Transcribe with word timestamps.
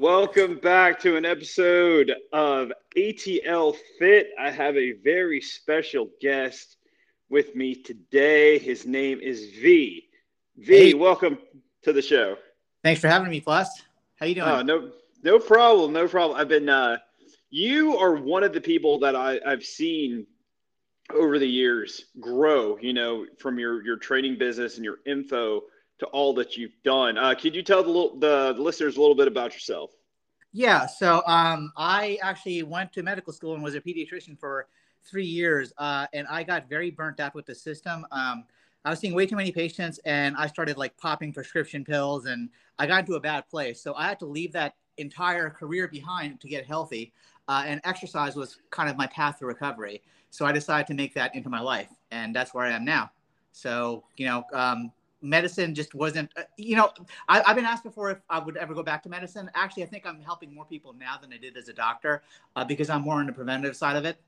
Welcome 0.00 0.56
back 0.60 0.98
to 1.00 1.18
an 1.18 1.26
episode 1.26 2.10
of 2.32 2.72
ATL 2.96 3.76
Fit. 3.98 4.30
I 4.40 4.50
have 4.50 4.74
a 4.78 4.92
very 4.92 5.42
special 5.42 6.08
guest 6.22 6.78
with 7.28 7.54
me 7.54 7.74
today. 7.74 8.58
His 8.58 8.86
name 8.86 9.20
is 9.20 9.50
V. 9.60 10.08
V, 10.56 10.74
Hey. 10.74 10.94
welcome 10.94 11.36
to 11.82 11.92
the 11.92 12.00
show. 12.00 12.38
Thanks 12.82 13.02
for 13.02 13.08
having 13.08 13.28
me, 13.28 13.42
Plus. 13.42 13.82
How 14.18 14.24
you 14.24 14.36
doing? 14.36 14.48
Oh, 14.48 14.62
no, 14.62 14.90
no 15.22 15.38
problem, 15.38 15.92
no 15.92 16.08
problem. 16.08 16.40
I've 16.40 16.48
been. 16.48 16.70
Uh, 16.70 16.96
you 17.50 17.98
are 17.98 18.14
one 18.14 18.42
of 18.42 18.54
the 18.54 18.60
people 18.62 19.00
that 19.00 19.14
I, 19.14 19.38
I've 19.46 19.66
seen 19.66 20.26
over 21.12 21.38
the 21.38 21.46
years 21.46 22.06
grow. 22.18 22.78
You 22.80 22.94
know, 22.94 23.26
from 23.38 23.58
your 23.58 23.84
your 23.84 23.98
training 23.98 24.38
business 24.38 24.76
and 24.76 24.84
your 24.86 25.00
info 25.04 25.60
to 26.00 26.06
all 26.06 26.34
that 26.34 26.56
you've 26.56 26.74
done. 26.84 27.16
Uh, 27.18 27.34
could 27.34 27.54
you 27.54 27.62
tell 27.62 27.82
the, 27.82 27.90
little- 27.90 28.18
the 28.18 28.54
listeners 28.58 28.96
a 28.96 29.00
little 29.00 29.14
bit 29.16 29.28
about 29.28 29.54
yourself? 29.54 29.92
yeah. 30.52 30.86
So, 30.86 31.22
um, 31.26 31.72
I 31.76 32.18
actually 32.22 32.62
went 32.62 32.92
to 32.94 33.02
medical 33.02 33.32
school 33.32 33.54
and 33.54 33.62
was 33.62 33.74
a 33.74 33.80
pediatrician 33.80 34.38
for 34.38 34.66
three 35.02 35.24
years, 35.26 35.72
uh, 35.78 36.06
and 36.12 36.26
I 36.28 36.42
got 36.42 36.68
very 36.68 36.90
burnt 36.90 37.20
out 37.20 37.34
with 37.34 37.46
the 37.46 37.54
system. 37.54 38.06
Um, 38.10 38.44
I 38.84 38.90
was 38.90 38.98
seeing 38.98 39.14
way 39.14 39.26
too 39.26 39.36
many 39.36 39.52
patients, 39.52 40.00
and 40.04 40.36
I 40.36 40.46
started 40.46 40.76
like 40.76 40.96
popping 40.96 41.32
prescription 41.32 41.84
pills, 41.84 42.26
and 42.26 42.48
I 42.78 42.86
got 42.86 43.00
into 43.00 43.14
a 43.14 43.20
bad 43.20 43.48
place. 43.48 43.80
So 43.82 43.94
I 43.94 44.08
had 44.08 44.18
to 44.20 44.26
leave 44.26 44.52
that 44.52 44.74
entire 44.96 45.50
career 45.50 45.88
behind 45.88 46.40
to 46.40 46.48
get 46.48 46.66
healthy, 46.66 47.12
uh, 47.48 47.64
and 47.66 47.80
exercise 47.84 48.34
was 48.36 48.58
kind 48.70 48.90
of 48.90 48.96
my 48.96 49.06
path 49.08 49.38
to 49.38 49.46
recovery. 49.46 50.02
So 50.30 50.46
I 50.46 50.52
decided 50.52 50.86
to 50.88 50.94
make 50.94 51.14
that 51.14 51.34
into 51.34 51.48
my 51.48 51.60
life, 51.60 51.90
and 52.10 52.34
that's 52.34 52.52
where 52.54 52.64
I 52.64 52.70
am 52.70 52.84
now. 52.84 53.10
So 53.52 54.04
you 54.16 54.26
know, 54.26 54.44
um, 54.52 54.92
medicine 55.22 55.74
just 55.74 55.94
wasn't. 55.94 56.30
Uh, 56.36 56.42
you 56.56 56.76
know, 56.76 56.90
I, 57.28 57.42
I've 57.42 57.56
been 57.56 57.64
asked 57.64 57.84
before 57.84 58.10
if 58.10 58.18
I 58.28 58.38
would 58.38 58.56
ever 58.56 58.74
go 58.74 58.82
back 58.82 59.02
to 59.04 59.08
medicine. 59.08 59.50
Actually, 59.54 59.84
I 59.84 59.86
think 59.86 60.06
I'm 60.06 60.20
helping 60.20 60.54
more 60.54 60.64
people 60.64 60.92
now 60.92 61.16
than 61.20 61.32
I 61.32 61.38
did 61.38 61.56
as 61.56 61.68
a 61.68 61.72
doctor 61.72 62.22
uh, 62.56 62.64
because 62.64 62.90
I'm 62.90 63.02
more 63.02 63.16
on 63.16 63.26
the 63.26 63.32
preventative 63.32 63.76
side 63.76 63.96
of 63.96 64.04
it 64.04 64.18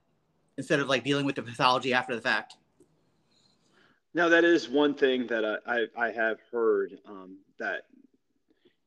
instead 0.58 0.80
of 0.80 0.88
like 0.88 1.04
dealing 1.04 1.24
with 1.24 1.36
the 1.36 1.42
pathology 1.42 1.94
after 1.94 2.14
the 2.14 2.20
fact. 2.20 2.56
Now 4.14 4.28
that 4.28 4.44
is 4.44 4.68
one 4.68 4.94
thing 4.94 5.26
that 5.28 5.44
I, 5.44 5.86
I, 5.96 6.06
I 6.06 6.10
have 6.10 6.38
heard 6.50 6.98
um, 7.06 7.38
that 7.58 7.86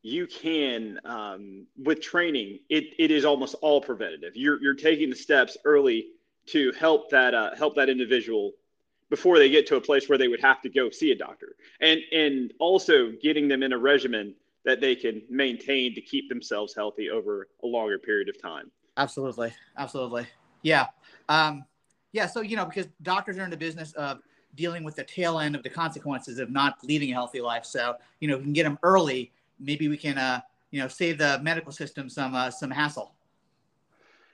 you 0.03 0.27
can 0.27 0.99
um, 1.03 1.65
with 1.83 1.99
training 1.99 2.59
it, 2.69 2.93
it 2.99 3.09
is 3.09 3.25
almost 3.25 3.55
all 3.61 3.81
preventative. 3.81 4.35
You're, 4.35 4.61
you're 4.61 4.75
taking 4.75 5.09
the 5.09 5.15
steps 5.15 5.57
early 5.65 6.09
to 6.47 6.71
help 6.73 7.09
that 7.09 7.33
uh, 7.33 7.55
help 7.55 7.75
that 7.75 7.89
individual 7.89 8.51
before 9.15 9.39
they 9.39 9.49
get 9.49 9.65
to 9.65 9.77
a 9.77 9.81
place 9.81 10.09
where 10.09 10.17
they 10.17 10.27
would 10.27 10.41
have 10.41 10.61
to 10.61 10.67
go 10.67 10.89
see 10.89 11.11
a 11.11 11.15
doctor, 11.15 11.55
and 11.79 12.01
and 12.11 12.53
also 12.59 13.13
getting 13.21 13.47
them 13.47 13.63
in 13.63 13.71
a 13.71 13.77
regimen 13.77 14.35
that 14.65 14.81
they 14.81 14.93
can 14.93 15.21
maintain 15.29 15.95
to 15.95 16.01
keep 16.01 16.27
themselves 16.27 16.75
healthy 16.75 17.09
over 17.09 17.47
a 17.63 17.65
longer 17.65 17.97
period 17.97 18.27
of 18.27 18.41
time. 18.41 18.69
Absolutely, 18.97 19.53
absolutely, 19.77 20.27
yeah, 20.63 20.87
um, 21.29 21.63
yeah. 22.11 22.25
So 22.25 22.41
you 22.41 22.57
know, 22.57 22.65
because 22.65 22.87
doctors 23.03 23.37
are 23.37 23.45
in 23.45 23.49
the 23.49 23.55
business 23.55 23.93
of 23.93 24.19
dealing 24.53 24.83
with 24.83 24.97
the 24.97 25.05
tail 25.05 25.39
end 25.39 25.55
of 25.55 25.63
the 25.63 25.69
consequences 25.69 26.37
of 26.37 26.49
not 26.51 26.77
leading 26.83 27.11
a 27.11 27.13
healthy 27.13 27.39
life. 27.39 27.63
So 27.63 27.95
you 28.19 28.27
know, 28.27 28.33
if 28.33 28.39
we 28.39 28.47
can 28.47 28.53
get 28.53 28.63
them 28.63 28.77
early, 28.83 29.31
maybe 29.61 29.87
we 29.87 29.95
can, 29.95 30.17
uh, 30.17 30.41
you 30.71 30.81
know, 30.81 30.89
save 30.89 31.19
the 31.19 31.39
medical 31.41 31.71
system 31.71 32.09
some 32.09 32.35
uh, 32.35 32.51
some 32.51 32.69
hassle. 32.69 33.13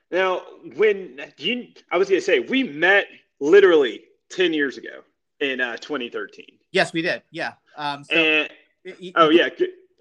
Now, 0.10 0.42
when 0.76 1.22
you, 1.38 1.68
I 1.92 1.98
was 1.98 2.10
going 2.10 2.20
to 2.20 2.26
say, 2.26 2.40
we 2.40 2.64
met 2.64 3.06
literally 3.40 4.02
10 4.32 4.54
years 4.54 4.78
ago 4.78 5.02
in 5.40 5.62
uh, 5.62 5.78
2013. 5.78 6.46
Yes, 6.72 6.94
we 6.94 7.02
did. 7.02 7.22
Yeah. 7.32 7.54
Um, 7.76 8.04
so, 8.04 8.16
and, 8.16 8.50
y- 8.86 8.96
y- 9.02 9.12
oh 9.16 9.30
yeah. 9.30 9.50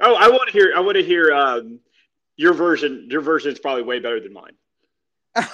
Oh, 0.01 0.15
I 0.15 0.29
want 0.29 0.47
to 0.47 0.53
hear, 0.53 0.73
I 0.75 0.81
want 0.81 0.97
to 0.97 1.05
hear 1.05 1.33
um, 1.33 1.81
your 2.37 2.55
version. 2.55 3.07
Your 3.11 3.21
version 3.21 3.53
is 3.53 3.59
probably 3.59 3.83
way 3.83 3.99
better 3.99 4.21
than 4.21 4.33
mine. 4.33 4.53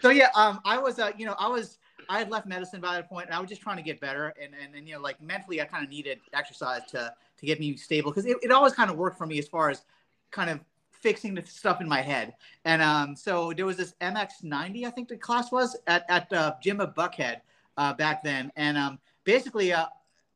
so 0.00 0.10
yeah, 0.10 0.28
um, 0.34 0.60
I 0.64 0.78
was, 0.78 0.98
uh, 0.98 1.12
you 1.16 1.26
know, 1.26 1.36
I 1.38 1.48
was, 1.48 1.78
I 2.08 2.18
had 2.18 2.30
left 2.30 2.46
medicine 2.46 2.80
by 2.80 2.96
that 2.96 3.08
point, 3.08 3.26
and 3.26 3.34
I 3.34 3.40
was 3.40 3.48
just 3.48 3.62
trying 3.62 3.76
to 3.76 3.82
get 3.82 4.00
better, 4.00 4.34
and 4.42 4.52
and, 4.60 4.74
and 4.74 4.88
you 4.88 4.94
know, 4.94 5.00
like 5.00 5.20
mentally, 5.22 5.60
I 5.60 5.64
kind 5.64 5.84
of 5.84 5.90
needed 5.90 6.20
exercise 6.32 6.82
to 6.90 7.14
to 7.38 7.46
get 7.46 7.60
me 7.60 7.76
stable 7.76 8.10
because 8.10 8.26
it, 8.26 8.36
it 8.42 8.50
always 8.50 8.72
kind 8.72 8.90
of 8.90 8.96
worked 8.96 9.18
for 9.18 9.26
me 9.26 9.38
as 9.38 9.48
far 9.48 9.70
as 9.70 9.84
kind 10.30 10.50
of 10.50 10.60
fixing 10.90 11.34
the 11.34 11.42
stuff 11.42 11.80
in 11.80 11.88
my 11.88 12.00
head. 12.00 12.34
And 12.64 12.82
um, 12.82 13.14
so 13.14 13.52
there 13.52 13.66
was 13.66 13.76
this 13.76 13.94
MX90, 14.00 14.86
I 14.86 14.90
think 14.90 15.08
the 15.08 15.16
class 15.16 15.52
was 15.52 15.76
at 15.86 16.04
at 16.08 16.32
uh, 16.32 16.54
Gym 16.62 16.80
of 16.80 16.94
Buckhead 16.94 17.40
uh, 17.76 17.92
back 17.94 18.22
then, 18.22 18.52
and 18.56 18.76
um, 18.76 18.98
basically, 19.24 19.72
uh, 19.72 19.86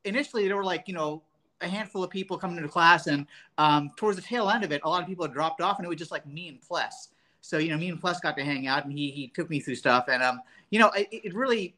initially 0.04 0.47
there 0.47 0.56
were 0.56 0.65
like 0.65 0.84
you 0.87 0.94
know 0.94 1.22
a 1.60 1.69
handful 1.69 2.04
of 2.04 2.10
people 2.10 2.38
coming 2.38 2.56
into 2.56 2.69
class, 2.69 3.06
and 3.06 3.26
um, 3.59 3.91
towards 3.97 4.16
the 4.16 4.22
tail 4.22 4.49
end 4.49 4.65
of 4.65 4.72
it, 4.72 4.81
a 4.84 4.88
lot 4.88 5.03
of 5.03 5.09
people 5.09 5.25
had 5.25 5.32
dropped 5.32 5.60
off, 5.60 5.78
and 5.78 5.87
it 5.87 5.88
was 5.88 5.98
just 5.98 6.10
like 6.10 6.27
me 6.27 6.48
and 6.48 6.60
Pless. 6.60 7.09
So 7.41 7.59
you 7.59 7.71
know, 7.71 7.77
me 7.77 7.88
and 7.88 8.00
Plus 8.00 8.21
got 8.21 8.37
to 8.37 8.44
hang 8.44 8.66
out, 8.66 8.84
and 8.84 8.93
he 8.93 9.10
he 9.10 9.28
took 9.28 9.50
me 9.50 9.60
through 9.60 9.77
stuff, 9.77 10.06
and 10.09 10.22
um, 10.22 10.41
you 10.71 10.78
know, 10.78 10.91
it, 10.91 11.09
it 11.10 11.34
really, 11.34 11.77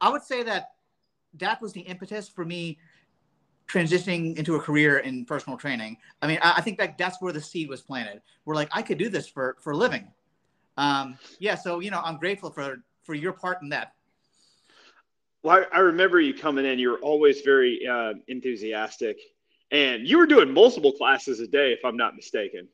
I 0.00 0.08
would 0.08 0.22
say 0.22 0.42
that 0.42 0.72
that 1.38 1.60
was 1.60 1.72
the 1.72 1.80
impetus 1.80 2.28
for 2.28 2.44
me 2.44 2.78
transitioning 3.68 4.36
into 4.36 4.54
a 4.54 4.60
career 4.60 4.98
in 4.98 5.24
personal 5.24 5.58
training. 5.58 5.96
I 6.22 6.26
mean, 6.26 6.38
I, 6.42 6.54
I 6.58 6.60
think 6.60 6.78
that 6.78 6.96
that's 6.96 7.20
where 7.20 7.32
the 7.32 7.40
seed 7.40 7.68
was 7.68 7.80
planted. 7.80 8.22
We're 8.44 8.54
like, 8.54 8.68
I 8.72 8.82
could 8.82 8.98
do 8.98 9.08
this 9.08 9.28
for 9.28 9.56
for 9.60 9.72
a 9.72 9.76
living. 9.76 10.08
Um, 10.76 11.18
yeah, 11.38 11.54
so 11.54 11.80
you 11.80 11.90
know, 11.90 12.00
I'm 12.04 12.18
grateful 12.18 12.50
for 12.50 12.82
for 13.04 13.14
your 13.14 13.32
part 13.32 13.62
in 13.62 13.68
that. 13.70 13.94
Well, 15.46 15.64
I, 15.72 15.76
I 15.76 15.78
remember 15.78 16.20
you 16.20 16.34
coming 16.34 16.64
in. 16.64 16.76
You 16.80 16.90
were 16.90 16.98
always 16.98 17.42
very 17.42 17.86
uh, 17.86 18.14
enthusiastic, 18.26 19.16
and 19.70 20.04
you 20.04 20.18
were 20.18 20.26
doing 20.26 20.52
multiple 20.52 20.90
classes 20.90 21.38
a 21.38 21.46
day, 21.46 21.72
if 21.72 21.84
I'm 21.84 21.96
not 21.96 22.16
mistaken. 22.16 22.66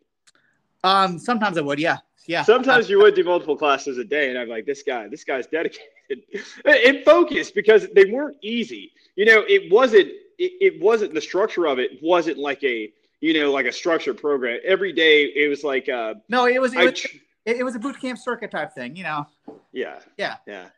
Um, 0.83 1.19
sometimes 1.19 1.59
I 1.59 1.61
would, 1.61 1.79
yeah, 1.79 1.99
yeah. 2.27 2.43
Sometimes 2.43 2.89
you 2.89 2.99
would 3.01 3.15
do 3.15 3.25
multiple 3.25 3.59
classes 3.59 3.99
a 3.99 4.05
day, 4.05 4.31
and 4.31 4.39
I'm 4.39 4.49
like, 4.49 4.65
this 4.65 4.83
guy, 4.83 5.07
this 5.09 5.23
guy's 5.23 5.47
dedicated 5.49 6.23
and 6.65 7.05
focused 7.05 7.55
because 7.55 7.89
they 7.95 8.07
weren't 8.07 8.39
easy. 8.41 8.93
You 9.17 9.27
know, 9.27 9.45
it 9.47 9.71
wasn't. 9.71 10.09
It, 10.39 10.53
it 10.63 10.83
wasn't 10.83 11.13
the 11.13 11.21
structure 11.21 11.67
of 11.67 11.79
it. 11.79 12.03
wasn't 12.03 12.39
like 12.39 12.65
a 12.65 12.91
you 13.21 13.35
know 13.35 13.53
like 13.53 13.67
a 13.67 13.73
structured 13.73 14.17
program. 14.17 14.61
Every 14.65 14.95
day 14.95 15.25
it 15.25 15.51
was 15.51 15.63
like 15.63 15.91
uh, 15.91 16.15
no, 16.31 16.47
it 16.47 16.59
was 16.59 16.73
it 16.73 16.79
I 16.79 16.85
was, 16.87 17.07
it 17.45 17.65
was 17.65 17.75
a 17.75 17.79
boot 17.79 18.01
camp 18.01 18.19
circuit 18.19 18.51
type 18.51 18.73
thing, 18.73 18.97
you 18.97 19.05
know. 19.05 19.27
yeah 19.73 19.99
Yeah. 20.17 20.37
yeah. 20.47 20.69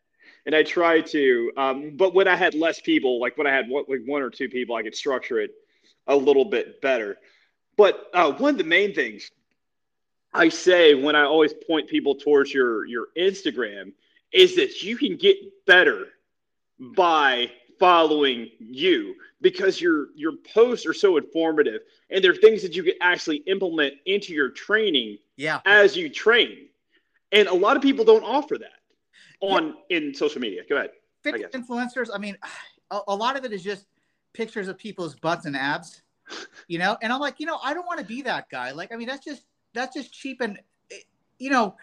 And 0.46 0.54
I 0.54 0.62
try 0.62 1.00
to, 1.00 1.52
um, 1.56 1.96
but 1.96 2.14
when 2.14 2.28
I 2.28 2.36
had 2.36 2.54
less 2.54 2.80
people, 2.80 3.18
like 3.20 3.38
when 3.38 3.46
I 3.46 3.52
had 3.52 3.68
one, 3.68 3.84
like 3.88 4.02
one 4.04 4.22
or 4.22 4.30
two 4.30 4.48
people, 4.48 4.76
I 4.76 4.82
could 4.82 4.94
structure 4.94 5.40
it 5.40 5.52
a 6.06 6.14
little 6.14 6.44
bit 6.44 6.80
better. 6.82 7.16
But 7.76 8.06
uh, 8.12 8.32
one 8.32 8.50
of 8.50 8.58
the 8.58 8.64
main 8.64 8.94
things 8.94 9.30
I 10.32 10.48
say 10.48 10.94
when 10.94 11.16
I 11.16 11.22
always 11.24 11.54
point 11.66 11.88
people 11.88 12.14
towards 12.16 12.52
your 12.52 12.84
your 12.86 13.06
Instagram 13.16 13.92
is 14.32 14.56
that 14.56 14.82
you 14.82 14.96
can 14.96 15.16
get 15.16 15.36
better 15.64 16.08
by 16.78 17.50
following 17.78 18.50
you 18.58 19.14
because 19.40 19.80
your 19.80 20.08
your 20.14 20.32
posts 20.52 20.86
are 20.86 20.92
so 20.92 21.16
informative 21.16 21.82
and 22.10 22.22
they're 22.22 22.34
things 22.34 22.62
that 22.62 22.74
you 22.74 22.82
can 22.82 22.94
actually 23.00 23.38
implement 23.46 23.94
into 24.06 24.32
your 24.32 24.50
training 24.50 25.18
Yeah. 25.36 25.60
as 25.64 25.96
you 25.96 26.08
train. 26.10 26.68
And 27.32 27.48
a 27.48 27.54
lot 27.54 27.76
of 27.76 27.82
people 27.82 28.04
don't 28.04 28.24
offer 28.24 28.58
that 28.58 28.80
on 29.50 29.74
in 29.90 30.14
social 30.14 30.40
media. 30.40 30.62
Go 30.68 30.76
ahead. 30.76 30.90
fitness 31.22 31.50
guess. 31.52 31.60
influencers 31.60 32.08
i 32.14 32.18
mean 32.18 32.36
a, 32.90 33.00
a 33.08 33.14
lot 33.14 33.36
of 33.36 33.44
it 33.44 33.52
is 33.52 33.62
just 33.62 33.86
pictures 34.32 34.68
of 34.68 34.78
people's 34.78 35.14
butts 35.16 35.46
and 35.46 35.56
abs 35.56 36.02
you 36.68 36.78
know 36.78 36.96
and 37.02 37.12
i'm 37.12 37.20
like 37.20 37.40
you 37.40 37.46
know 37.46 37.58
i 37.62 37.74
don't 37.74 37.86
want 37.86 37.98
to 37.98 38.04
be 38.06 38.22
that 38.22 38.48
guy 38.50 38.70
like 38.70 38.92
i 38.92 38.96
mean 38.96 39.08
that's 39.08 39.24
just 39.24 39.44
that's 39.72 39.94
just 39.94 40.12
cheap 40.12 40.40
and 40.40 40.58
eh, 40.90 40.96
you 41.38 41.50
know 41.50 41.74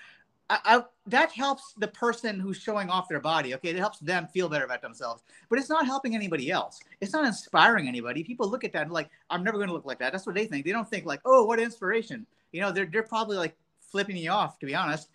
I, 0.49 0.59
I, 0.65 0.83
that 1.07 1.31
helps 1.31 1.73
the 1.77 1.87
person 1.87 2.37
who's 2.39 2.57
showing 2.57 2.89
off 2.89 3.07
their 3.07 3.19
body 3.19 3.53
okay 3.55 3.69
it 3.69 3.77
helps 3.77 3.99
them 3.99 4.27
feel 4.33 4.49
better 4.49 4.65
about 4.65 4.81
themselves 4.81 5.23
but 5.49 5.57
it's 5.59 5.69
not 5.69 5.85
helping 5.85 6.13
anybody 6.13 6.51
else 6.51 6.79
it's 6.99 7.13
not 7.13 7.25
inspiring 7.25 7.87
anybody 7.87 8.23
people 8.23 8.49
look 8.49 8.63
at 8.63 8.73
that 8.73 8.83
and 8.83 8.91
like 8.91 9.09
i'm 9.29 9.43
never 9.43 9.57
going 9.57 9.69
to 9.69 9.73
look 9.73 9.85
like 9.85 9.99
that 9.99 10.11
that's 10.11 10.25
what 10.25 10.35
they 10.35 10.45
think 10.45 10.65
they 10.65 10.71
don't 10.71 10.89
think 10.89 11.05
like 11.05 11.21
oh 11.25 11.45
what 11.45 11.59
inspiration 11.59 12.25
you 12.51 12.61
know 12.61 12.71
they're, 12.71 12.87
they're 12.91 13.03
probably 13.03 13.37
like 13.37 13.55
flipping 13.79 14.17
you 14.17 14.29
off 14.29 14.59
to 14.59 14.65
be 14.65 14.75
honest 14.75 15.09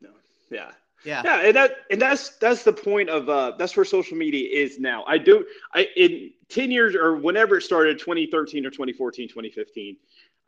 No. 0.00 0.10
Yeah. 0.50 0.72
Yeah 1.04 1.22
Yeah, 1.24 1.40
and 1.40 1.56
that 1.56 1.76
and 1.90 2.00
that's 2.00 2.30
that's 2.38 2.62
the 2.62 2.72
point 2.72 3.08
of 3.08 3.28
uh 3.28 3.52
that's 3.58 3.76
where 3.76 3.84
social 3.84 4.16
media 4.16 4.48
is 4.50 4.78
now. 4.78 5.04
I 5.06 5.18
do 5.18 5.46
I 5.74 5.88
in 5.96 6.32
10 6.48 6.70
years 6.70 6.94
or 6.94 7.16
whenever 7.16 7.56
it 7.58 7.62
started 7.62 7.98
2013 7.98 8.66
or 8.66 8.70
2014, 8.70 9.28
2015. 9.28 9.96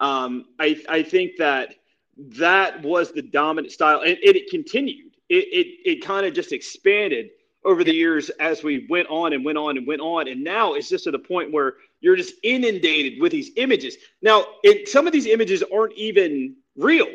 Um 0.01 0.47
I 0.59 0.83
I 0.89 1.03
think 1.03 1.33
that 1.39 1.75
that 2.17 2.83
was 2.83 3.13
the 3.13 3.23
dominant 3.23 3.73
style 3.73 4.01
and, 4.01 4.17
and 4.19 4.37
it 4.37 4.51
continued. 4.51 5.13
It 5.29 5.45
it 5.53 5.67
it 5.85 6.05
kind 6.05 6.27
of 6.27 6.35
just 6.35 6.53
expanded 6.53 7.31
over 7.65 7.83
the 7.83 7.95
years 7.95 8.29
as 8.41 8.63
we 8.63 8.87
went 8.91 9.09
on 9.09 9.33
and 9.33 9.45
went 9.45 9.57
on 9.57 9.79
and 9.79 9.87
went 9.87 10.03
on 10.03 10.29
and 10.29 10.45
now 10.45 10.75
it's 10.75 10.89
just 10.89 11.05
to 11.05 11.11
the 11.11 11.19
point 11.19 11.51
where 11.51 11.75
you're 12.01 12.17
just 12.17 12.35
inundated 12.43 13.19
with 13.19 13.33
these 13.33 13.51
images. 13.57 13.97
Now, 14.21 14.45
it, 14.63 14.91
some 14.91 15.07
of 15.07 15.15
these 15.15 15.25
images 15.25 15.63
aren't 15.73 15.95
even 15.95 16.55
real 16.77 17.09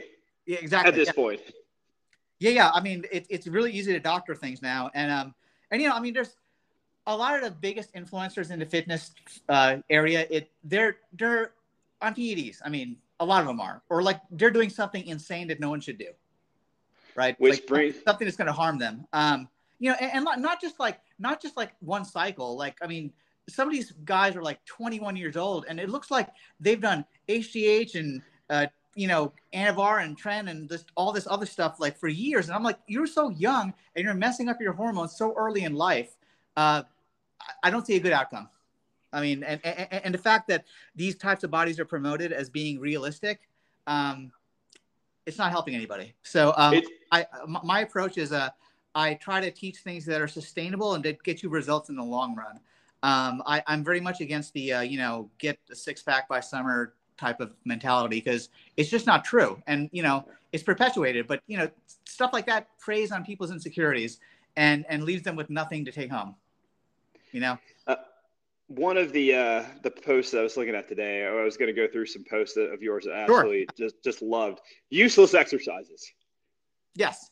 yeah 0.47 0.57
exactly 0.57 0.89
at 0.89 0.95
this 0.95 1.07
yeah. 1.07 1.13
point. 1.13 1.41
Yeah, 2.39 2.51
yeah. 2.51 2.71
I 2.73 2.81
mean, 2.81 3.05
it, 3.11 3.27
it's 3.29 3.47
really 3.47 3.71
easy 3.71 3.93
to 3.93 3.99
doctor 3.99 4.33
things 4.33 4.61
now, 4.61 4.89
and 4.93 5.11
um, 5.11 5.35
and 5.71 5.81
you 5.81 5.89
know, 5.89 5.95
I 5.95 5.99
mean, 5.99 6.13
there's 6.13 6.35
a 7.05 7.15
lot 7.15 7.35
of 7.35 7.43
the 7.43 7.51
biggest 7.51 7.93
influencers 7.93 8.51
in 8.51 8.59
the 8.59 8.65
fitness 8.65 9.11
uh, 9.49 9.77
area. 9.89 10.25
It 10.29 10.51
they're 10.63 10.97
they're 11.13 11.51
on 12.01 12.15
PEDs. 12.15 12.57
I 12.63 12.69
mean, 12.69 12.97
A 13.19 13.25
lot 13.25 13.41
of 13.41 13.47
them 13.47 13.59
are, 13.59 13.81
or 13.89 14.01
like 14.01 14.21
they're 14.31 14.51
doing 14.51 14.69
something 14.69 15.05
insane 15.05 15.47
that 15.49 15.59
no 15.59 15.69
one 15.69 15.81
should 15.81 15.97
do, 15.97 16.09
right? 17.15 17.39
Which 17.39 17.53
like, 17.53 17.67
brings 17.67 18.03
something 18.03 18.25
that's 18.25 18.37
going 18.37 18.47
to 18.47 18.53
harm 18.53 18.77
them. 18.77 19.05
Um, 19.11 19.49
you 19.79 19.89
know, 19.91 19.97
and, 19.99 20.27
and 20.27 20.41
not 20.41 20.61
just 20.61 20.79
like 20.79 20.99
not 21.17 21.41
just 21.41 21.57
like 21.57 21.73
one 21.79 22.05
cycle. 22.05 22.55
Like 22.55 22.77
I 22.81 22.87
mean, 22.87 23.11
some 23.49 23.67
of 23.67 23.73
these 23.73 23.91
guys 24.05 24.35
are 24.35 24.43
like 24.43 24.63
21 24.65 25.17
years 25.17 25.35
old, 25.35 25.65
and 25.67 25.79
it 25.79 25.89
looks 25.89 26.09
like 26.09 26.29
they've 26.59 26.79
done 26.79 27.03
HGH 27.27 27.95
and 27.95 28.21
uh, 28.49 28.67
you 28.99 29.07
know 29.07 29.31
Anavar 29.53 30.03
and 30.03 30.21
Tren 30.21 30.49
and 30.49 30.67
this 30.67 30.83
all 30.95 31.13
this 31.13 31.25
other 31.25 31.45
stuff 31.45 31.79
like 31.79 31.97
for 31.97 32.09
years. 32.09 32.47
And 32.47 32.55
I'm 32.55 32.63
like, 32.63 32.77
you're 32.85 33.07
so 33.07 33.29
young 33.29 33.73
and 33.95 34.03
you're 34.03 34.13
messing 34.13 34.49
up 34.49 34.59
your 34.59 34.73
hormones 34.73 35.15
so 35.15 35.33
early 35.37 35.63
in 35.63 35.73
life. 35.73 36.17
Uh, 36.57 36.83
I 37.63 37.69
don't 37.69 37.87
see 37.87 37.95
a 37.95 37.99
good 37.99 38.11
outcome. 38.11 38.49
I 39.13 39.21
mean, 39.21 39.43
and, 39.43 39.65
and, 39.65 39.87
and 40.03 40.13
the 40.13 40.19
fact 40.19 40.49
that 40.49 40.65
these 40.95 41.15
types 41.15 41.45
of 41.45 41.49
bodies 41.49 41.79
are 41.79 41.85
promoted 41.85 42.33
as 42.33 42.49
being 42.49 42.77
realistic, 42.77 43.47
um, 43.87 44.33
it's 45.25 45.37
not 45.37 45.51
helping 45.51 45.75
anybody. 45.75 46.13
So 46.23 46.53
um, 46.57 46.81
I, 47.11 47.25
my 47.47 47.79
approach 47.79 48.17
is 48.17 48.33
uh, 48.33 48.49
I 48.93 49.13
try 49.13 49.39
to 49.39 49.49
teach 49.49 49.77
things 49.77 50.05
that 50.07 50.21
are 50.21 50.27
sustainable 50.27 50.95
and 50.95 51.03
that 51.05 51.23
get 51.23 51.41
you 51.41 51.47
results 51.47 51.87
in 51.87 51.95
the 51.95 52.03
long 52.03 52.35
run. 52.35 52.59
Um, 53.01 53.41
I, 53.45 53.63
am 53.67 53.81
very 53.81 54.01
much 54.01 54.19
against 54.19 54.51
the 54.51 54.73
uh, 54.73 54.81
you 54.81 54.97
know 54.97 55.29
get 55.37 55.57
a 55.71 55.75
six 55.75 56.03
pack 56.03 56.27
by 56.27 56.41
summer 56.41 56.95
type 57.19 57.39
of 57.39 57.51
mentality 57.65 58.17
because 58.17 58.49
it's 58.77 58.89
just 58.89 59.05
not 59.05 59.25
true, 59.25 59.61
and 59.67 59.89
you 59.91 60.01
know 60.01 60.25
it's 60.51 60.63
perpetuated. 60.63 61.27
But 61.27 61.41
you 61.47 61.57
know 61.57 61.69
stuff 62.05 62.31
like 62.33 62.45
that 62.47 62.67
preys 62.79 63.11
on 63.11 63.23
people's 63.23 63.51
insecurities 63.51 64.19
and 64.55 64.85
and 64.89 65.03
leaves 65.03 65.23
them 65.23 65.35
with 65.35 65.49
nothing 65.49 65.85
to 65.85 65.91
take 65.91 66.11
home. 66.11 66.35
You 67.31 67.41
know. 67.41 67.57
Uh, 67.85 67.95
one 68.67 68.97
of 68.97 69.11
the 69.11 69.35
uh, 69.35 69.63
the 69.83 69.91
posts 69.91 70.33
I 70.33 70.41
was 70.41 70.55
looking 70.55 70.75
at 70.75 70.87
today, 70.87 71.25
I 71.25 71.43
was 71.43 71.57
going 71.57 71.73
to 71.73 71.79
go 71.81 71.91
through 71.91 72.05
some 72.05 72.23
posts 72.23 72.57
of 72.57 72.81
yours 72.81 73.05
that 73.05 73.13
I 73.13 73.21
absolutely 73.23 73.67
sure. 73.77 73.87
just 73.89 74.03
just 74.03 74.21
loved. 74.21 74.61
Useless 74.89 75.33
exercises. 75.33 76.11
Yes. 76.95 77.31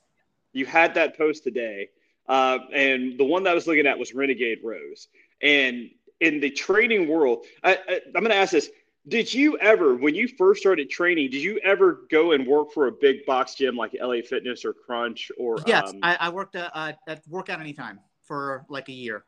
You 0.53 0.65
had 0.65 0.95
that 0.95 1.17
post 1.17 1.43
today, 1.43 1.89
uh, 2.27 2.59
and 2.73 3.19
the 3.19 3.23
one 3.23 3.43
that 3.43 3.51
I 3.51 3.53
was 3.53 3.67
looking 3.67 3.85
at 3.85 3.99
was 3.99 4.13
Renegade 4.13 4.59
Rows. 4.63 5.07
And 5.41 5.91
in 6.19 6.39
the 6.39 6.49
training 6.49 7.07
world, 7.07 7.45
I, 7.63 7.75
I, 7.87 8.01
I'm 8.07 8.23
going 8.23 8.29
to 8.29 8.35
ask 8.35 8.51
this: 8.51 8.69
Did 9.07 9.33
you 9.33 9.57
ever, 9.59 9.95
when 9.95 10.15
you 10.15 10.27
first 10.27 10.59
started 10.59 10.89
training, 10.89 11.29
did 11.29 11.41
you 11.41 11.59
ever 11.63 12.01
go 12.11 12.33
and 12.33 12.45
work 12.45 12.73
for 12.73 12.87
a 12.87 12.91
big 12.91 13.25
box 13.25 13.55
gym 13.55 13.75
like 13.75 13.95
LA 13.99 14.17
Fitness 14.27 14.65
or 14.65 14.73
Crunch 14.73 15.31
or? 15.37 15.57
Yes, 15.65 15.91
um, 15.91 15.99
I, 16.03 16.17
I, 16.19 16.29
worked 16.29 16.57
uh, 16.57 16.69
uh, 16.73 16.91
at 17.07 17.25
Workout 17.29 17.61
Anytime 17.61 17.99
for 18.23 18.65
like 18.69 18.89
a 18.89 18.93
year. 18.93 19.23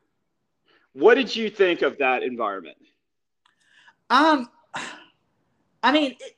What 0.92 1.14
did 1.14 1.34
you 1.34 1.48
think 1.48 1.80
of 1.80 1.96
that 1.98 2.22
environment? 2.22 2.76
Um, 4.10 4.50
I 5.82 5.92
mean, 5.92 6.16
it, 6.20 6.36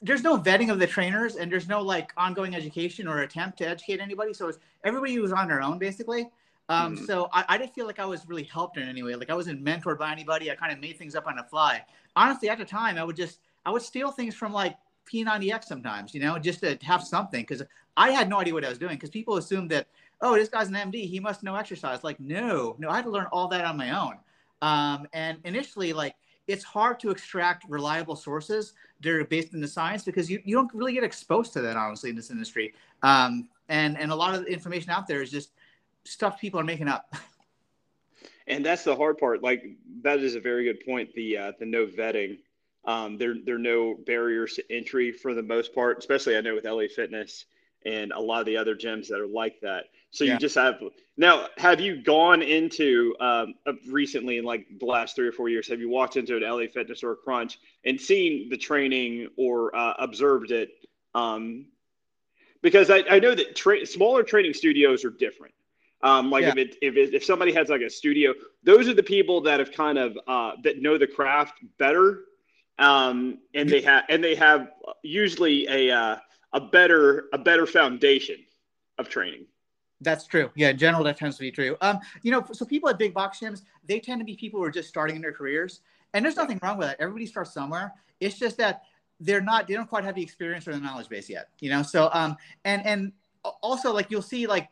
there's 0.00 0.22
no 0.22 0.38
vetting 0.38 0.70
of 0.70 0.78
the 0.78 0.86
trainers, 0.86 1.36
and 1.36 1.50
there's 1.50 1.66
no 1.66 1.80
like 1.82 2.12
ongoing 2.16 2.54
education 2.54 3.08
or 3.08 3.22
attempt 3.22 3.58
to 3.58 3.68
educate 3.68 4.00
anybody. 4.00 4.32
So 4.32 4.48
it's 4.48 4.58
everybody 4.84 5.18
was 5.18 5.32
on 5.32 5.48
their 5.48 5.60
own 5.60 5.78
basically. 5.78 6.28
Um, 6.68 6.96
mm-hmm. 6.96 7.04
So 7.06 7.28
I, 7.32 7.44
I 7.48 7.58
didn't 7.58 7.74
feel 7.74 7.86
like 7.86 7.98
I 7.98 8.04
was 8.04 8.26
really 8.28 8.44
helped 8.44 8.76
in 8.76 8.88
any 8.88 9.02
way. 9.02 9.14
Like 9.14 9.30
I 9.30 9.34
wasn't 9.34 9.64
mentored 9.64 9.98
by 9.98 10.12
anybody. 10.12 10.50
I 10.50 10.54
kind 10.54 10.72
of 10.72 10.80
made 10.80 10.98
things 10.98 11.14
up 11.14 11.26
on 11.26 11.36
the 11.36 11.44
fly. 11.44 11.84
Honestly, 12.16 12.48
at 12.48 12.58
the 12.58 12.64
time, 12.64 12.98
I 12.98 13.04
would 13.04 13.16
just 13.16 13.40
I 13.64 13.70
would 13.70 13.82
steal 13.82 14.10
things 14.10 14.34
from 14.34 14.52
like 14.52 14.76
P90X 15.12 15.64
sometimes, 15.64 16.14
you 16.14 16.20
know, 16.20 16.38
just 16.38 16.60
to 16.60 16.78
have 16.82 17.02
something 17.02 17.42
because 17.42 17.62
I 17.96 18.10
had 18.10 18.28
no 18.28 18.38
idea 18.40 18.54
what 18.54 18.64
I 18.64 18.68
was 18.68 18.78
doing. 18.78 18.94
Because 18.94 19.10
people 19.10 19.36
assumed 19.36 19.70
that 19.70 19.86
oh, 20.20 20.34
this 20.34 20.48
guy's 20.48 20.68
an 20.68 20.74
MD, 20.74 21.08
he 21.08 21.20
must 21.20 21.42
know 21.42 21.54
exercise. 21.54 22.02
Like, 22.02 22.18
no, 22.20 22.76
no, 22.78 22.90
I 22.90 22.96
had 22.96 23.04
to 23.04 23.10
learn 23.10 23.26
all 23.32 23.48
that 23.48 23.64
on 23.64 23.76
my 23.76 23.98
own. 23.98 24.16
Um, 24.62 25.06
and 25.12 25.38
initially, 25.44 25.92
like, 25.92 26.16
it's 26.46 26.64
hard 26.64 26.98
to 27.00 27.10
extract 27.10 27.68
reliable 27.68 28.16
sources 28.16 28.72
that 29.00 29.12
are 29.12 29.24
based 29.24 29.54
in 29.54 29.60
the 29.60 29.68
science 29.68 30.02
because 30.02 30.30
you, 30.30 30.40
you 30.44 30.56
don't 30.56 30.72
really 30.74 30.94
get 30.94 31.04
exposed 31.04 31.52
to 31.52 31.60
that, 31.60 31.76
honestly, 31.76 32.10
in 32.10 32.16
this 32.16 32.30
industry. 32.30 32.72
Um, 33.02 33.48
and, 33.68 33.98
and 33.98 34.10
a 34.10 34.14
lot 34.14 34.34
of 34.34 34.44
the 34.44 34.50
information 34.50 34.90
out 34.90 35.06
there 35.06 35.22
is 35.22 35.30
just 35.30 35.50
stuff 36.08 36.40
people 36.40 36.60
are 36.60 36.64
making 36.64 36.88
up. 36.88 37.14
And 38.50 38.64
that's 38.64 38.82
the 38.82 38.96
hard 38.96 39.18
part. 39.18 39.42
Like, 39.42 39.62
that 40.02 40.20
is 40.20 40.34
a 40.34 40.40
very 40.40 40.64
good 40.64 40.82
point. 40.84 41.14
The, 41.14 41.36
uh, 41.36 41.52
the 41.58 41.66
no 41.66 41.86
vetting. 41.86 42.38
Um, 42.86 43.18
there, 43.18 43.34
there 43.44 43.56
are 43.56 43.58
no 43.58 43.94
barriers 43.94 44.54
to 44.54 44.64
entry 44.74 45.12
for 45.12 45.34
the 45.34 45.42
most 45.42 45.74
part, 45.74 45.98
especially 45.98 46.34
I 46.34 46.40
know 46.40 46.54
with 46.54 46.64
LA 46.64 46.84
Fitness 46.88 47.44
and 47.84 48.12
a 48.12 48.18
lot 48.18 48.40
of 48.40 48.46
the 48.46 48.56
other 48.56 48.74
gyms 48.74 49.08
that 49.08 49.20
are 49.20 49.26
like 49.26 49.60
that. 49.60 49.84
So 50.10 50.24
yeah. 50.24 50.32
you 50.32 50.38
just 50.38 50.54
have 50.54 50.80
now. 51.18 51.48
Have 51.58 51.80
you 51.80 52.02
gone 52.02 52.40
into 52.40 53.14
um, 53.20 53.54
recently 53.88 54.38
in 54.38 54.44
like 54.44 54.66
the 54.80 54.86
last 54.86 55.14
three 55.14 55.28
or 55.28 55.32
four 55.32 55.50
years? 55.50 55.68
Have 55.68 55.80
you 55.80 55.90
walked 55.90 56.16
into 56.16 56.36
an 56.36 56.42
LA 56.42 56.66
Fitness 56.72 57.02
or 57.02 57.12
a 57.12 57.16
Crunch 57.16 57.58
and 57.84 58.00
seen 58.00 58.48
the 58.48 58.56
training 58.56 59.28
or 59.36 59.76
uh, 59.76 59.94
observed 59.98 60.50
it? 60.50 60.70
Um, 61.14 61.66
because 62.62 62.90
I, 62.90 63.04
I 63.10 63.18
know 63.18 63.34
that 63.34 63.54
tra- 63.54 63.84
smaller 63.86 64.22
training 64.22 64.54
studios 64.54 65.04
are 65.04 65.10
different. 65.10 65.54
Um, 66.02 66.30
like 66.30 66.42
yeah. 66.42 66.50
if 66.50 66.56
it, 66.56 66.76
if 66.80 66.96
it, 66.96 67.14
if 67.14 67.24
somebody 67.24 67.52
has 67.52 67.68
like 67.68 67.80
a 67.80 67.90
studio, 67.90 68.32
those 68.62 68.88
are 68.88 68.94
the 68.94 69.02
people 69.02 69.40
that 69.42 69.58
have 69.58 69.72
kind 69.72 69.98
of 69.98 70.16
uh, 70.26 70.52
that 70.62 70.80
know 70.80 70.96
the 70.96 71.06
craft 71.06 71.54
better, 71.78 72.24
um, 72.78 73.38
and 73.54 73.68
they 73.68 73.80
have 73.80 74.04
and 74.08 74.22
they 74.22 74.36
have 74.36 74.70
usually 75.02 75.66
a 75.68 75.90
uh, 75.90 76.16
a 76.52 76.60
better 76.60 77.28
a 77.32 77.38
better 77.38 77.66
foundation 77.66 78.36
of 78.98 79.08
training. 79.08 79.46
That's 80.00 80.26
true. 80.26 80.50
Yeah, 80.54 80.68
in 80.68 80.78
general, 80.78 81.02
that 81.04 81.16
tends 81.16 81.36
to 81.38 81.40
be 81.40 81.50
true. 81.50 81.76
Um, 81.80 81.98
you 82.22 82.30
know, 82.30 82.46
so 82.52 82.64
people 82.64 82.88
at 82.88 82.98
big 82.98 83.12
box 83.12 83.40
gyms, 83.40 83.62
they 83.84 83.98
tend 83.98 84.20
to 84.20 84.24
be 84.24 84.36
people 84.36 84.60
who 84.60 84.64
are 84.64 84.70
just 84.70 84.88
starting 84.88 85.16
in 85.16 85.22
their 85.22 85.32
careers, 85.32 85.80
and 86.14 86.24
there's 86.24 86.36
nothing 86.36 86.60
wrong 86.62 86.78
with 86.78 86.86
that. 86.86 87.00
Everybody 87.00 87.26
starts 87.26 87.52
somewhere. 87.52 87.92
It's 88.20 88.38
just 88.38 88.56
that 88.58 88.82
they're 89.20 89.40
not, 89.40 89.66
they 89.66 89.74
don't 89.74 89.88
quite 89.88 90.04
have 90.04 90.14
the 90.14 90.22
experience 90.22 90.68
or 90.68 90.72
the 90.72 90.78
knowledge 90.78 91.08
base 91.08 91.28
yet. 91.28 91.48
You 91.58 91.70
know, 91.70 91.82
so 91.82 92.10
um, 92.12 92.36
and 92.64 92.86
and 92.86 93.12
also 93.62 93.92
like 93.92 94.10
you'll 94.10 94.22
see 94.22 94.46
like 94.46 94.68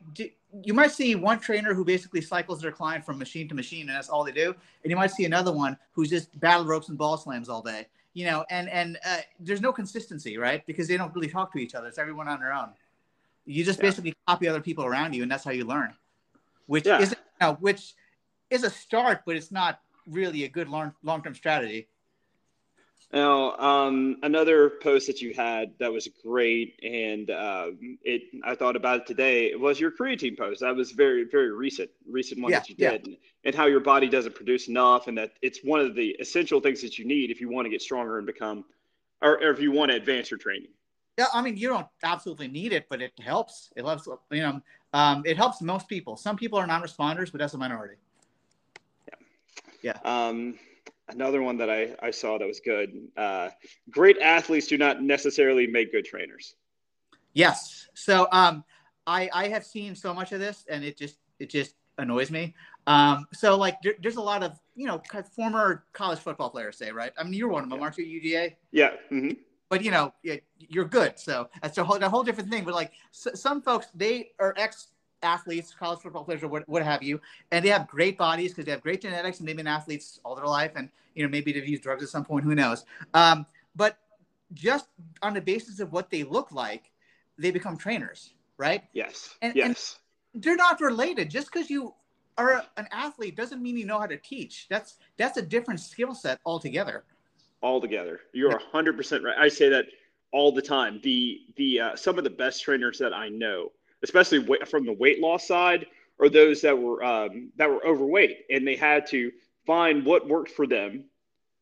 you 0.63 0.75
might 0.75 0.91
see 0.91 1.15
one 1.15 1.39
trainer 1.39 1.75
who 1.75 1.85
basically 1.85 2.21
cycles 2.21 2.61
their 2.61 2.73
client 2.73 3.05
from 3.05 3.19
machine 3.19 3.49
to 3.49 3.55
machine, 3.55 3.89
and 3.89 3.97
that's 3.97 4.09
all 4.09 4.25
they 4.25 4.33
do, 4.33 4.55
and 4.83 4.91
you 4.91 4.97
might 4.97 5.11
see 5.11 5.25
another 5.25 5.53
one 5.53 5.77
who's 5.93 6.11
just 6.11 6.39
battle 6.41 6.65
ropes 6.65 6.89
and 6.89 6.99
ball 6.99 7.17
slams 7.17 7.49
all 7.49 7.63
day. 7.63 7.87
You 8.15 8.27
know, 8.27 8.45
and 8.51 8.69
and 8.71 8.99
uh, 9.05 9.19
there's 9.41 9.61
no 9.61 9.73
consistency, 9.73 10.39
right? 10.39 10.65
Because 10.67 10.89
they 10.89 10.97
don't 10.97 11.15
really 11.15 11.29
talk 11.29 11.53
to 11.53 11.59
each 11.59 11.75
other. 11.75 11.89
It's 11.89 11.99
everyone 11.99 12.29
on 12.29 12.41
their 12.41 12.53
own. 12.53 12.71
You 13.45 13.65
just 13.65 13.79
yeah. 13.79 13.83
basically 13.83 14.15
copy 14.27 14.49
other 14.49 14.61
people 14.61 14.85
around 14.85 15.15
you, 15.15 15.23
and 15.23 15.31
that's 15.31 15.45
how 15.45 15.51
you 15.51 15.65
learn. 15.65 15.93
Which 16.67 16.87
yeah. 16.87 17.01
is 17.01 17.11
you 17.11 17.17
know, 17.41 17.55
which 17.61 17.95
is 18.51 18.65
a 18.65 18.71
start, 18.71 19.23
but 19.27 19.37
it's 19.37 19.53
not 19.53 19.81
really 20.07 20.45
a 20.45 20.49
good 20.49 20.69
long 20.69 20.95
long 21.03 21.23
term 21.23 21.35
strategy. 21.35 21.89
Now, 23.13 23.57
um, 23.57 24.17
another 24.23 24.69
post 24.69 25.07
that 25.07 25.23
you 25.23 25.33
had 25.33 25.73
that 25.79 25.93
was 25.93 26.09
great, 26.25 26.79
and 26.83 27.31
uh, 27.31 27.69
it 28.03 28.23
I 28.45 28.57
thought 28.57 28.75
about 28.75 29.01
it 29.01 29.07
today 29.07 29.55
was 29.55 29.79
your 29.79 29.93
creatine 29.93 30.37
post. 30.37 30.61
That 30.61 30.75
was 30.75 30.91
very 30.91 31.25
very 31.25 31.53
recent 31.53 31.89
recent 32.09 32.43
one 32.43 32.51
yeah, 32.51 32.59
that 32.59 32.69
you 32.69 32.75
did, 32.75 32.83
yeah. 33.07 33.13
and, 33.13 33.17
and 33.45 33.55
how 33.55 33.67
your 33.67 33.81
body 33.81 34.09
doesn't 34.09 34.35
produce 34.35 34.69
enough, 34.69 35.07
and 35.07 35.17
that 35.19 35.33
it's 35.41 35.61
one 35.63 35.81
of 35.81 35.95
the 35.95 36.17
essential 36.21 36.61
things 36.61 36.83
that 36.83 36.99
you 36.99 37.07
need 37.07 37.31
if 37.31 37.41
you 37.41 37.49
want 37.49 37.65
to 37.67 37.71
get 37.71 37.81
stronger 37.81 38.19
and 38.19 38.27
become, 38.27 38.65
or, 39.23 39.41
or 39.43 39.51
if 39.51 39.61
you 39.61 39.71
want 39.71 39.93
to 39.93 39.97
advance 39.97 40.31
your 40.31 40.39
training. 40.39 40.71
Yeah, 41.17 41.27
I 41.33 41.41
mean, 41.41 41.57
you 41.57 41.69
don't 41.69 41.87
absolutely 42.03 42.49
need 42.49 42.73
it, 42.73 42.87
but 42.91 43.01
it 43.01 43.13
helps. 43.19 43.71
It 43.75 43.85
helps, 43.85 44.07
you 44.31 44.43
know, 44.43 44.61
um, 44.93 45.23
it 45.25 45.37
helps 45.37 45.63
most 45.63 45.89
people. 45.89 46.17
Some 46.17 46.37
people 46.37 46.59
are 46.59 46.67
non-responders, 46.67 47.33
but 47.33 47.39
that's 47.39 47.55
a 47.55 47.59
minority. 47.59 47.95
Yeah. 49.83 49.95
Yeah. 50.05 50.29
Um, 50.29 50.59
another 51.09 51.43
one 51.43 51.57
that 51.59 51.71
I, 51.71 51.95
I 52.03 52.11
saw 52.11 52.39
that 52.39 52.47
was 52.47 52.61
good. 52.61 52.91
Uh, 53.17 53.51
great 53.91 54.19
athletes 54.19 54.67
do 54.67 54.79
not 54.79 55.03
necessarily 55.03 55.67
make 55.67 55.93
good 55.93 56.05
trainers. 56.05 56.55
Yes. 57.33 57.89
So 57.95 58.29
um, 58.33 58.65
I, 59.07 59.29
I 59.33 59.49
have 59.49 59.65
seen 59.65 59.95
so 59.95 60.15
much 60.15 60.33
of 60.33 60.41
this 60.41 60.65
and 60.69 60.85
it 60.85 60.97
just, 60.97 61.19
it 61.39 61.51
just 61.51 61.75
annoys 61.99 62.31
me. 62.31 62.55
Um, 62.87 63.27
so 63.33 63.57
like 63.57 63.81
there, 63.83 63.95
there's 64.01 64.17
a 64.17 64.23
lot 64.23 64.43
of, 64.43 64.59
you 64.75 64.87
know, 64.87 65.01
former 65.35 65.85
college 65.93 66.19
football 66.19 66.51
players 66.51 66.77
say, 66.77 66.93
right. 66.93 67.13
I 67.19 67.25
mean, 67.25 67.35
you're 67.35 67.49
one 67.49 67.65
of 67.65 67.71
them, 67.71 67.79
yeah. 67.79 67.85
aren't 67.85 67.99
you 67.99 68.21
UGA? 68.21 68.57
Yeah. 68.73 68.91
Mm-hmm 69.13 69.33
but 69.69 69.83
you 69.83 69.91
know 69.91 70.13
you're 70.59 70.85
good 70.85 71.19
so 71.19 71.49
that's 71.63 71.79
a 71.79 71.85
whole, 71.85 71.97
a 71.97 72.09
whole 72.09 72.23
different 72.23 72.51
thing 72.51 72.65
but 72.65 72.75
like 72.75 72.93
some 73.11 73.61
folks 73.61 73.89
they 73.95 74.31
are 74.39 74.55
ex 74.57 74.89
athletes 75.27 75.75
college 75.79 76.01
football 76.01 76.25
players 76.25 76.43
or 76.43 76.49
what, 76.49 76.69
what 76.69 76.83
have 76.83 77.03
you 77.03 77.21
and 77.51 77.65
they 77.65 77.69
have 77.69 77.87
great 77.87 78.17
bodies 78.17 78.53
because 78.53 78.65
they 78.65 78.71
have 78.71 78.83
great 78.83 79.03
genetics 79.03 79.39
and 79.39 79.49
they've 79.49 79.57
been 79.57 79.67
athletes 79.67 80.21
all 80.25 80.35
their 80.35 80.47
life 80.47 80.73
and 80.77 80.89
you 81.15 81.23
know 81.23 81.29
maybe 81.29 81.53
they've 81.53 81.69
used 81.69 81.83
drugs 81.83 82.03
at 82.03 82.09
some 82.09 82.25
point 82.25 82.45
who 82.45 82.55
knows 82.55 82.85
um, 83.15 83.45
but 83.75 83.99
just 84.55 84.89
on 85.23 85.35
the 85.35 85.41
basis 85.41 85.81
of 85.81 85.93
what 85.93 86.11
they 86.11 86.23
look 86.23 86.53
like 86.53 86.91
they 87.39 87.51
become 87.51 87.77
trainers 87.77 88.33
right 88.57 88.85
yes 88.93 89.37
and, 89.43 89.55
yes 89.55 89.99
and 90.35 90.43
they're 90.43 90.57
not 90.57 90.81
related 90.81 91.29
just 91.29 91.53
because 91.53 91.69
you 91.69 91.93
are 92.39 92.65
an 92.77 92.87
athlete 92.93 93.37
doesn't 93.37 93.63
mean 93.63 93.77
you 93.77 93.87
know 93.87 93.99
how 93.99 94.07
to 94.07 94.19
teach 94.19 94.67
that's 94.69 94.97
that's 95.17 95.37
a 95.37 95.43
different 95.43 95.81
skill 95.81 96.15
set 96.15 96.39
altogether 96.47 97.05
altogether. 97.63 98.21
You're 98.33 98.59
hundred 98.59 98.97
percent 98.97 99.25
right. 99.25 99.37
I 99.39 99.49
say 99.49 99.69
that 99.69 99.87
all 100.33 100.53
the 100.53 100.63
time. 100.63 101.01
The 101.03 101.41
the 101.57 101.81
uh, 101.81 101.97
some 101.97 102.19
of 102.19 102.25
the 102.25 102.31
best 102.31 102.63
trainers 102.63 102.99
that 102.99 103.13
I 103.13 103.29
know, 103.29 103.73
especially 104.07 104.47
from 104.67 104.87
the 104.87 104.93
weight 104.93 105.21
loss 105.21 105.47
side, 105.47 105.87
or 106.19 106.29
those 106.29 106.63
that 106.63 106.79
were 106.79 107.03
um, 107.05 107.51
that 107.57 107.69
were 107.69 107.85
overweight 107.87 108.45
and 108.49 108.67
they 108.67 108.77
had 108.77 109.07
to 109.09 109.33
find 109.67 110.05
what 110.05 110.29
worked 110.29 110.53
for 110.53 110.67
them. 110.67 111.05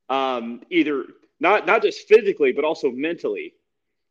Um, 0.08 0.60
either 0.70 1.04
not 1.40 1.66
not 1.66 1.82
just 1.82 2.06
physically 2.06 2.52
but 2.52 2.64
also 2.64 2.90
mentally 2.90 3.54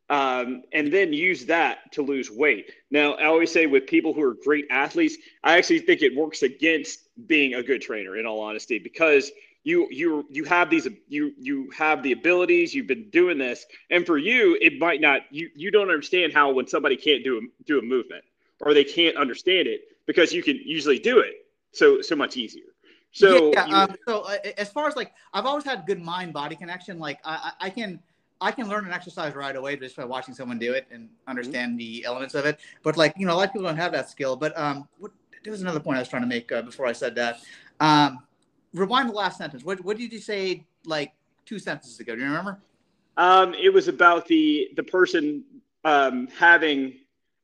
um, 0.09 0.63
and 0.73 0.91
then 0.91 1.13
use 1.13 1.45
that 1.45 1.91
to 1.93 2.01
lose 2.01 2.29
weight. 2.29 2.71
Now, 2.91 3.13
I 3.13 3.25
always 3.25 3.51
say 3.51 3.65
with 3.67 3.87
people 3.87 4.13
who 4.13 4.21
are 4.23 4.35
great 4.43 4.65
athletes, 4.69 5.17
I 5.43 5.57
actually 5.57 5.79
think 5.79 6.01
it 6.01 6.15
works 6.15 6.43
against 6.43 6.99
being 7.27 7.53
a 7.53 7.63
good 7.63 7.81
trainer. 7.81 8.17
In 8.17 8.25
all 8.25 8.41
honesty, 8.41 8.79
because 8.79 9.31
you 9.63 9.87
you 9.91 10.25
you 10.29 10.43
have 10.43 10.69
these 10.69 10.87
you 11.07 11.33
you 11.39 11.69
have 11.71 12.03
the 12.03 12.11
abilities. 12.11 12.73
You've 12.73 12.87
been 12.87 13.09
doing 13.09 13.37
this, 13.37 13.65
and 13.89 14.05
for 14.05 14.17
you, 14.17 14.57
it 14.61 14.77
might 14.77 15.01
not. 15.01 15.21
You 15.31 15.49
you 15.55 15.71
don't 15.71 15.89
understand 15.89 16.33
how 16.33 16.51
when 16.51 16.67
somebody 16.67 16.97
can't 16.97 17.23
do 17.23 17.37
a, 17.37 17.63
do 17.63 17.79
a 17.79 17.81
movement 17.81 18.23
or 18.61 18.73
they 18.73 18.83
can't 18.83 19.15
understand 19.17 19.67
it 19.67 19.81
because 20.05 20.33
you 20.33 20.43
can 20.43 20.59
usually 20.63 20.99
do 20.99 21.19
it 21.19 21.45
so 21.71 22.01
so 22.01 22.15
much 22.15 22.35
easier. 22.37 22.63
So 23.11 23.53
yeah, 23.53 23.67
you, 23.67 23.75
um, 23.75 23.95
so 24.07 24.21
uh, 24.21 24.37
as 24.57 24.69
far 24.69 24.87
as 24.87 24.95
like 24.95 25.13
I've 25.33 25.45
always 25.45 25.63
had 25.63 25.85
good 25.85 26.01
mind 26.01 26.33
body 26.33 26.55
connection. 26.55 26.99
Like 26.99 27.19
I, 27.23 27.51
I 27.59 27.69
can 27.69 27.99
I 28.41 28.51
can 28.51 28.67
learn 28.67 28.85
an 28.85 28.91
exercise 28.91 29.33
right 29.35 29.55
away 29.55 29.77
just 29.77 29.95
by 29.95 30.03
watching 30.03 30.33
someone 30.33 30.59
do 30.59 30.73
it 30.73 30.87
and 30.91 31.09
understand 31.27 31.71
mm-hmm. 31.71 31.77
the 31.77 32.05
elements 32.05 32.35
of 32.35 32.45
it. 32.45 32.59
But 32.81 32.97
like 32.97 33.13
you 33.17 33.25
know, 33.25 33.33
a 33.33 33.37
lot 33.37 33.47
of 33.47 33.53
people 33.53 33.67
don't 33.67 33.77
have 33.77 33.93
that 33.93 34.09
skill. 34.09 34.35
But 34.35 34.57
um, 34.57 34.89
what, 34.99 35.11
there 35.43 35.51
was 35.51 35.61
another 35.61 35.79
point 35.79 35.97
I 35.97 36.01
was 36.01 36.09
trying 36.09 36.23
to 36.23 36.27
make 36.27 36.51
uh, 36.51 36.63
before 36.63 36.85
I 36.85 36.91
said 36.91 37.15
that. 37.15 37.39
Um, 37.79 38.23
rewind 38.73 39.09
the 39.09 39.13
last 39.13 39.37
sentence. 39.37 39.63
What 39.63 39.83
what 39.83 39.97
did 39.97 40.11
you 40.11 40.19
say 40.19 40.65
like 40.85 41.13
two 41.45 41.59
sentences 41.59 41.99
ago? 41.99 42.15
Do 42.15 42.21
you 42.21 42.27
remember? 42.27 42.59
Um, 43.17 43.53
it 43.53 43.73
was 43.73 43.87
about 43.87 44.27
the 44.27 44.69
the 44.75 44.83
person 44.83 45.43
um, 45.83 46.27
having 46.37 46.95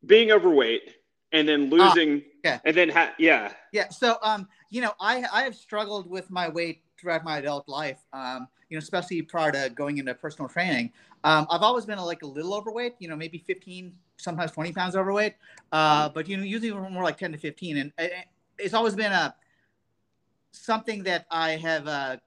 being 0.06 0.32
overweight 0.32 0.96
and 1.32 1.48
then 1.48 1.70
ah, 1.72 1.76
losing 1.76 2.24
yeah. 2.44 2.60
and 2.66 2.76
then 2.76 2.90
ha- 2.90 3.14
yeah 3.20 3.52
yeah 3.72 3.88
so 3.90 4.18
um 4.24 4.48
you 4.72 4.82
know 4.82 4.94
i 5.00 5.24
i 5.32 5.44
have 5.44 5.54
struggled 5.54 6.10
with 6.10 6.32
my 6.32 6.48
weight 6.48 6.82
throughout 6.98 7.24
my 7.24 7.38
adult 7.38 7.68
life 7.68 8.00
um 8.14 8.48
you 8.70 8.78
know, 8.78 8.80
especially 8.80 9.22
prior 9.22 9.52
to 9.52 9.72
going 9.74 9.98
into 9.98 10.14
personal 10.14 10.48
training. 10.48 10.92
Um, 11.24 11.48
I've 11.50 11.62
always 11.62 11.86
been 11.86 11.98
a, 11.98 12.06
like 12.06 12.22
a 12.22 12.28
little 12.28 12.54
overweight, 12.54 12.96
you 13.00 13.10
know, 13.10 13.16
maybe 13.16 13.40
15, 13.40 13.92
sometimes 14.18 14.52
20 14.52 14.72
pounds 14.74 14.96
overweight, 14.96 15.36
uh, 15.72 16.10
but 16.10 16.28
you 16.28 16.38
know, 16.38 16.44
usually 16.44 16.72
more 16.72 17.04
like 17.04 17.18
10 17.18 17.32
to 17.32 17.38
15. 17.38 17.78
And 17.78 17.92
it's 18.58 18.74
always 18.74 18.96
been 18.96 19.12
a 19.12 19.36
something 20.52 21.04
that 21.04 21.26
I 21.32 21.52
have 21.52 21.88
uh, 21.88 22.18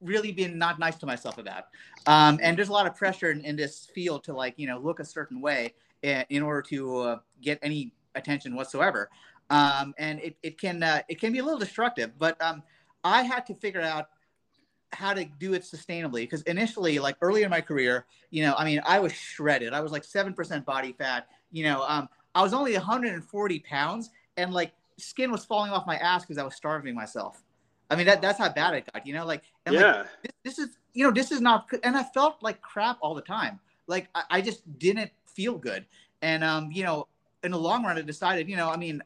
really 0.00 0.32
been 0.32 0.58
not 0.58 0.78
nice 0.78 0.96
to 0.96 1.06
myself 1.06 1.38
about. 1.38 1.64
Um, 2.06 2.38
and 2.42 2.58
there's 2.58 2.68
a 2.68 2.72
lot 2.72 2.86
of 2.86 2.96
pressure 2.96 3.30
in, 3.30 3.44
in, 3.44 3.56
this 3.56 3.88
field 3.94 4.24
to 4.24 4.32
like, 4.32 4.54
you 4.56 4.66
know, 4.66 4.78
look 4.78 5.00
a 5.00 5.04
certain 5.04 5.40
way 5.40 5.74
in, 6.02 6.24
in 6.30 6.42
order 6.42 6.62
to 6.62 6.98
uh, 6.98 7.18
get 7.40 7.58
any 7.62 7.92
attention 8.14 8.54
whatsoever. 8.54 9.08
Um, 9.50 9.94
and 9.98 10.20
it, 10.20 10.36
it 10.42 10.60
can 10.60 10.82
uh, 10.82 11.02
it 11.08 11.20
can 11.20 11.32
be 11.32 11.38
a 11.38 11.44
little 11.44 11.58
destructive, 11.58 12.12
but 12.18 12.40
um, 12.42 12.62
I 13.04 13.22
had 13.22 13.46
to 13.46 13.54
figure 13.54 13.82
out 13.82 14.08
how 14.92 15.14
to 15.14 15.24
do 15.24 15.54
it 15.54 15.62
sustainably 15.62 16.22
because 16.22 16.42
initially 16.42 16.98
like 16.98 17.16
earlier 17.22 17.44
in 17.46 17.50
my 17.50 17.60
career 17.60 18.04
you 18.30 18.42
know 18.42 18.54
i 18.58 18.64
mean 18.64 18.80
i 18.84 18.98
was 18.98 19.12
shredded 19.12 19.72
i 19.72 19.80
was 19.80 19.90
like 19.90 20.02
7% 20.02 20.64
body 20.64 20.92
fat 20.92 21.28
you 21.50 21.64
know 21.64 21.82
um, 21.88 22.08
i 22.34 22.42
was 22.42 22.52
only 22.52 22.74
140 22.74 23.58
pounds 23.60 24.10
and 24.36 24.52
like 24.52 24.72
skin 25.02 25.30
was 25.30 25.44
falling 25.44 25.70
off 25.70 25.86
my 25.86 25.96
ass 25.96 26.22
because 26.22 26.38
i 26.38 26.42
was 26.42 26.54
starving 26.54 26.94
myself 26.94 27.42
i 27.90 27.96
mean 27.96 28.06
that, 28.06 28.22
that's 28.22 28.38
how 28.38 28.48
bad 28.48 28.74
it 28.74 28.88
got 28.92 29.06
you 29.06 29.12
know 29.12 29.26
like 29.26 29.42
and 29.66 29.74
yeah. 29.74 29.80
like 29.80 30.06
this, 30.22 30.32
this 30.44 30.58
is 30.58 30.76
you 30.94 31.04
know 31.04 31.12
this 31.12 31.30
is 31.30 31.40
not 31.40 31.68
and 31.82 31.96
i 31.96 32.02
felt 32.02 32.42
like 32.42 32.60
crap 32.60 32.98
all 33.00 33.14
the 33.14 33.22
time 33.22 33.58
like 33.86 34.08
I, 34.14 34.22
I 34.30 34.40
just 34.40 34.62
didn't 34.78 35.10
feel 35.26 35.58
good 35.58 35.84
and 36.22 36.44
um 36.44 36.70
you 36.70 36.84
know 36.84 37.08
in 37.42 37.50
the 37.50 37.58
long 37.58 37.84
run 37.84 37.98
i 37.98 38.02
decided 38.02 38.48
you 38.48 38.56
know 38.56 38.70
i 38.70 38.76
mean 38.76 39.02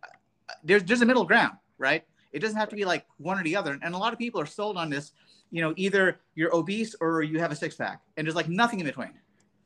there's 0.65 0.85
there's 0.85 1.03
a 1.03 1.07
middle 1.07 1.25
ground 1.25 1.57
right 1.79 2.05
it 2.33 2.41
doesn't 2.41 2.59
have 2.59 2.69
to 2.69 2.77
be 2.77 2.85
like 2.85 3.07
one 3.19 3.39
or 3.39 3.45
the 3.45 3.57
other 3.57 3.79
and 3.83 3.95
a 3.95 3.99
lot 3.99 4.13
of 4.13 4.19
people 4.19 4.41
are 4.41 4.47
sold 4.47 4.77
on 4.77 4.91
this 4.91 5.13
you 5.51 5.63
know, 5.63 5.73
either 5.77 6.21
you're 6.35 6.55
obese 6.55 6.95
or 7.01 7.23
you 7.23 7.39
have 7.39 7.53
a 7.53 7.57
six 7.57 7.75
pack, 7.77 8.01
and 8.17 8.27
there's 8.27 8.35
like 8.35 8.49
nothing 8.49 8.81
in 8.81 8.87
between. 8.87 9.13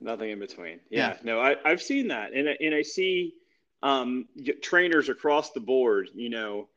Nothing 0.01 0.31
in 0.31 0.39
between. 0.39 0.81
Yeah, 0.91 1.09
yeah. 1.09 1.17
no, 1.25 1.41
I, 1.41 1.57
I've 1.65 1.83
seen 1.83 2.09
that, 2.09 2.33
and 2.33 2.49
and 2.49 2.75
I 2.75 2.83
see 2.83 3.35
um, 3.83 4.27
trainers 4.63 5.09
across 5.09 5.51
the 5.51 5.61
board. 5.61 6.09
You 6.15 6.31
know, 6.31 6.69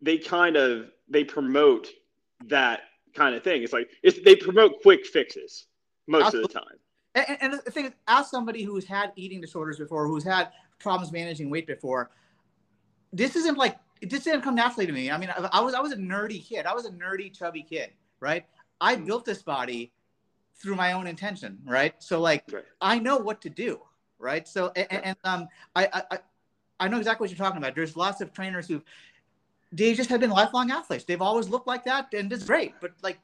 they 0.00 0.18
kind 0.18 0.56
of 0.56 0.90
they 1.08 1.24
promote 1.24 1.88
that 2.46 2.80
kind 3.14 3.34
of 3.34 3.42
thing. 3.42 3.62
It's 3.62 3.72
like 3.72 3.90
it's, 4.02 4.20
they 4.24 4.36
promote 4.36 4.82
quick 4.82 5.06
fixes 5.06 5.66
most 6.06 6.26
Absolutely. 6.26 6.44
of 6.44 6.52
the 6.52 6.58
time. 6.60 6.78
And, 7.14 7.38
and, 7.42 7.62
the 7.64 7.70
thing 7.70 7.84
is, 7.86 7.92
as 8.08 8.30
somebody 8.30 8.62
who's 8.62 8.86
had 8.86 9.12
eating 9.16 9.40
disorders 9.40 9.78
before, 9.78 10.08
who's 10.08 10.24
had 10.24 10.48
problems 10.78 11.12
managing 11.12 11.50
weight 11.50 11.66
before, 11.66 12.10
this 13.12 13.36
isn't 13.36 13.58
like 13.58 13.76
it 14.00 14.08
just 14.08 14.24
didn't 14.24 14.40
come 14.40 14.54
naturally 14.54 14.86
to 14.86 14.92
me. 14.92 15.10
I 15.10 15.18
mean, 15.18 15.28
I, 15.28 15.48
I 15.52 15.60
was 15.60 15.74
I 15.74 15.80
was 15.80 15.92
a 15.92 15.96
nerdy 15.96 16.42
kid. 16.42 16.64
I 16.64 16.74
was 16.74 16.86
a 16.86 16.90
nerdy, 16.90 17.30
chubby 17.36 17.62
kid 17.62 17.90
right? 18.22 18.46
I 18.80 18.94
hmm. 18.94 19.04
built 19.04 19.26
this 19.26 19.42
body 19.42 19.92
through 20.62 20.76
my 20.76 20.92
own 20.92 21.06
intention, 21.06 21.58
right? 21.66 21.94
So 21.98 22.20
like 22.20 22.44
right. 22.50 22.64
I 22.80 22.98
know 22.98 23.18
what 23.18 23.42
to 23.42 23.50
do, 23.50 23.80
right? 24.22 24.46
So 24.48 24.72
and, 24.76 25.04
and 25.04 25.16
um 25.24 25.48
I, 25.76 25.88
I 26.10 26.18
I 26.80 26.88
know 26.88 26.98
exactly 26.98 27.24
what 27.24 27.30
you're 27.30 27.38
talking 27.38 27.58
about. 27.58 27.74
There's 27.74 27.96
lots 27.96 28.20
of 28.20 28.32
trainers 28.32 28.68
who 28.68 28.82
they 29.72 29.94
just 29.94 30.10
have 30.10 30.20
been 30.20 30.30
lifelong 30.30 30.70
athletes. 30.70 31.04
They've 31.04 31.22
always 31.22 31.48
looked 31.48 31.66
like 31.66 31.84
that 31.84 32.12
and 32.14 32.32
it's 32.32 32.44
great, 32.44 32.74
but 32.80 32.92
like 33.02 33.18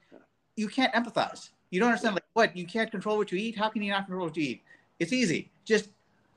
you 0.57 0.69
can't 0.69 0.93
empathize. 0.95 1.51
You 1.71 1.81
don't 1.81 1.91
understand 1.91 2.15
like 2.17 2.25
what 2.35 2.57
you 2.57 2.67
can't 2.67 2.91
control 2.91 3.19
what 3.19 3.31
you 3.33 3.39
eat. 3.39 3.57
How 3.59 3.69
can 3.69 3.83
you 3.83 3.93
not 3.93 4.07
control 4.07 4.27
what 4.27 4.37
you 4.37 4.43
eat? 4.45 4.63
It's 4.99 5.13
easy. 5.13 5.51
Just 5.65 5.91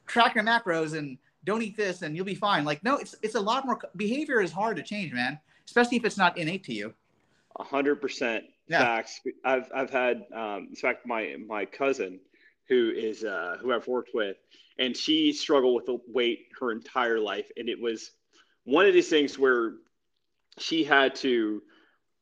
track 0.08 0.36
your 0.36 0.44
macros 0.44 0.98
and 0.98 1.18
don't 1.46 1.62
eat 1.62 1.78
this 1.78 2.02
and 2.04 2.16
you'll 2.16 2.26
be 2.26 2.36
fine. 2.36 2.66
Like 2.66 2.84
no, 2.84 2.98
it's 2.98 3.16
it's 3.22 3.36
a 3.36 3.40
lot 3.42 3.66
more 3.66 3.80
behavior 3.96 4.42
is 4.42 4.52
hard 4.52 4.78
to 4.78 4.84
change, 4.84 5.14
man. 5.14 5.40
Especially 5.66 5.98
if 5.98 6.06
it's 6.06 6.18
not 6.18 6.38
innate 6.38 6.64
to 6.66 6.74
you 6.74 6.94
A 7.60 7.64
hundred 7.64 8.02
percent 8.02 8.46
facts. 8.80 9.22
I've 9.46 9.70
I've 9.74 9.90
had 9.90 10.26
um, 10.34 10.68
in 10.70 10.76
fact 10.76 11.06
my 11.06 11.36
my 11.48 11.66
cousin 11.66 12.20
who 12.72 12.90
is 12.96 13.26
uh, 13.26 13.58
who 13.60 13.74
I've 13.74 13.86
worked 13.86 14.12
with, 14.14 14.38
and 14.80 14.96
she 14.96 15.34
struggled 15.34 15.76
with 15.76 15.86
the 15.88 16.00
weight 16.08 16.48
her 16.58 16.72
entire 16.72 17.20
life, 17.20 17.46
and 17.58 17.68
it 17.68 17.80
was 17.80 18.12
one 18.64 18.86
of 18.86 18.94
these 18.94 19.10
things 19.10 19.38
where 19.38 19.74
she 20.58 20.86
had 20.86 21.16
to 21.16 21.62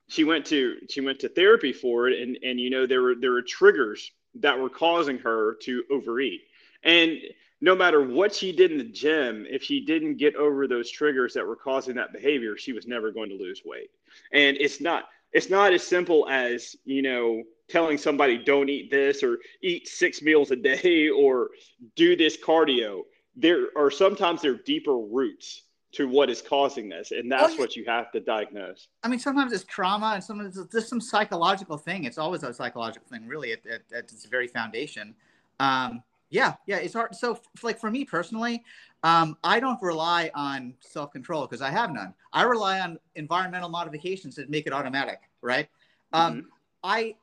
she 0.08 0.24
went 0.24 0.48
to 0.48 0.77
she 0.89 1.01
went 1.01 1.20
to 1.20 1.29
therapy 1.29 1.72
for 1.72 2.10
it, 2.10 2.20
and 2.20 2.39
and 2.44 2.60
you 2.60 2.72
know 2.72 2.88
there 2.88 3.03
were 3.03 3.13
there 3.13 3.32
were 3.32 3.44
triggers 3.44 4.12
that 4.39 4.58
were 4.58 4.72
causing 4.72 5.20
her 5.20 5.56
to 5.62 5.84
overeat, 5.91 6.41
and 6.84 7.20
no 7.62 7.75
matter 7.75 8.01
what 8.01 8.34
she 8.34 8.51
did 8.51 8.72
in 8.72 8.79
the 8.79 8.84
gym, 8.86 9.46
if 9.48 9.62
she 9.62 9.86
didn't 9.86 10.18
get 10.18 10.36
over 10.36 10.68
those 10.68 10.89
triggers 10.89 11.36
that 11.36 11.46
were 11.46 11.58
causing 11.58 11.96
that 11.96 12.13
behavior, 12.13 12.58
she 12.58 12.74
was 12.74 12.88
never 12.88 13.12
going 13.12 13.29
to 13.29 13.36
lose 13.36 13.62
weight. 13.65 13.89
And 14.32 14.58
it's 14.58 14.79
not 14.79 15.10
it's 15.31 15.50
not 15.50 15.74
as 15.74 15.83
simple 15.83 16.27
as 16.29 16.75
you 16.86 17.01
know 17.01 17.43
telling 17.69 17.98
somebody 17.98 18.38
don't 18.38 18.69
eat 18.69 18.89
this 18.89 19.24
or 19.24 19.38
eat 19.62 19.88
six 19.88 20.21
meals 20.21 20.51
a 20.51 20.55
day 20.55 21.09
or 21.09 21.50
do 21.95 22.15
this 22.15 22.36
cardio. 22.38 23.03
There 23.36 23.67
are 23.77 23.91
sometimes 23.91 24.41
there 24.41 24.53
are 24.53 24.62
deeper 24.65 24.98
roots 24.98 25.63
to 25.91 26.07
what 26.07 26.29
is 26.29 26.41
causing 26.41 26.88
this 26.89 27.12
and 27.12 27.31
that's 27.31 27.53
oh, 27.53 27.55
yeah. 27.55 27.59
what 27.59 27.75
you 27.75 27.86
have 27.86 28.12
to 28.12 28.19
diagnose. 28.19 28.88
I 29.03 29.07
mean 29.07 29.19
sometimes 29.19 29.53
it's 29.53 29.63
trauma 29.63 30.12
and 30.15 30.24
sometimes 30.24 30.57
it's 30.57 30.71
just 30.71 30.89
some 30.89 31.01
psychological 31.01 31.77
thing. 31.77 32.03
It's 32.03 32.17
always 32.17 32.43
a 32.43 32.53
psychological 32.53 33.07
thing 33.09 33.27
really 33.27 33.53
at, 33.53 33.65
at, 33.65 33.81
at 33.95 34.03
its 34.12 34.25
very 34.25 34.48
foundation. 34.48 35.15
Um, 35.59 36.03
yeah 36.29 36.53
yeah 36.67 36.77
it's 36.77 36.93
hard 36.93 37.15
so 37.15 37.39
like 37.63 37.79
for 37.79 37.89
me 37.89 38.05
personally 38.05 38.63
um, 39.03 39.38
I 39.43 39.59
don't 39.59 39.81
rely 39.81 40.29
on 40.36 40.74
self 40.81 41.12
control 41.12 41.43
because 41.43 41.62
I 41.62 41.69
have 41.69 41.91
none. 41.91 42.13
I 42.33 42.43
rely 42.43 42.81
on 42.81 43.00
environmental 43.15 43.69
modifications 43.69 44.36
that 44.36 44.50
make 44.50 44.67
it 44.67 44.74
automatic, 44.74 45.21
right? 45.41 45.69
Um, 46.12 46.33
mm-hmm. 46.33 46.48
I, 46.83 47.15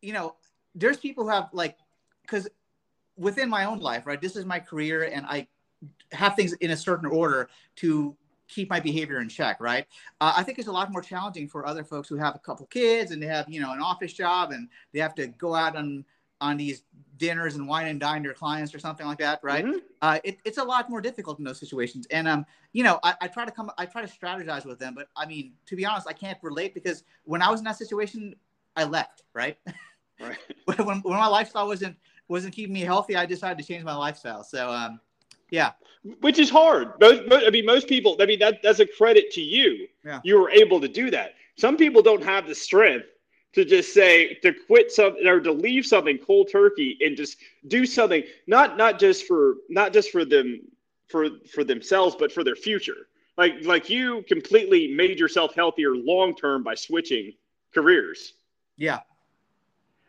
you 0.00 0.12
know, 0.12 0.36
there's 0.74 0.96
people 0.96 1.24
who 1.24 1.30
have 1.30 1.48
like, 1.52 1.76
because 2.22 2.48
within 3.16 3.48
my 3.48 3.64
own 3.64 3.80
life, 3.80 4.06
right? 4.06 4.20
This 4.20 4.36
is 4.36 4.44
my 4.44 4.60
career, 4.60 5.10
and 5.12 5.26
I 5.26 5.48
have 6.12 6.36
things 6.36 6.52
in 6.54 6.70
a 6.70 6.76
certain 6.76 7.06
order 7.06 7.48
to 7.76 8.16
keep 8.46 8.70
my 8.70 8.80
behavior 8.80 9.20
in 9.20 9.28
check, 9.28 9.60
right? 9.60 9.86
Uh, 10.20 10.34
I 10.36 10.42
think 10.42 10.58
it's 10.58 10.68
a 10.68 10.72
lot 10.72 10.92
more 10.92 11.02
challenging 11.02 11.48
for 11.48 11.66
other 11.66 11.84
folks 11.84 12.08
who 12.08 12.16
have 12.16 12.34
a 12.34 12.38
couple 12.40 12.66
kids 12.66 13.12
and 13.12 13.22
they 13.22 13.26
have, 13.26 13.48
you 13.48 13.60
know, 13.60 13.72
an 13.72 13.80
office 13.80 14.12
job 14.12 14.50
and 14.50 14.68
they 14.92 14.98
have 14.98 15.14
to 15.16 15.28
go 15.28 15.54
out 15.54 15.76
on 15.76 16.04
on 16.40 16.56
these 16.56 16.82
dinners 17.20 17.54
and 17.54 17.68
wine 17.68 17.86
and 17.86 18.00
dine 18.00 18.24
your 18.24 18.34
clients 18.34 18.74
or 18.74 18.80
something 18.80 19.06
like 19.06 19.18
that, 19.18 19.38
right? 19.42 19.64
Mm-hmm. 19.64 19.78
Uh, 20.02 20.18
it, 20.24 20.38
it's 20.44 20.58
a 20.58 20.64
lot 20.64 20.90
more 20.90 21.00
difficult 21.00 21.38
in 21.38 21.44
those 21.44 21.60
situations. 21.60 22.06
And 22.10 22.26
um, 22.26 22.44
you 22.72 22.82
know, 22.82 22.98
I, 23.04 23.14
I, 23.20 23.28
try 23.28 23.44
to 23.44 23.52
come, 23.52 23.70
I 23.78 23.86
try 23.86 24.04
to 24.04 24.08
strategize 24.08 24.64
with 24.64 24.78
them, 24.78 24.94
but 24.96 25.08
I 25.16 25.26
mean, 25.26 25.52
to 25.66 25.76
be 25.76 25.84
honest, 25.84 26.08
I 26.08 26.14
can't 26.14 26.38
relate 26.42 26.74
because 26.74 27.04
when 27.24 27.42
I 27.42 27.50
was 27.50 27.60
in 27.60 27.64
that 27.64 27.76
situation, 27.76 28.34
I 28.74 28.84
left, 28.84 29.22
right? 29.34 29.58
Right. 30.20 30.38
when, 30.64 31.00
when 31.00 31.16
my 31.18 31.26
lifestyle 31.26 31.68
wasn't 31.68 31.96
wasn't 32.26 32.54
keeping 32.54 32.72
me 32.72 32.80
healthy, 32.80 33.16
I 33.16 33.26
decided 33.26 33.58
to 33.58 33.64
change 33.64 33.84
my 33.84 33.94
lifestyle. 33.94 34.42
So 34.42 34.70
um, 34.70 35.00
yeah. 35.50 35.72
Which 36.20 36.38
is 36.38 36.48
hard. 36.48 36.92
Most, 37.00 37.26
most, 37.26 37.46
I 37.46 37.50
mean, 37.50 37.66
most 37.66 37.86
people. 37.88 38.16
I 38.20 38.26
mean, 38.26 38.38
that 38.38 38.62
that's 38.62 38.80
a 38.80 38.86
credit 38.86 39.30
to 39.32 39.40
you. 39.42 39.86
Yeah. 40.04 40.20
You 40.24 40.40
were 40.40 40.50
able 40.50 40.80
to 40.80 40.88
do 40.88 41.10
that. 41.10 41.34
Some 41.58 41.76
people 41.76 42.00
don't 42.00 42.24
have 42.24 42.46
the 42.46 42.54
strength 42.54 43.06
to 43.52 43.64
just 43.64 43.92
say 43.92 44.34
to 44.34 44.52
quit 44.52 44.92
something 44.92 45.26
or 45.26 45.40
to 45.40 45.52
leave 45.52 45.84
something 45.84 46.18
cold 46.18 46.48
turkey 46.50 46.96
and 47.00 47.16
just 47.16 47.38
do 47.66 47.84
something 47.84 48.22
not 48.46 48.76
not 48.76 48.98
just 48.98 49.26
for 49.26 49.56
not 49.68 49.92
just 49.92 50.10
for 50.10 50.24
them 50.24 50.60
for 51.08 51.28
for 51.52 51.64
themselves 51.64 52.14
but 52.18 52.30
for 52.30 52.44
their 52.44 52.56
future 52.56 53.08
like 53.36 53.54
like 53.64 53.90
you 53.90 54.22
completely 54.28 54.94
made 54.94 55.18
yourself 55.18 55.54
healthier 55.54 55.96
long 55.96 56.34
term 56.34 56.62
by 56.62 56.74
switching 56.74 57.32
careers 57.74 58.34
yeah 58.76 59.00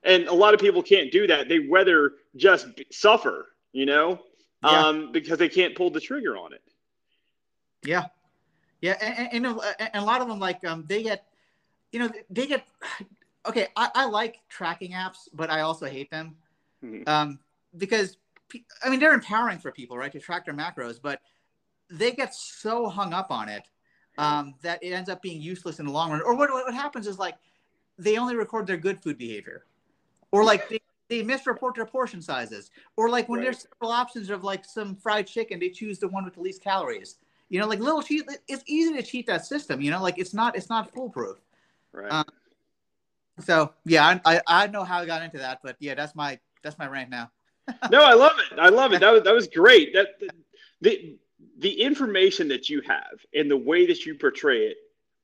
and 0.03 0.27
a 0.27 0.33
lot 0.33 0.53
of 0.53 0.59
people 0.59 0.81
can't 0.81 1.11
do 1.11 1.27
that. 1.27 1.47
They 1.47 1.59
rather 1.59 2.13
just 2.35 2.67
suffer, 2.91 3.47
you 3.71 3.85
know, 3.85 4.19
yeah. 4.63 4.87
um, 4.87 5.11
because 5.11 5.37
they 5.37 5.49
can't 5.49 5.75
pull 5.75 5.89
the 5.89 5.99
trigger 5.99 6.37
on 6.37 6.53
it. 6.53 6.61
Yeah, 7.83 8.05
yeah, 8.81 8.97
and, 9.01 9.45
and, 9.45 9.59
and 9.79 9.89
a 9.93 10.05
lot 10.05 10.21
of 10.21 10.27
them 10.27 10.39
like 10.39 10.63
um, 10.65 10.85
they 10.87 11.03
get, 11.03 11.25
you 11.91 11.99
know, 11.99 12.09
they 12.29 12.47
get. 12.47 12.65
Okay, 13.47 13.67
I, 13.75 13.89
I 13.95 14.05
like 14.05 14.39
tracking 14.49 14.91
apps, 14.91 15.27
but 15.33 15.49
I 15.49 15.61
also 15.61 15.87
hate 15.87 16.11
them 16.11 16.35
mm-hmm. 16.83 17.07
um, 17.07 17.39
because 17.77 18.17
I 18.83 18.89
mean 18.89 18.99
they're 18.99 19.13
empowering 19.13 19.57
for 19.57 19.71
people, 19.71 19.97
right, 19.97 20.11
to 20.11 20.19
track 20.19 20.45
their 20.45 20.53
macros, 20.53 20.99
but 21.01 21.21
they 21.89 22.11
get 22.11 22.33
so 22.35 22.87
hung 22.87 23.13
up 23.13 23.31
on 23.31 23.49
it 23.49 23.63
um, 24.17 24.53
that 24.61 24.83
it 24.83 24.91
ends 24.91 25.09
up 25.09 25.21
being 25.21 25.41
useless 25.41 25.79
in 25.79 25.85
the 25.85 25.91
long 25.91 26.11
run. 26.11 26.21
Or 26.21 26.35
what, 26.35 26.51
what 26.51 26.73
happens 26.73 27.07
is 27.07 27.17
like 27.17 27.35
they 27.97 28.17
only 28.17 28.35
record 28.35 28.67
their 28.67 28.77
good 28.77 29.01
food 29.01 29.17
behavior, 29.17 29.65
or 30.31 30.43
like 30.43 30.69
they, 30.69 30.79
they 31.07 31.23
misreport 31.23 31.75
their 31.75 31.85
portion 31.85 32.21
sizes, 32.21 32.71
or 32.95 33.09
like 33.09 33.27
when 33.27 33.39
right. 33.39 33.45
there's 33.45 33.67
several 33.73 33.91
options 33.91 34.29
of 34.29 34.43
like 34.43 34.65
some 34.65 34.95
fried 34.95 35.27
chicken, 35.27 35.59
they 35.59 35.69
choose 35.69 35.99
the 35.99 36.07
one 36.07 36.23
with 36.23 36.35
the 36.35 36.41
least 36.41 36.63
calories. 36.63 37.15
You 37.49 37.59
know, 37.59 37.67
like 37.67 37.79
little 37.79 38.01
cheat. 38.01 38.23
It's 38.47 38.63
easy 38.65 38.93
to 38.95 39.03
cheat 39.03 39.27
that 39.27 39.45
system. 39.45 39.81
You 39.81 39.91
know, 39.91 40.01
like 40.01 40.17
it's 40.17 40.33
not 40.33 40.55
it's 40.55 40.69
not 40.69 40.93
foolproof. 40.93 41.37
Right. 41.91 42.11
Um, 42.11 42.25
so 43.43 43.73
yeah, 43.85 44.19
I, 44.25 44.35
I 44.35 44.41
I 44.47 44.67
know 44.67 44.83
how 44.83 44.99
I 44.99 45.05
got 45.05 45.21
into 45.21 45.37
that, 45.39 45.59
but 45.63 45.75
yeah, 45.79 45.95
that's 45.95 46.15
my 46.15 46.39
that's 46.63 46.77
my 46.77 46.87
rant 46.87 47.09
now. 47.09 47.31
no, 47.91 48.01
I 48.01 48.13
love 48.13 48.33
it. 48.39 48.59
I 48.59 48.69
love 48.69 48.93
it. 48.93 48.99
That 49.01 49.11
was 49.11 49.23
that 49.23 49.33
was 49.33 49.47
great. 49.47 49.93
That 49.93 50.07
the 50.81 51.17
the 51.59 51.81
information 51.81 52.47
that 52.49 52.69
you 52.69 52.81
have 52.81 53.19
and 53.33 53.49
the 53.49 53.57
way 53.57 53.85
that 53.85 54.05
you 54.05 54.15
portray 54.15 54.67
it, 54.67 54.77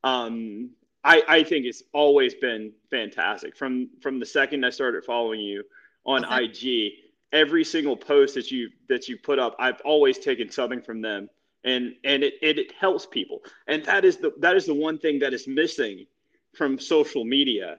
um, 0.04 0.70
I, 1.04 1.22
I 1.28 1.42
think 1.42 1.64
it's 1.64 1.82
always 1.92 2.34
been 2.34 2.72
fantastic. 2.90 3.56
From 3.56 3.90
from 4.00 4.20
the 4.20 4.26
second 4.26 4.64
I 4.64 4.70
started 4.70 5.04
following 5.04 5.40
you 5.40 5.64
on 6.06 6.24
okay. 6.24 6.44
IG, 6.44 6.92
every 7.32 7.64
single 7.64 7.96
post 7.96 8.34
that 8.34 8.50
you 8.50 8.70
that 8.88 9.08
you 9.08 9.16
put 9.16 9.38
up, 9.38 9.56
I've 9.58 9.80
always 9.82 10.18
taken 10.18 10.50
something 10.50 10.82
from 10.82 11.00
them, 11.00 11.28
and 11.64 11.94
and 12.04 12.22
it, 12.22 12.34
it, 12.42 12.58
it 12.58 12.72
helps 12.72 13.06
people. 13.06 13.42
And 13.66 13.84
that 13.84 14.04
is 14.04 14.18
the 14.18 14.32
that 14.38 14.56
is 14.56 14.66
the 14.66 14.74
one 14.74 14.98
thing 14.98 15.18
that 15.20 15.32
is 15.32 15.46
missing 15.46 16.06
from 16.54 16.78
social 16.78 17.24
media 17.24 17.78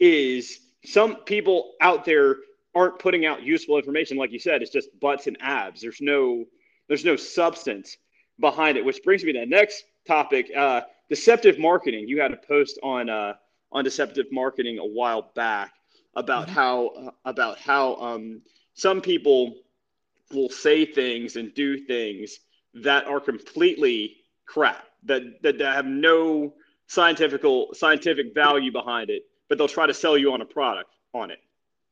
is 0.00 0.60
some 0.84 1.16
people 1.16 1.74
out 1.80 2.04
there 2.04 2.36
aren't 2.74 2.98
putting 2.98 3.26
out 3.26 3.42
useful 3.42 3.76
information. 3.76 4.16
Like 4.16 4.32
you 4.32 4.38
said, 4.38 4.62
it's 4.62 4.70
just 4.70 4.88
butts 5.00 5.26
and 5.26 5.36
abs. 5.40 5.80
There's 5.80 6.00
no 6.00 6.44
there's 6.88 7.04
no 7.04 7.16
substance 7.16 7.96
behind 8.40 8.78
it, 8.78 8.84
which 8.84 9.02
brings 9.02 9.24
me 9.24 9.32
to 9.32 9.40
the 9.40 9.46
next 9.46 9.84
topic: 10.06 10.50
uh, 10.56 10.82
deceptive 11.08 11.58
marketing. 11.58 12.08
You 12.08 12.20
had 12.20 12.32
a 12.32 12.36
post 12.36 12.78
on 12.82 13.08
uh, 13.08 13.34
on 13.72 13.84
deceptive 13.84 14.26
marketing 14.30 14.78
a 14.78 14.86
while 14.86 15.32
back 15.34 15.72
about 16.14 16.46
mm-hmm. 16.46 16.54
how 16.54 16.86
uh, 16.88 17.10
about 17.24 17.58
how 17.58 17.96
um, 17.96 18.42
some 18.74 19.00
people 19.00 19.54
will 20.32 20.50
say 20.50 20.84
things 20.84 21.36
and 21.36 21.54
do 21.54 21.78
things 21.86 22.40
that 22.74 23.06
are 23.06 23.20
completely 23.20 24.16
crap 24.46 24.84
that 25.04 25.22
that, 25.42 25.58
that 25.58 25.74
have 25.74 25.86
no 25.86 26.54
scientific 26.86 27.42
scientific 27.74 28.34
value 28.34 28.72
behind 28.72 29.10
it, 29.10 29.22
but 29.48 29.58
they'll 29.58 29.68
try 29.68 29.86
to 29.86 29.94
sell 29.94 30.16
you 30.16 30.32
on 30.32 30.40
a 30.40 30.44
product 30.44 30.94
on 31.14 31.30
it. 31.30 31.40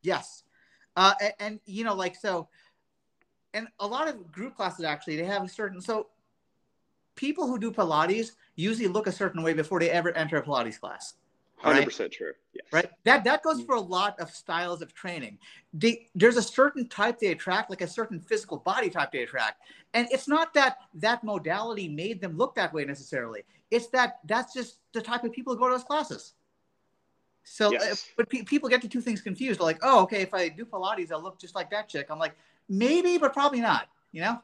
Yes, 0.02 0.44
uh, 0.96 1.14
and, 1.20 1.32
and 1.40 1.60
you 1.66 1.84
know, 1.84 1.94
like 1.94 2.16
so 2.16 2.48
and 3.56 3.68
a 3.80 3.86
lot 3.86 4.06
of 4.06 4.30
group 4.30 4.54
classes 4.54 4.84
actually 4.84 5.16
they 5.16 5.24
have 5.24 5.42
a 5.42 5.48
certain 5.48 5.80
so 5.80 6.08
people 7.16 7.46
who 7.46 7.58
do 7.58 7.72
pilates 7.72 8.32
usually 8.54 8.86
look 8.86 9.06
a 9.06 9.12
certain 9.12 9.42
way 9.42 9.54
before 9.54 9.80
they 9.80 9.90
ever 9.90 10.12
enter 10.12 10.36
a 10.36 10.42
pilates 10.42 10.78
class. 10.78 11.14
100% 11.64 11.98
right? 12.00 12.12
true. 12.12 12.32
Yes. 12.52 12.66
right? 12.70 12.90
That 13.04 13.24
that 13.24 13.42
goes 13.42 13.62
for 13.62 13.76
a 13.76 13.80
lot 13.80 14.20
of 14.20 14.30
styles 14.30 14.82
of 14.82 14.92
training. 14.92 15.38
They, 15.72 16.08
there's 16.14 16.36
a 16.36 16.42
certain 16.42 16.86
type 16.86 17.18
they 17.18 17.28
attract 17.28 17.70
like 17.70 17.80
a 17.80 17.88
certain 17.88 18.20
physical 18.20 18.58
body 18.58 18.90
type 18.90 19.10
they 19.10 19.22
attract. 19.22 19.62
And 19.94 20.06
it's 20.10 20.28
not 20.28 20.52
that 20.52 20.76
that 20.92 21.24
modality 21.24 21.88
made 21.88 22.20
them 22.20 22.36
look 22.36 22.54
that 22.56 22.74
way 22.74 22.84
necessarily. 22.84 23.42
It's 23.70 23.86
that 23.88 24.18
that's 24.26 24.52
just 24.52 24.80
the 24.92 25.00
type 25.00 25.24
of 25.24 25.32
people 25.32 25.54
who 25.54 25.58
go 25.58 25.68
to 25.68 25.74
those 25.76 25.84
classes 25.84 26.34
so, 27.48 27.70
yes. 27.70 27.92
uh, 27.92 28.12
but 28.16 28.28
pe- 28.28 28.42
people 28.42 28.68
get 28.68 28.82
the 28.82 28.88
two 28.88 29.00
things 29.00 29.20
confused. 29.20 29.60
They're 29.60 29.66
like, 29.66 29.78
oh, 29.82 30.02
okay, 30.02 30.20
if 30.20 30.34
I 30.34 30.48
do 30.48 30.64
Pilates, 30.64 31.12
I'll 31.12 31.22
look 31.22 31.38
just 31.38 31.54
like 31.54 31.70
that 31.70 31.88
chick. 31.88 32.08
I'm 32.10 32.18
like, 32.18 32.34
maybe, 32.68 33.18
but 33.18 33.32
probably 33.32 33.60
not. 33.60 33.88
You 34.10 34.22
know? 34.22 34.42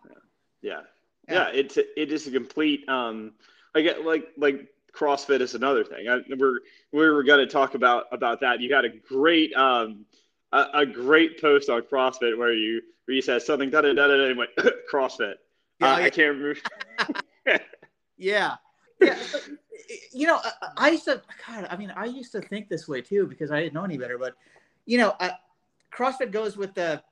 Yeah, 0.63 0.81
yeah. 1.29 1.35
yeah 1.35 1.49
it's 1.53 1.77
it 1.77 2.13
is 2.13 2.27
a 2.27 2.31
complete 2.31 2.89
um 2.89 3.33
like 3.75 3.87
like 4.05 4.29
like 4.37 4.69
CrossFit 4.95 5.41
is 5.41 5.55
another 5.55 5.83
thing. 5.83 6.09
I, 6.09 6.21
we're 6.37 6.61
we 6.93 7.11
were 7.11 7.25
going 7.25 7.41
to 7.41 7.53
talk 7.53 7.75
about 7.75 8.05
about 8.13 8.41
that. 8.41 8.61
You 8.61 8.73
had 8.73 8.85
a 8.85 8.91
great 8.91 9.53
um 9.55 10.05
a, 10.53 10.67
a, 10.75 10.87
great 10.87 11.41
post 11.41 11.71
on 11.71 11.83
CrossFit 11.83 12.37
where 12.39 12.53
you 12.53 12.83
where 13.07 13.15
you 13.15 13.23
said 13.23 13.43
something 13.43 13.71
da 13.71 13.81
da 13.81 13.95
da 13.95 14.07
da 14.07 14.27
and 14.27 14.39
went 14.39 14.51
CrossFit. 14.93 15.35
Yeah, 15.81 15.93
uh, 15.93 15.97
I 15.97 16.11
can't 16.11 16.37
remember. 16.37 16.61
yeah, 18.17 18.57
yeah. 19.01 19.17
You 20.13 20.27
know, 20.27 20.39
I, 20.43 20.51
I, 20.77 20.91
used 20.91 21.05
to. 21.05 21.23
God, 21.47 21.67
I 21.71 21.77
mean, 21.77 21.93
I 21.97 22.05
used 22.05 22.33
to 22.33 22.41
think 22.41 22.69
this 22.69 22.89
way 22.89 23.01
too 23.01 23.27
because 23.27 23.51
I 23.51 23.61
didn't 23.61 23.75
know 23.75 23.85
any 23.85 23.99
better. 23.99 24.19
But 24.19 24.35
you 24.87 24.99
know, 24.99 25.15
I, 25.21 25.33
CrossFit 25.95 26.31
goes 26.31 26.57
with 26.57 26.75
the 26.75 27.03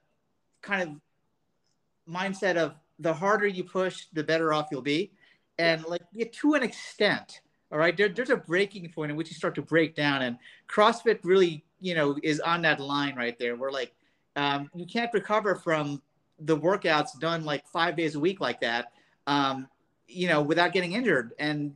kind 0.63 0.83
of 0.83 2.13
mindset 2.13 2.57
of 2.57 2.75
the 2.99 3.13
harder 3.13 3.47
you 3.47 3.65
push, 3.65 4.07
the 4.13 4.23
better 4.23 4.53
off 4.53 4.69
you'll 4.71 4.83
be. 4.83 5.13
And 5.59 5.85
like 5.85 6.03
yeah, 6.13 6.27
to 6.33 6.55
an 6.55 6.63
extent, 6.63 7.41
all 7.73 7.79
right, 7.79 7.97
there, 7.97 8.09
there's 8.09 8.31
a 8.31 8.37
breaking 8.37 8.91
point 8.91 9.11
in 9.11 9.17
which 9.17 9.29
you 9.29 9.35
start 9.35 9.55
to 9.57 9.63
break 9.63 9.95
down. 9.95 10.23
And 10.23 10.39
CrossFit 10.69 11.21
really, 11.23 11.65
you 11.81 11.95
know, 11.95 12.17
is 12.23 12.41
on 12.41 12.63
that 12.63 12.81
line 12.81 13.17
right 13.17 13.39
there 13.39 13.57
where 13.57 13.71
like 13.71 13.93
um, 14.37 14.71
you 14.75 14.87
can't 14.87 15.13
recover 15.13 15.55
from 15.55 16.01
the 16.41 16.57
workouts 16.57 17.19
done 17.19 17.45
like 17.45 17.67
five 17.67 17.97
days 17.97 18.15
a 18.15 18.21
week 18.21 18.41
like 18.41 18.61
that, 18.61 18.93
um, 19.27 19.69
you 20.09 20.29
know, 20.29 20.41
without 20.41 20.73
getting 20.73 20.93
injured. 20.93 21.33
And 21.39 21.75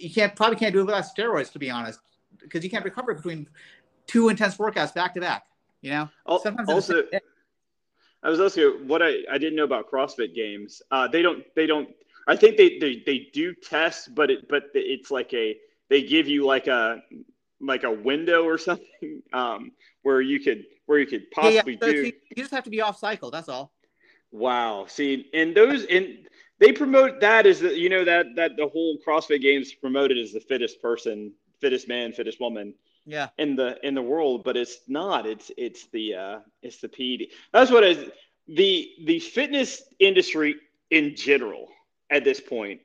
you 0.00 0.10
can't 0.10 0.34
probably 0.34 0.56
can't 0.56 0.72
do 0.72 0.80
it 0.80 0.84
without 0.84 1.04
steroids, 1.04 1.52
to 1.52 1.58
be 1.58 1.70
honest, 1.70 2.00
because 2.38 2.64
you 2.64 2.70
can't 2.70 2.84
recover 2.84 3.14
between 3.14 3.48
two 4.06 4.28
intense 4.28 4.56
workouts 4.56 4.94
back 4.94 5.14
to 5.14 5.20
back. 5.20 5.44
You 5.82 5.90
know, 5.90 6.08
sometimes 6.42 6.68
also 6.68 7.02
I 8.22 8.28
was 8.28 8.40
also 8.40 8.72
what 8.78 9.02
I, 9.02 9.18
I 9.30 9.38
didn't 9.38 9.56
know 9.56 9.64
about 9.64 9.90
CrossFit 9.90 10.34
games. 10.34 10.82
Uh, 10.90 11.08
they 11.08 11.22
don't 11.22 11.42
they 11.54 11.66
don't. 11.66 11.88
I 12.26 12.36
think 12.36 12.56
they, 12.56 12.78
they 12.78 13.02
they 13.06 13.30
do 13.32 13.54
test, 13.54 14.14
but 14.14 14.30
it 14.30 14.48
but 14.48 14.64
it's 14.74 15.10
like 15.10 15.32
a 15.32 15.56
they 15.88 16.02
give 16.02 16.28
you 16.28 16.44
like 16.44 16.66
a 16.66 17.02
like 17.60 17.84
a 17.84 17.90
window 17.90 18.44
or 18.44 18.58
something 18.68 19.22
um, 19.32 19.72
where 20.02 20.20
you 20.20 20.40
could 20.40 20.64
where 20.86 20.98
you 20.98 21.06
could 21.06 21.30
possibly 21.30 21.78
yeah, 21.80 21.86
yeah. 21.86 21.86
So 21.86 21.92
do. 21.92 22.04
You 22.04 22.36
just 22.36 22.50
have 22.50 22.64
to 22.64 22.70
be 22.70 22.80
off 22.80 22.98
cycle. 22.98 23.30
That's 23.30 23.48
all. 23.48 23.72
Wow. 24.32 24.86
See, 24.86 25.28
and 25.32 25.54
those 25.54 25.84
and 25.86 26.28
they 26.60 26.72
promote 26.72 27.20
that 27.20 27.46
as 27.46 27.60
the 27.60 27.76
you 27.76 27.88
know 27.88 28.04
that 28.04 28.36
that 28.36 28.56
the 28.56 28.68
whole 28.68 28.98
CrossFit 29.06 29.40
Games 29.40 29.72
promoted 29.72 30.18
as 30.18 30.32
the 30.32 30.40
fittest 30.40 30.80
person, 30.80 31.32
fittest 31.60 31.88
man, 31.88 32.12
fittest 32.12 32.40
woman 32.40 32.74
yeah 33.06 33.28
in 33.38 33.56
the 33.56 33.78
in 33.82 33.94
the 33.94 34.02
world 34.02 34.44
but 34.44 34.58
it's 34.58 34.80
not 34.86 35.24
it's 35.24 35.50
it's 35.56 35.86
the 35.86 36.14
uh 36.14 36.38
it's 36.62 36.82
the 36.82 36.88
ped 36.88 37.32
that's 37.50 37.70
what 37.70 37.82
is 37.82 38.10
the 38.46 38.90
the 39.06 39.18
fitness 39.18 39.82
industry 40.00 40.54
in 40.90 41.16
general 41.16 41.68
at 42.10 42.24
this 42.24 42.40
point 42.40 42.80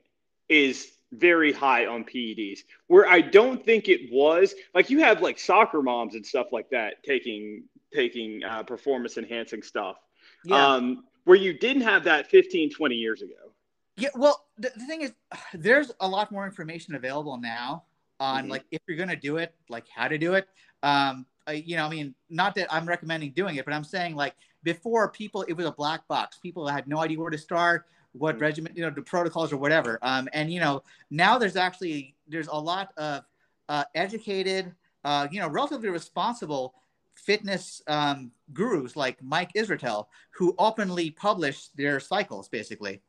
is 0.48 0.92
very 1.12 1.52
high 1.52 1.86
on 1.86 2.04
PEDs. 2.04 2.60
Where 2.86 3.08
I 3.08 3.20
don't 3.20 3.64
think 3.64 3.88
it 3.88 4.12
was 4.12 4.54
like 4.74 4.90
you 4.90 5.00
have 5.00 5.22
like 5.22 5.38
soccer 5.38 5.82
moms 5.82 6.14
and 6.14 6.24
stuff 6.24 6.48
like 6.52 6.70
that 6.70 7.02
taking 7.02 7.64
taking 7.92 8.42
uh, 8.44 8.62
performance 8.62 9.16
enhancing 9.16 9.62
stuff. 9.62 9.96
Yeah. 10.44 10.74
Um, 10.74 11.04
where 11.24 11.36
you 11.36 11.58
didn't 11.58 11.82
have 11.82 12.04
that 12.04 12.28
15, 12.28 12.70
20 12.70 12.94
years 12.94 13.22
ago. 13.22 13.52
Yeah. 13.96 14.10
Well, 14.14 14.46
the, 14.58 14.70
the 14.76 14.86
thing 14.86 15.02
is, 15.02 15.12
there's 15.54 15.92
a 16.00 16.08
lot 16.08 16.30
more 16.32 16.44
information 16.44 16.94
available 16.94 17.38
now 17.38 17.84
on 18.18 18.42
mm-hmm. 18.42 18.52
like 18.52 18.64
if 18.70 18.80
you're 18.88 18.96
gonna 18.96 19.16
do 19.16 19.36
it, 19.38 19.54
like 19.68 19.84
how 19.94 20.08
to 20.08 20.18
do 20.18 20.34
it. 20.34 20.48
Um, 20.82 21.26
I, 21.46 21.52
you 21.52 21.76
know, 21.76 21.86
I 21.86 21.88
mean, 21.88 22.14
not 22.28 22.54
that 22.56 22.72
I'm 22.72 22.86
recommending 22.86 23.32
doing 23.32 23.56
it, 23.56 23.64
but 23.64 23.74
I'm 23.74 23.84
saying 23.84 24.16
like 24.16 24.34
before 24.62 25.08
people, 25.10 25.42
it 25.42 25.52
was 25.52 25.66
a 25.66 25.70
black 25.70 26.06
box. 26.08 26.38
People 26.38 26.66
had 26.66 26.88
no 26.88 26.98
idea 26.98 27.18
where 27.18 27.30
to 27.30 27.38
start, 27.38 27.86
what 28.12 28.34
mm-hmm. 28.34 28.42
regimen, 28.42 28.72
you 28.74 28.82
know, 28.82 28.90
the 28.90 29.02
protocols 29.02 29.52
or 29.52 29.56
whatever. 29.56 29.98
Um, 30.02 30.28
and 30.32 30.52
you 30.52 30.60
know, 30.60 30.82
now 31.10 31.38
there's 31.38 31.56
actually 31.56 32.14
there's 32.28 32.48
a 32.48 32.58
lot 32.58 32.92
of 32.96 33.24
uh, 33.68 33.84
educated, 33.94 34.74
uh, 35.04 35.28
you 35.30 35.40
know, 35.40 35.48
relatively 35.48 35.88
responsible 35.88 36.74
fitness 37.14 37.80
um, 37.86 38.30
gurus 38.52 38.94
like 38.94 39.22
Mike 39.22 39.52
Israetel 39.54 40.06
who 40.32 40.54
openly 40.58 41.10
publish 41.10 41.68
their 41.76 42.00
cycles. 42.00 42.48
Basically, 42.48 43.00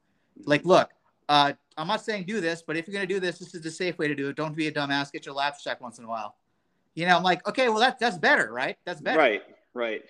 like, 0.45 0.65
look, 0.65 0.89
uh, 1.29 1.53
I'm 1.77 1.87
not 1.87 2.03
saying 2.03 2.23
do 2.25 2.41
this, 2.41 2.63
but 2.65 2.77
if 2.77 2.87
you're 2.87 2.93
going 2.93 3.07
to 3.07 3.13
do 3.13 3.19
this, 3.19 3.39
this 3.39 3.53
is 3.53 3.61
the 3.61 3.71
safe 3.71 3.97
way 3.97 4.07
to 4.07 4.15
do 4.15 4.29
it. 4.29 4.35
Don't 4.35 4.55
be 4.55 4.67
a 4.67 4.71
dumbass. 4.71 5.11
Get 5.11 5.25
your 5.25 5.35
labs 5.35 5.61
checked 5.63 5.81
once 5.81 5.99
in 5.99 6.05
a 6.05 6.07
while. 6.07 6.35
You 6.95 7.05
know, 7.05 7.15
I'm 7.15 7.23
like, 7.23 7.47
okay, 7.47 7.69
well, 7.69 7.79
that's 7.79 7.99
that's 7.99 8.17
better, 8.17 8.51
right? 8.51 8.77
That's 8.85 9.01
better. 9.01 9.19
Right, 9.19 9.43
right. 9.75 10.03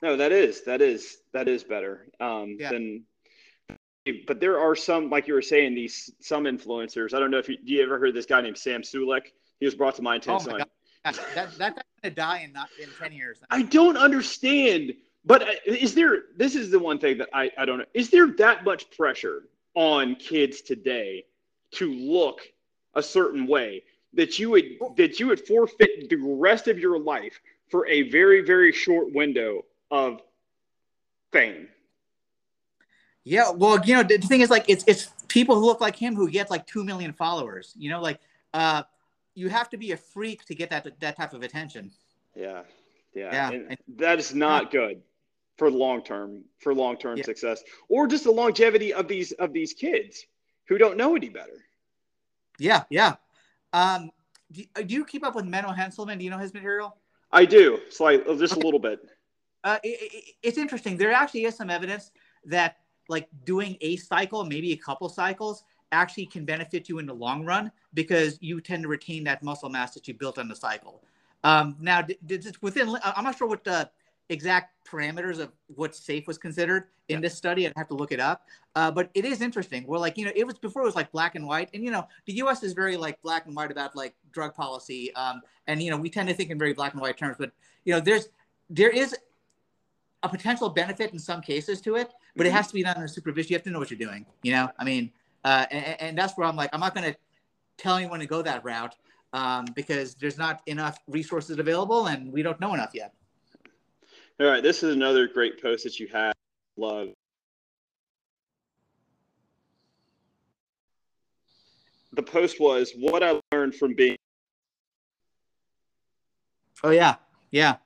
No, 0.00 0.16
that 0.16 0.32
is 0.32 0.64
that 0.64 0.80
is 0.80 1.18
that 1.32 1.48
is 1.48 1.64
better 1.64 2.06
um, 2.20 2.56
yeah. 2.58 2.70
than. 2.70 3.04
But 4.26 4.40
there 4.40 4.58
are 4.58 4.74
some, 4.74 5.10
like 5.10 5.28
you 5.28 5.34
were 5.34 5.42
saying, 5.42 5.74
these 5.74 6.10
some 6.20 6.44
influencers. 6.44 7.12
I 7.12 7.18
don't 7.18 7.30
know 7.30 7.36
if 7.36 7.46
you, 7.46 7.58
you 7.62 7.82
ever 7.82 7.98
heard 7.98 8.14
this 8.14 8.24
guy 8.24 8.40
named 8.40 8.56
Sam 8.56 8.80
Sulek. 8.80 9.32
He 9.60 9.66
was 9.66 9.74
brought 9.74 9.96
to 9.96 10.02
my 10.02 10.16
attention. 10.16 10.52
Oh 10.52 10.58
my 10.58 10.64
that, 11.04 11.18
that 11.34 11.58
that's 11.58 11.82
gonna 12.02 12.14
die 12.14 12.38
in 12.38 12.52
not 12.52 12.68
in 12.82 12.88
ten 12.98 13.12
years. 13.12 13.40
I 13.50 13.62
don't 13.62 13.98
understand. 13.98 14.94
But 15.28 15.42
uh, 15.42 15.52
is 15.66 15.94
there? 15.94 16.22
This 16.36 16.56
is 16.56 16.70
the 16.70 16.78
one 16.78 16.98
thing 16.98 17.18
that 17.18 17.28
I 17.34 17.50
I 17.58 17.66
don't 17.66 17.78
know. 17.78 17.84
Is 17.92 18.08
there 18.08 18.28
that 18.38 18.64
much 18.64 18.90
pressure 18.90 19.42
on 19.74 20.16
kids 20.16 20.62
today 20.62 21.26
to 21.72 21.92
look 21.92 22.40
a 22.94 23.02
certain 23.02 23.46
way 23.46 23.82
that 24.14 24.38
you 24.38 24.48
would 24.50 24.64
that 24.96 25.20
you 25.20 25.26
would 25.26 25.46
forfeit 25.46 26.08
the 26.08 26.16
rest 26.16 26.66
of 26.66 26.78
your 26.78 26.98
life 26.98 27.38
for 27.70 27.86
a 27.88 28.08
very 28.08 28.40
very 28.40 28.72
short 28.72 29.12
window 29.12 29.66
of 29.90 30.22
fame? 31.30 31.68
Yeah, 33.24 33.50
well, 33.50 33.78
you 33.84 33.94
know, 33.96 34.02
the 34.02 34.16
thing 34.16 34.40
is, 34.40 34.48
like, 34.48 34.64
it's 34.66 34.84
it's 34.86 35.08
people 35.28 35.56
who 35.56 35.66
look 35.66 35.82
like 35.82 35.94
him 35.94 36.16
who 36.16 36.30
get 36.30 36.50
like 36.50 36.66
two 36.66 36.82
million 36.84 37.12
followers. 37.12 37.74
You 37.76 37.90
know, 37.90 38.00
like, 38.00 38.18
uh, 38.54 38.84
you 39.34 39.50
have 39.50 39.68
to 39.70 39.76
be 39.76 39.92
a 39.92 39.98
freak 39.98 40.46
to 40.46 40.54
get 40.54 40.70
that 40.70 40.98
that 41.00 41.18
type 41.18 41.34
of 41.34 41.42
attention. 41.42 41.90
Yeah, 42.34 42.62
yeah, 43.14 43.50
yeah. 43.50 43.74
that 43.98 44.18
is 44.18 44.34
not 44.34 44.70
good 44.70 45.02
for 45.58 45.70
long 45.70 46.02
term 46.02 46.44
for 46.58 46.72
long 46.72 46.96
term 46.96 47.18
yeah. 47.18 47.24
success 47.24 47.62
or 47.88 48.06
just 48.06 48.24
the 48.24 48.30
longevity 48.30 48.94
of 48.94 49.08
these 49.08 49.32
of 49.32 49.52
these 49.52 49.74
kids 49.74 50.24
who 50.68 50.78
don't 50.78 50.96
know 50.96 51.16
any 51.16 51.28
better. 51.28 51.64
Yeah, 52.58 52.84
yeah. 52.90 53.16
Um, 53.72 54.10
do, 54.50 54.62
do 54.86 54.94
you 54.94 55.04
keep 55.04 55.24
up 55.24 55.34
with 55.34 55.44
Menno 55.44 55.76
Henselmans? 55.76 56.18
Do 56.18 56.24
you 56.24 56.30
know 56.30 56.38
his 56.38 56.54
material? 56.54 56.96
I 57.30 57.44
do, 57.44 57.80
slightly, 57.90 58.36
just 58.38 58.54
okay. 58.54 58.62
a 58.62 58.64
little 58.64 58.80
bit. 58.80 59.00
Uh, 59.64 59.78
it, 59.82 60.12
it, 60.12 60.24
it's 60.42 60.58
interesting. 60.58 60.96
There 60.96 61.12
actually 61.12 61.44
is 61.44 61.56
some 61.56 61.70
evidence 61.70 62.10
that 62.46 62.76
like 63.08 63.28
doing 63.44 63.76
a 63.80 63.96
cycle, 63.96 64.44
maybe 64.44 64.72
a 64.72 64.76
couple 64.76 65.08
cycles, 65.08 65.64
actually 65.92 66.26
can 66.26 66.44
benefit 66.44 66.88
you 66.88 66.98
in 66.98 67.06
the 67.06 67.14
long 67.14 67.44
run 67.44 67.70
because 67.94 68.38
you 68.40 68.60
tend 68.60 68.82
to 68.82 68.88
retain 68.88 69.24
that 69.24 69.42
muscle 69.42 69.68
mass 69.68 69.94
that 69.94 70.06
you 70.06 70.14
built 70.14 70.38
on 70.38 70.48
the 70.48 70.56
cycle. 70.56 71.02
Um, 71.44 71.76
now, 71.80 72.06
within, 72.60 72.96
I'm 73.02 73.24
not 73.24 73.38
sure 73.38 73.48
what 73.48 73.64
the 73.64 73.90
exact 74.28 74.74
parameters 74.86 75.38
of 75.38 75.52
what 75.74 75.94
safe 75.94 76.26
was 76.26 76.38
considered 76.38 76.84
in 77.08 77.16
yeah. 77.16 77.20
this 77.20 77.34
study. 77.34 77.66
I'd 77.66 77.72
have 77.76 77.88
to 77.88 77.94
look 77.94 78.12
it 78.12 78.20
up. 78.20 78.46
Uh, 78.74 78.90
but 78.90 79.10
it 79.14 79.24
is 79.24 79.40
interesting. 79.40 79.86
We're 79.86 79.98
like, 79.98 80.16
you 80.16 80.24
know, 80.24 80.32
it 80.34 80.46
was 80.46 80.58
before 80.58 80.82
it 80.82 80.86
was 80.86 80.94
like 80.94 81.10
black 81.12 81.34
and 81.34 81.46
white. 81.46 81.70
And, 81.74 81.82
you 81.82 81.90
know, 81.90 82.06
the 82.26 82.34
US 82.34 82.62
is 82.62 82.72
very 82.72 82.96
like 82.96 83.20
black 83.22 83.46
and 83.46 83.54
white 83.54 83.70
about 83.70 83.96
like 83.96 84.14
drug 84.32 84.54
policy. 84.54 85.14
Um, 85.14 85.40
and, 85.66 85.82
you 85.82 85.90
know, 85.90 85.96
we 85.96 86.10
tend 86.10 86.28
to 86.28 86.34
think 86.34 86.50
in 86.50 86.58
very 86.58 86.72
black 86.72 86.92
and 86.92 87.00
white 87.00 87.16
terms. 87.16 87.36
But, 87.38 87.52
you 87.84 87.92
know, 87.92 88.00
there's, 88.00 88.28
there 88.70 88.90
is 88.90 89.16
a 90.22 90.28
potential 90.28 90.68
benefit 90.68 91.12
in 91.12 91.18
some 91.18 91.40
cases 91.40 91.80
to 91.82 91.96
it, 91.96 92.12
but 92.36 92.44
mm-hmm. 92.44 92.54
it 92.54 92.56
has 92.56 92.68
to 92.68 92.74
be 92.74 92.82
done 92.82 92.96
under 92.96 93.08
supervision. 93.08 93.50
You 93.50 93.56
have 93.56 93.64
to 93.64 93.70
know 93.70 93.78
what 93.78 93.90
you're 93.90 93.98
doing. 93.98 94.26
You 94.42 94.52
know, 94.52 94.68
I 94.78 94.84
mean, 94.84 95.12
uh, 95.44 95.66
and, 95.70 96.00
and, 96.00 96.18
that's 96.18 96.36
where 96.36 96.46
I'm 96.46 96.56
like, 96.56 96.70
I'm 96.72 96.80
not 96.80 96.94
going 96.94 97.12
to 97.12 97.18
tell 97.76 97.96
anyone 97.96 98.18
to 98.18 98.26
go 98.26 98.42
that 98.42 98.64
route 98.64 98.96
um, 99.32 99.66
because 99.74 100.14
there's 100.16 100.36
not 100.36 100.62
enough 100.66 100.98
resources 101.06 101.58
available 101.58 102.06
and 102.06 102.32
we 102.32 102.42
don't 102.42 102.60
know 102.60 102.74
enough 102.74 102.90
yet. 102.92 103.14
All 104.40 104.46
right, 104.46 104.62
this 104.62 104.84
is 104.84 104.94
another 104.94 105.26
great 105.26 105.60
post 105.60 105.82
that 105.82 105.98
you 105.98 106.06
have. 106.12 106.32
Love. 106.76 107.08
The 112.12 112.22
post 112.22 112.60
was 112.60 112.92
what 112.96 113.24
I 113.24 113.40
learned 113.52 113.74
from 113.74 113.94
being. 113.94 114.16
Oh 116.84 116.90
yeah, 116.90 117.16
yeah, 117.50 117.76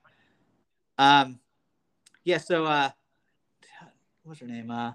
um, 0.99 1.41
yeah. 2.25 2.37
So, 2.37 2.67
uh, 2.67 2.91
what's 4.25 4.41
her 4.41 4.47
name? 4.47 4.71
Uh, 4.71 4.93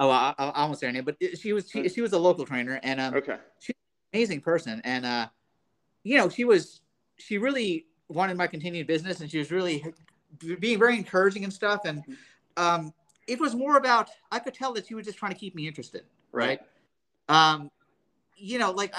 oh, 0.00 0.10
I, 0.10 0.34
I, 0.36 0.48
I 0.48 0.64
won't 0.64 0.80
say 0.80 0.86
her 0.86 0.92
name, 0.92 1.04
but 1.04 1.16
she 1.38 1.52
was 1.52 1.70
she, 1.70 1.88
she 1.88 2.00
was 2.00 2.12
a 2.12 2.18
local 2.18 2.44
trainer, 2.44 2.80
and 2.82 3.00
um, 3.00 3.14
okay, 3.14 3.36
she's 3.60 3.76
an 4.12 4.18
amazing 4.18 4.40
person, 4.40 4.82
and 4.84 5.06
uh, 5.06 5.28
you 6.02 6.18
know, 6.18 6.28
she 6.28 6.44
was 6.44 6.80
she 7.16 7.38
really 7.38 7.86
wanted 8.08 8.36
my 8.36 8.48
continued 8.48 8.88
business, 8.88 9.20
and 9.20 9.30
she 9.30 9.38
was 9.38 9.52
really 9.52 9.84
being 10.60 10.78
very 10.78 10.96
encouraging 10.96 11.44
and 11.44 11.52
stuff. 11.52 11.82
And 11.84 12.02
um, 12.56 12.92
it 13.26 13.40
was 13.40 13.54
more 13.54 13.76
about 13.76 14.10
I 14.30 14.38
could 14.38 14.54
tell 14.54 14.72
that 14.74 14.86
she 14.86 14.94
was 14.94 15.06
just 15.06 15.18
trying 15.18 15.32
to 15.32 15.38
keep 15.38 15.54
me 15.54 15.66
interested, 15.66 16.04
right? 16.32 16.60
Um, 17.28 17.70
you 18.36 18.58
know, 18.58 18.70
like 18.70 18.92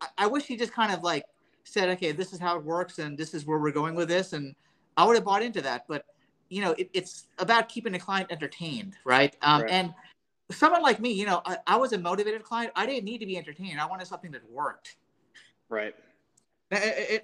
I, 0.00 0.08
I 0.18 0.26
wish 0.26 0.44
he 0.44 0.56
just 0.56 0.72
kind 0.72 0.92
of 0.92 1.02
like 1.02 1.24
said, 1.64 1.88
okay, 1.90 2.12
this 2.12 2.32
is 2.32 2.40
how 2.40 2.56
it 2.56 2.64
works, 2.64 2.98
and 2.98 3.16
this 3.16 3.34
is 3.34 3.46
where 3.46 3.58
we're 3.58 3.72
going 3.72 3.94
with 3.94 4.08
this, 4.08 4.32
and 4.32 4.54
I 4.96 5.04
would 5.04 5.14
have 5.14 5.24
bought 5.24 5.42
into 5.42 5.60
that. 5.62 5.84
But 5.88 6.04
you 6.48 6.60
know, 6.60 6.72
it, 6.72 6.90
it's 6.92 7.28
about 7.38 7.68
keeping 7.68 7.94
a 7.94 7.98
client 7.98 8.30
entertained, 8.30 8.96
right? 9.04 9.36
Um, 9.42 9.62
right. 9.62 9.70
And 9.70 9.94
someone 10.50 10.82
like 10.82 11.00
me, 11.00 11.12
you 11.12 11.26
know, 11.26 11.40
I, 11.44 11.58
I 11.66 11.76
was 11.76 11.92
a 11.92 11.98
motivated 11.98 12.42
client. 12.42 12.72
I 12.76 12.86
didn't 12.86 13.04
need 13.04 13.18
to 13.18 13.26
be 13.26 13.38
entertained. 13.38 13.80
I 13.80 13.86
wanted 13.86 14.06
something 14.06 14.30
that 14.32 14.48
worked. 14.50 14.96
Right. 15.68 15.94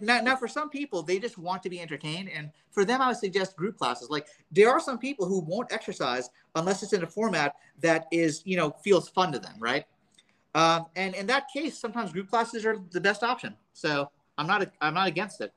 Now, 0.01 0.21
now, 0.21 0.37
for 0.37 0.47
some 0.47 0.69
people, 0.69 1.03
they 1.03 1.19
just 1.19 1.39
want 1.39 1.63
to 1.63 1.71
be 1.71 1.81
entertained, 1.81 2.29
and 2.29 2.51
for 2.71 2.85
them, 2.85 3.01
I 3.01 3.09
would 3.09 3.17
suggest 3.17 3.57
group 3.57 3.79
classes. 3.79 4.11
Like 4.11 4.27
there 4.53 4.69
are 4.69 4.81
some 4.81 4.99
people 4.99 5.27
who 5.27 5.41
won't 5.41 5.73
exercise 5.73 6.29
unless 6.55 6.83
it's 6.83 6.93
in 6.93 7.03
a 7.03 7.07
format 7.07 7.57
that 7.81 8.07
is, 8.13 8.43
you 8.45 8.57
know, 8.59 8.71
feels 8.85 9.09
fun 9.09 9.33
to 9.33 9.39
them, 9.39 9.55
right? 9.59 9.87
Um, 10.55 10.87
and 10.97 11.15
in 11.15 11.27
that 11.29 11.49
case, 11.53 11.79
sometimes 11.79 12.13
group 12.13 12.29
classes 12.29 12.67
are 12.67 12.79
the 12.91 13.01
best 13.01 13.23
option. 13.23 13.57
So 13.73 14.11
I'm 14.37 14.47
not, 14.47 14.71
I'm 14.83 14.95
not 14.95 15.09
against 15.09 15.41
it. 15.41 15.53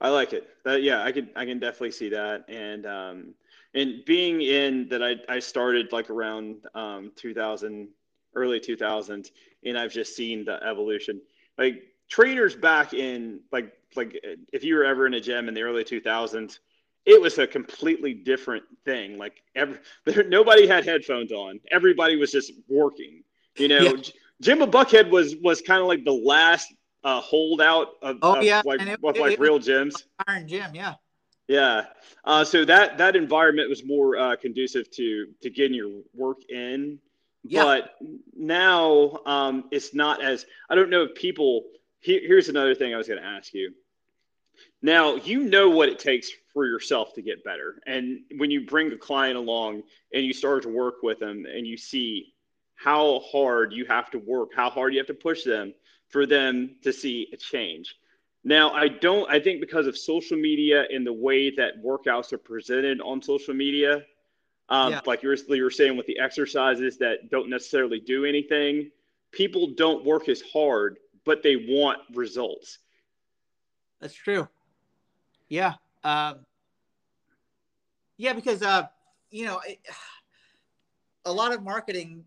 I 0.00 0.10
like 0.10 0.34
it. 0.34 0.48
Uh, 0.66 0.72
yeah, 0.72 1.02
I 1.02 1.12
can, 1.12 1.30
I 1.36 1.46
can 1.46 1.58
definitely 1.58 1.92
see 1.92 2.10
that. 2.10 2.44
And 2.48 2.84
um, 2.84 3.34
and 3.74 4.04
being 4.04 4.42
in 4.42 4.88
that, 4.88 5.02
I, 5.02 5.16
I 5.28 5.38
started 5.38 5.90
like 5.90 6.10
around 6.10 6.56
um, 6.74 7.12
2000, 7.16 7.88
early 8.34 8.60
2000, 8.60 9.30
and 9.64 9.78
I've 9.78 9.92
just 9.92 10.14
seen 10.14 10.44
the 10.44 10.62
evolution. 10.62 11.20
Like 11.56 11.82
trainers 12.08 12.54
back 12.54 12.94
in 12.94 13.40
like 13.52 13.72
like 13.96 14.20
if 14.52 14.64
you 14.64 14.74
were 14.74 14.84
ever 14.84 15.06
in 15.06 15.14
a 15.14 15.20
gym 15.20 15.48
in 15.48 15.54
the 15.54 15.62
early 15.62 15.84
2000s 15.84 16.58
it 17.06 17.20
was 17.20 17.36
a 17.36 17.46
completely 17.46 18.14
different 18.14 18.64
thing. 18.86 19.18
Like 19.18 19.42
every 19.54 19.78
there, 20.06 20.24
nobody 20.24 20.66
had 20.66 20.86
headphones 20.86 21.32
on. 21.32 21.60
Everybody 21.70 22.16
was 22.16 22.32
just 22.32 22.52
working 22.68 23.22
you 23.56 23.68
know? 23.68 23.80
Yeah. 23.80 23.92
jimbo 24.40 24.66
buckhead 24.66 25.10
was 25.10 25.36
was 25.36 25.60
kind 25.60 25.80
of 25.80 25.86
like 25.86 26.04
the 26.04 26.12
last 26.12 26.72
uh, 27.02 27.20
holdout 27.20 27.88
of, 28.02 28.18
oh, 28.22 28.36
of 28.36 28.42
yeah. 28.42 28.62
like 28.64 28.80
it, 28.80 29.02
with 29.02 29.18
like 29.18 29.38
real 29.38 29.58
gyms. 29.58 29.94
iron 30.26 30.48
gym 30.48 30.74
yeah. 30.74 30.94
Yeah. 31.46 31.84
Uh, 32.24 32.42
so 32.42 32.64
that 32.64 32.96
that 32.98 33.16
environment 33.16 33.68
was 33.68 33.84
more 33.84 34.16
uh, 34.16 34.36
conducive 34.36 34.90
to 34.92 35.26
to 35.42 35.50
getting 35.50 35.74
your 35.74 36.02
work 36.14 36.38
in. 36.48 36.98
Yeah. 37.46 37.62
but 37.62 37.90
now 38.34 39.18
um, 39.26 39.64
it's 39.70 39.94
not 39.94 40.24
as 40.24 40.46
i 40.70 40.74
don't 40.74 40.88
know 40.88 41.02
if 41.02 41.14
people 41.14 41.64
here, 42.04 42.20
here's 42.22 42.50
another 42.50 42.74
thing 42.74 42.92
I 42.92 42.98
was 42.98 43.08
going 43.08 43.20
to 43.20 43.26
ask 43.26 43.54
you. 43.54 43.72
Now, 44.82 45.16
you 45.16 45.44
know 45.44 45.70
what 45.70 45.88
it 45.88 45.98
takes 45.98 46.30
for 46.52 46.66
yourself 46.66 47.14
to 47.14 47.22
get 47.22 47.42
better. 47.42 47.80
And 47.86 48.20
when 48.36 48.50
you 48.50 48.66
bring 48.66 48.92
a 48.92 48.96
client 48.96 49.36
along 49.36 49.82
and 50.12 50.24
you 50.24 50.34
start 50.34 50.62
to 50.64 50.68
work 50.68 50.96
with 51.02 51.18
them 51.18 51.46
and 51.46 51.66
you 51.66 51.78
see 51.78 52.34
how 52.74 53.20
hard 53.20 53.72
you 53.72 53.86
have 53.86 54.10
to 54.10 54.18
work, 54.18 54.50
how 54.54 54.68
hard 54.68 54.92
you 54.92 55.00
have 55.00 55.06
to 55.06 55.14
push 55.14 55.44
them 55.44 55.72
for 56.08 56.26
them 56.26 56.76
to 56.82 56.92
see 56.92 57.28
a 57.32 57.36
change. 57.38 57.96
Now, 58.44 58.72
I 58.72 58.88
don't, 58.88 59.28
I 59.30 59.40
think 59.40 59.62
because 59.62 59.86
of 59.86 59.96
social 59.96 60.36
media 60.36 60.84
and 60.92 61.06
the 61.06 61.12
way 61.12 61.50
that 61.56 61.82
workouts 61.82 62.34
are 62.34 62.38
presented 62.38 63.00
on 63.00 63.22
social 63.22 63.54
media, 63.54 64.04
um, 64.68 64.92
yeah. 64.92 65.00
like 65.06 65.22
you 65.22 65.30
were, 65.30 65.56
you 65.56 65.64
were 65.64 65.70
saying 65.70 65.96
with 65.96 66.06
the 66.06 66.18
exercises 66.18 66.98
that 66.98 67.30
don't 67.30 67.48
necessarily 67.48 68.00
do 68.00 68.26
anything, 68.26 68.90
people 69.32 69.68
don't 69.74 70.04
work 70.04 70.28
as 70.28 70.42
hard 70.42 70.98
but 71.24 71.42
they 71.42 71.56
want 71.56 71.98
results. 72.12 72.78
That's 74.00 74.14
true. 74.14 74.48
Yeah. 75.48 75.74
Um, 76.02 76.40
yeah, 78.16 78.32
because 78.32 78.62
uh, 78.62 78.86
you 79.30 79.46
know, 79.46 79.60
it, 79.66 79.78
a 81.24 81.32
lot 81.32 81.52
of 81.52 81.62
marketing 81.62 82.24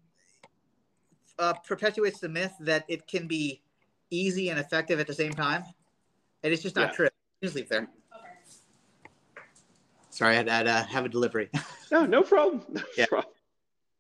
uh, 1.40 1.54
perpetuates 1.54 2.20
the 2.20 2.30
myth 2.30 2.54
that 2.60 2.86
it 2.88 3.08
can 3.08 3.28
be 3.28 3.62
easy 4.10 4.50
and 4.50 4.60
effective 4.60 5.00
at 5.00 5.08
the 5.08 5.14
same 5.14 5.34
time, 5.34 5.64
and 6.44 6.52
it's 6.52 6.64
just 6.64 6.76
not 6.76 6.90
yeah. 6.90 6.96
true. 6.96 7.10
Just 7.44 7.56
leave 7.56 7.70
there. 7.70 7.84
Okay. 7.84 7.90
Sorry, 10.10 10.38
I'd, 10.38 10.50
I'd 10.50 10.68
uh, 10.68 10.84
have 10.86 11.06
a 11.06 11.10
delivery. 11.10 11.50
no, 11.92 12.06
no 12.06 12.24
problem. 12.24 12.64
No 12.70 12.82
yeah. 12.98 13.06
Problem. 13.06 13.34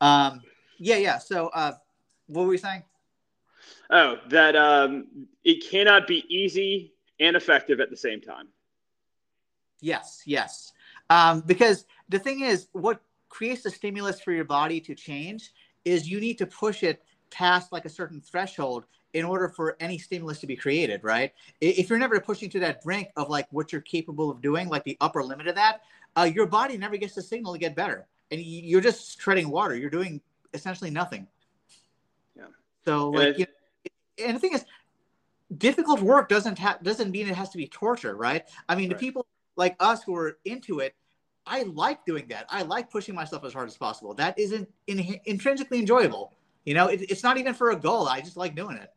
Um, 0.01 0.41
yeah, 0.79 0.97
yeah. 0.97 1.17
So, 1.19 1.47
uh, 1.49 1.73
what 2.27 2.43
were 2.43 2.49
we 2.49 2.57
saying? 2.57 2.83
Oh, 3.89 4.17
that 4.29 4.55
um, 4.55 5.27
it 5.43 5.65
cannot 5.69 6.07
be 6.07 6.25
easy 6.27 6.93
and 7.19 7.35
effective 7.35 7.79
at 7.79 7.89
the 7.89 7.97
same 7.97 8.21
time. 8.21 8.47
Yes, 9.79 10.21
yes. 10.25 10.73
Um, 11.09 11.41
because 11.41 11.85
the 12.09 12.19
thing 12.19 12.41
is, 12.41 12.67
what 12.73 13.01
creates 13.29 13.63
the 13.63 13.69
stimulus 13.69 14.19
for 14.19 14.31
your 14.31 14.45
body 14.45 14.79
to 14.81 14.95
change 14.95 15.51
is 15.85 16.09
you 16.09 16.19
need 16.19 16.37
to 16.39 16.45
push 16.45 16.83
it 16.83 17.03
past 17.29 17.71
like 17.71 17.85
a 17.85 17.89
certain 17.89 18.21
threshold 18.21 18.85
in 19.13 19.23
order 19.23 19.47
for 19.47 19.77
any 19.79 19.97
stimulus 19.97 20.39
to 20.39 20.47
be 20.47 20.55
created, 20.55 21.03
right? 21.03 21.33
If 21.61 21.89
you're 21.89 21.99
never 21.99 22.19
pushing 22.19 22.49
to 22.51 22.59
that 22.59 22.83
brink 22.83 23.09
of 23.15 23.29
like 23.29 23.47
what 23.51 23.71
you're 23.71 23.81
capable 23.81 24.29
of 24.29 24.41
doing, 24.41 24.67
like 24.67 24.83
the 24.83 24.97
upper 25.01 25.23
limit 25.23 25.47
of 25.47 25.55
that, 25.55 25.81
uh, 26.17 26.23
your 26.23 26.45
body 26.45 26.77
never 26.77 26.97
gets 26.97 27.15
the 27.15 27.21
signal 27.21 27.53
to 27.53 27.59
get 27.59 27.75
better, 27.75 28.07
and 28.31 28.41
you're 28.41 28.81
just 28.81 29.19
treading 29.19 29.49
water. 29.49 29.75
You're 29.75 29.89
doing 29.89 30.21
essentially 30.53 30.89
nothing. 30.89 31.27
Yeah. 32.35 32.45
So 32.85 33.09
like, 33.09 33.37
you 33.37 33.45
know, 33.45 33.51
and 34.23 34.35
the 34.35 34.39
thing 34.39 34.53
is, 34.53 34.65
difficult 35.57 36.01
work 36.01 36.29
doesn't 36.29 36.59
have 36.59 36.83
doesn't 36.83 37.11
mean 37.11 37.27
it 37.27 37.35
has 37.35 37.49
to 37.49 37.57
be 37.57 37.67
torture, 37.67 38.15
right? 38.15 38.43
I 38.67 38.75
mean, 38.75 38.89
right. 38.89 38.97
the 38.97 39.05
people 39.05 39.25
like 39.55 39.75
us 39.79 40.03
who 40.03 40.15
are 40.15 40.37
into 40.45 40.79
it, 40.79 40.95
I 41.45 41.63
like 41.63 42.05
doing 42.05 42.27
that. 42.29 42.45
I 42.49 42.63
like 42.63 42.89
pushing 42.89 43.15
myself 43.15 43.43
as 43.45 43.53
hard 43.53 43.67
as 43.67 43.77
possible. 43.77 44.13
That 44.13 44.37
isn't 44.37 44.69
in, 44.87 45.19
intrinsically 45.25 45.79
enjoyable. 45.79 46.33
You 46.65 46.73
know, 46.73 46.87
it, 46.87 47.01
it's 47.09 47.23
not 47.23 47.37
even 47.37 47.53
for 47.53 47.71
a 47.71 47.75
goal. 47.75 48.07
I 48.07 48.19
just 48.19 48.37
like 48.37 48.55
doing 48.55 48.77
it. 48.77 48.91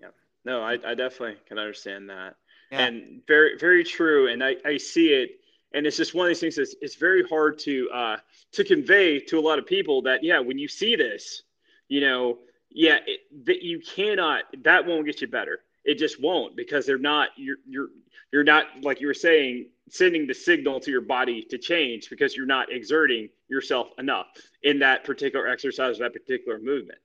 Yeah. 0.00 0.08
No, 0.44 0.62
I, 0.62 0.72
I 0.72 0.94
definitely 0.94 1.36
can 1.48 1.58
understand 1.58 2.10
that. 2.10 2.36
Yeah. 2.70 2.86
And 2.86 3.22
very, 3.26 3.56
very 3.58 3.84
true. 3.84 4.28
And 4.28 4.44
I, 4.44 4.56
I 4.64 4.76
see 4.76 5.08
it. 5.08 5.40
And 5.72 5.86
it's 5.86 5.96
just 5.96 6.14
one 6.14 6.26
of 6.26 6.30
these 6.30 6.40
things 6.40 6.56
that's 6.56 6.74
it's 6.80 6.94
very 6.94 7.22
hard 7.24 7.58
to 7.60 7.90
uh, 7.92 8.16
to 8.52 8.64
convey 8.64 9.18
to 9.20 9.38
a 9.38 9.40
lot 9.40 9.58
of 9.58 9.66
people 9.66 10.00
that 10.02 10.22
yeah, 10.22 10.38
when 10.38 10.58
you 10.58 10.68
see 10.68 10.96
this, 10.96 11.42
you 11.88 12.00
know, 12.00 12.38
yeah, 12.70 12.98
it, 13.06 13.20
that 13.46 13.62
you 13.62 13.80
cannot 13.80 14.44
that 14.64 14.86
won't 14.86 15.06
get 15.06 15.20
you 15.20 15.28
better. 15.28 15.60
It 15.84 15.98
just 15.98 16.20
won't 16.20 16.56
because 16.56 16.86
they're 16.86 16.98
not 16.98 17.30
you're 17.36 17.58
you're 17.66 17.88
you're 18.32 18.44
not 18.44 18.66
like 18.82 19.00
you 19.00 19.06
were 19.06 19.14
saying 19.14 19.66
sending 19.88 20.26
the 20.26 20.34
signal 20.34 20.80
to 20.80 20.90
your 20.90 21.00
body 21.00 21.42
to 21.50 21.58
change 21.58 22.10
because 22.10 22.36
you're 22.36 22.46
not 22.46 22.72
exerting 22.72 23.28
yourself 23.48 23.88
enough 23.98 24.26
in 24.62 24.80
that 24.80 25.04
particular 25.04 25.46
exercise, 25.46 25.98
that 25.98 26.12
particular 26.12 26.58
movement. 26.58 26.98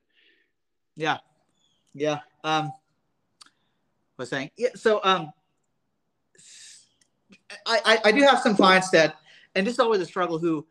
Yeah. 0.96 1.18
Yeah. 1.94 2.18
Um, 2.42 2.72
was 4.18 4.30
saying, 4.30 4.50
yeah. 4.56 4.70
So, 4.74 5.00
um, 5.04 5.32
I, 7.66 7.80
I, 7.84 7.98
I 8.06 8.12
do 8.12 8.22
have 8.22 8.40
some 8.40 8.56
clients 8.56 8.90
that, 8.90 9.16
and 9.54 9.66
this 9.66 9.74
is 9.74 9.80
always 9.80 10.00
a 10.00 10.06
struggle 10.06 10.38
who, 10.38 10.66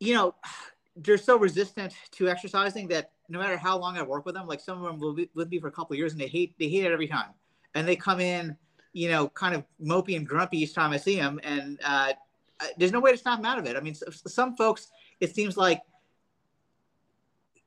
you 0.00 0.14
know, 0.14 0.34
they're 0.96 1.18
so 1.18 1.36
resistant 1.36 1.94
to 2.12 2.28
exercising 2.28 2.88
that 2.88 3.12
no 3.28 3.38
matter 3.38 3.56
how 3.56 3.78
long 3.78 3.96
I 3.96 4.02
work 4.02 4.24
with 4.24 4.34
them, 4.34 4.46
like 4.46 4.60
some 4.60 4.78
of 4.78 4.84
them 4.84 4.98
will 4.98 5.12
be 5.12 5.28
with 5.34 5.50
me 5.50 5.58
for 5.58 5.68
a 5.68 5.72
couple 5.72 5.96
years 5.96 6.12
and 6.12 6.20
they 6.20 6.26
hate, 6.26 6.54
they 6.58 6.68
hate 6.68 6.84
it 6.84 6.92
every 6.92 7.08
time. 7.08 7.30
And 7.74 7.86
they 7.86 7.96
come 7.96 8.20
in, 8.20 8.56
you 8.92 9.08
know, 9.10 9.28
kind 9.28 9.54
of 9.54 9.64
mopey 9.82 10.16
and 10.16 10.26
grumpy 10.26 10.62
each 10.62 10.74
time 10.74 10.92
I 10.92 10.96
see 10.96 11.16
them. 11.16 11.38
And 11.42 11.78
uh, 11.84 12.12
there's 12.76 12.92
no 12.92 13.00
way 13.00 13.12
to 13.12 13.18
snap 13.18 13.38
them 13.38 13.46
out 13.46 13.58
of 13.58 13.66
it. 13.66 13.76
I 13.76 13.80
mean, 13.80 13.94
some 13.94 14.56
folks, 14.56 14.88
it 15.20 15.34
seems 15.34 15.56
like 15.56 15.82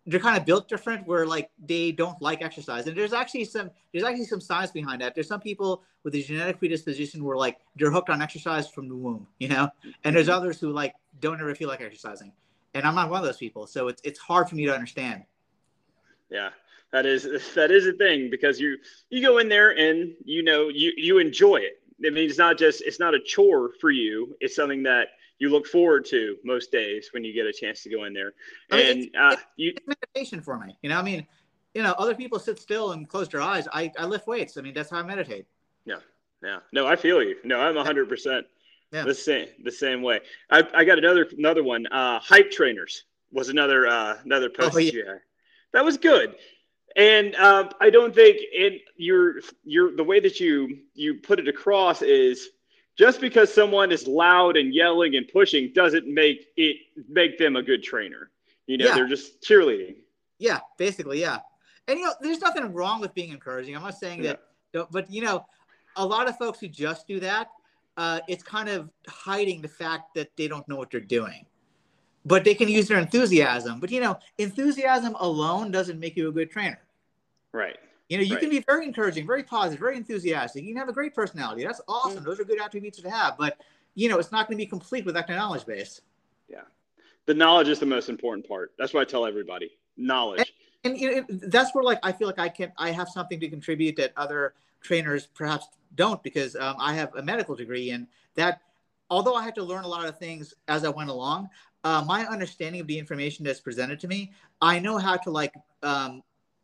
they're 0.07 0.19
kind 0.19 0.37
of 0.37 0.45
built 0.45 0.67
different 0.67 1.05
where 1.05 1.27
like 1.27 1.51
they 1.63 1.91
don't 1.91 2.19
like 2.21 2.41
exercise 2.41 2.87
and 2.87 2.97
there's 2.97 3.13
actually 3.13 3.45
some 3.45 3.69
there's 3.91 4.03
actually 4.03 4.25
some 4.25 4.41
science 4.41 4.71
behind 4.71 5.01
that 5.01 5.13
there's 5.13 5.27
some 5.27 5.39
people 5.39 5.83
with 6.03 6.15
a 6.15 6.21
genetic 6.21 6.57
predisposition 6.57 7.23
where 7.23 7.37
like 7.37 7.57
they're 7.75 7.91
hooked 7.91 8.09
on 8.09 8.21
exercise 8.21 8.67
from 8.67 8.89
the 8.89 8.95
womb 8.95 9.27
you 9.39 9.47
know 9.47 9.69
and 10.03 10.15
there's 10.15 10.29
others 10.29 10.59
who 10.59 10.71
like 10.71 10.95
don't 11.19 11.39
ever 11.39 11.53
feel 11.53 11.67
like 11.67 11.81
exercising 11.81 12.31
and 12.73 12.85
i'm 12.85 12.95
not 12.95 13.09
one 13.09 13.19
of 13.19 13.25
those 13.25 13.37
people 13.37 13.67
so 13.67 13.87
it's, 13.87 14.01
it's 14.03 14.19
hard 14.19 14.49
for 14.49 14.55
me 14.55 14.65
to 14.65 14.73
understand 14.73 15.23
yeah 16.31 16.49
that 16.91 17.05
is 17.05 17.23
that 17.55 17.71
is 17.71 17.85
a 17.85 17.93
thing 17.93 18.29
because 18.29 18.59
you 18.59 18.77
you 19.09 19.21
go 19.21 19.37
in 19.37 19.49
there 19.49 19.77
and 19.77 20.13
you 20.23 20.43
know 20.43 20.69
you 20.69 20.91
you 20.97 21.19
enjoy 21.19 21.57
it 21.57 21.81
i 22.05 22.09
mean 22.09 22.27
it's 22.29 22.37
not 22.37 22.57
just 22.57 22.81
it's 22.81 22.99
not 22.99 23.13
a 23.13 23.19
chore 23.19 23.71
for 23.79 23.91
you 23.91 24.35
it's 24.39 24.55
something 24.55 24.83
that 24.83 25.09
you 25.41 25.49
look 25.49 25.65
forward 25.65 26.05
to 26.05 26.37
most 26.43 26.71
days 26.71 27.09
when 27.13 27.23
you 27.23 27.33
get 27.33 27.47
a 27.47 27.51
chance 27.51 27.81
to 27.81 27.89
go 27.89 28.03
in 28.03 28.13
there. 28.13 28.33
And 28.69 28.79
I 28.79 28.83
mean, 28.83 28.97
it's, 29.05 29.17
uh, 29.19 29.29
it's, 29.33 29.41
you, 29.57 29.73
it's 29.75 29.87
meditation 29.87 30.39
for 30.39 30.59
me. 30.59 30.77
You 30.83 30.89
know, 30.89 30.99
I 30.99 31.01
mean, 31.01 31.25
you 31.73 31.81
know, 31.81 31.93
other 31.97 32.13
people 32.13 32.37
sit 32.37 32.59
still 32.59 32.91
and 32.91 33.09
close 33.09 33.27
their 33.27 33.41
eyes. 33.41 33.67
I, 33.73 33.91
I 33.97 34.05
lift 34.05 34.27
weights. 34.27 34.57
I 34.57 34.61
mean, 34.61 34.75
that's 34.75 34.91
how 34.91 34.97
I 34.97 35.03
meditate. 35.03 35.47
Yeah. 35.83 35.95
Yeah. 36.43 36.59
No, 36.73 36.85
I 36.85 36.95
feel 36.95 37.23
you. 37.23 37.37
No, 37.43 37.59
I'm 37.59 37.75
hundred 37.75 38.07
percent 38.07 38.45
Yeah. 38.91 39.03
the 39.03 39.15
same, 39.15 39.47
the 39.63 39.71
same 39.71 40.03
way. 40.03 40.19
I, 40.51 40.63
I 40.75 40.83
got 40.83 40.99
another, 40.99 41.27
another 41.35 41.63
one. 41.63 41.87
Uh, 41.87 42.19
hype 42.19 42.51
trainers 42.51 43.05
was 43.31 43.49
another, 43.49 43.87
uh, 43.87 44.17
another 44.23 44.49
post 44.49 44.75
oh, 44.75 44.79
yeah. 44.79 45.15
That 45.73 45.85
was 45.85 45.97
good. 45.97 46.35
And 46.95 47.35
um, 47.35 47.69
I 47.79 47.89
don't 47.89 48.13
think 48.13 48.37
it, 48.39 48.81
your, 48.97 49.35
your, 49.63 49.95
the 49.95 50.03
way 50.03 50.19
that 50.19 50.39
you, 50.39 50.79
you 50.93 51.15
put 51.15 51.39
it 51.39 51.47
across 51.47 52.01
is 52.01 52.49
just 52.97 53.21
because 53.21 53.53
someone 53.53 53.91
is 53.91 54.07
loud 54.07 54.57
and 54.57 54.73
yelling 54.73 55.15
and 55.15 55.27
pushing 55.27 55.71
doesn't 55.73 56.07
make 56.07 56.47
it 56.57 56.77
make 57.09 57.37
them 57.37 57.55
a 57.55 57.63
good 57.63 57.81
trainer. 57.83 58.29
You 58.67 58.77
know, 58.77 58.85
yeah. 58.85 58.95
they're 58.95 59.07
just 59.07 59.41
cheerleading. 59.41 59.95
Yeah, 60.37 60.59
basically, 60.77 61.21
yeah. 61.21 61.39
And 61.87 61.99
you 61.99 62.05
know, 62.05 62.13
there's 62.21 62.41
nothing 62.41 62.71
wrong 62.73 63.01
with 63.01 63.13
being 63.13 63.31
encouraging. 63.31 63.75
I'm 63.75 63.83
not 63.83 63.97
saying 63.97 64.23
yeah. 64.23 64.35
that, 64.73 64.91
but 64.91 65.09
you 65.09 65.21
know, 65.21 65.45
a 65.95 66.05
lot 66.05 66.27
of 66.27 66.37
folks 66.37 66.59
who 66.59 66.67
just 66.67 67.07
do 67.07 67.19
that, 67.21 67.47
uh, 67.97 68.19
it's 68.27 68.43
kind 68.43 68.69
of 68.69 68.89
hiding 69.07 69.61
the 69.61 69.67
fact 69.67 70.13
that 70.15 70.29
they 70.37 70.47
don't 70.47 70.67
know 70.67 70.75
what 70.75 70.91
they're 70.91 70.99
doing. 70.99 71.45
But 72.25 72.43
they 72.43 72.53
can 72.53 72.69
use 72.69 72.87
their 72.87 72.99
enthusiasm. 72.99 73.79
But 73.79 73.91
you 73.91 74.01
know, 74.01 74.17
enthusiasm 74.37 75.15
alone 75.19 75.71
doesn't 75.71 75.99
make 75.99 76.15
you 76.15 76.29
a 76.29 76.31
good 76.31 76.51
trainer. 76.51 76.79
Right. 77.51 77.77
You 78.09 78.17
know, 78.17 78.23
you 78.23 78.33
right. 78.33 78.41
can 78.41 78.49
be 78.49 78.59
very 78.59 78.85
encouraging, 78.85 79.25
very 79.25 79.43
positive, 79.43 79.79
very 79.79 79.95
enthusiastic. 79.95 80.63
You 80.63 80.69
can 80.69 80.77
have 80.77 80.89
a 80.89 80.93
great 80.93 81.15
personality. 81.15 81.63
That's 81.63 81.81
awesome. 81.87 82.21
Mm. 82.21 82.25
Those 82.25 82.39
are 82.39 82.43
good 82.43 82.61
attributes 82.61 82.99
to 83.01 83.09
have. 83.09 83.37
But 83.37 83.57
you 83.95 84.09
know, 84.09 84.19
it's 84.19 84.31
not 84.31 84.47
going 84.47 84.57
to 84.57 84.63
be 84.63 84.67
complete 84.67 85.05
without 85.05 85.27
the 85.27 85.35
knowledge 85.35 85.65
base. 85.65 86.01
Yeah, 86.49 86.61
the 87.25 87.33
knowledge 87.33 87.69
is 87.69 87.79
the 87.79 87.85
most 87.85 88.09
important 88.09 88.47
part. 88.47 88.73
That's 88.77 88.93
what 88.93 89.01
I 89.01 89.05
tell 89.05 89.25
everybody. 89.25 89.71
Knowledge. 89.97 90.53
And, 90.83 90.93
and 90.93 91.01
you 91.01 91.15
know, 91.15 91.25
that's 91.29 91.73
where 91.73 91.83
like 91.83 91.99
I 92.03 92.11
feel 92.11 92.27
like 92.27 92.39
I 92.39 92.49
can 92.49 92.71
I 92.77 92.91
have 92.91 93.09
something 93.09 93.39
to 93.39 93.47
contribute 93.47 93.95
that 93.95 94.11
other 94.17 94.55
trainers 94.81 95.27
perhaps 95.27 95.67
don't 95.95 96.21
because 96.23 96.55
um, 96.55 96.75
I 96.79 96.93
have 96.93 97.15
a 97.15 97.21
medical 97.21 97.55
degree 97.55 97.91
and 97.91 98.07
that 98.35 98.61
although 99.09 99.35
I 99.35 99.43
had 99.43 99.55
to 99.55 99.63
learn 99.63 99.83
a 99.83 99.87
lot 99.87 100.07
of 100.07 100.17
things 100.17 100.53
as 100.67 100.83
I 100.83 100.89
went 100.89 101.09
along, 101.09 101.49
uh, 101.83 102.03
my 102.05 102.25
understanding 102.25 102.81
of 102.81 102.87
the 102.87 102.97
information 102.97 103.45
that's 103.45 103.59
presented 103.59 103.99
to 103.99 104.07
me, 104.07 104.31
I 104.61 104.79
know 104.79 104.97
how 104.97 105.17
to 105.17 105.31
like 105.31 105.53
um, 105.83 106.21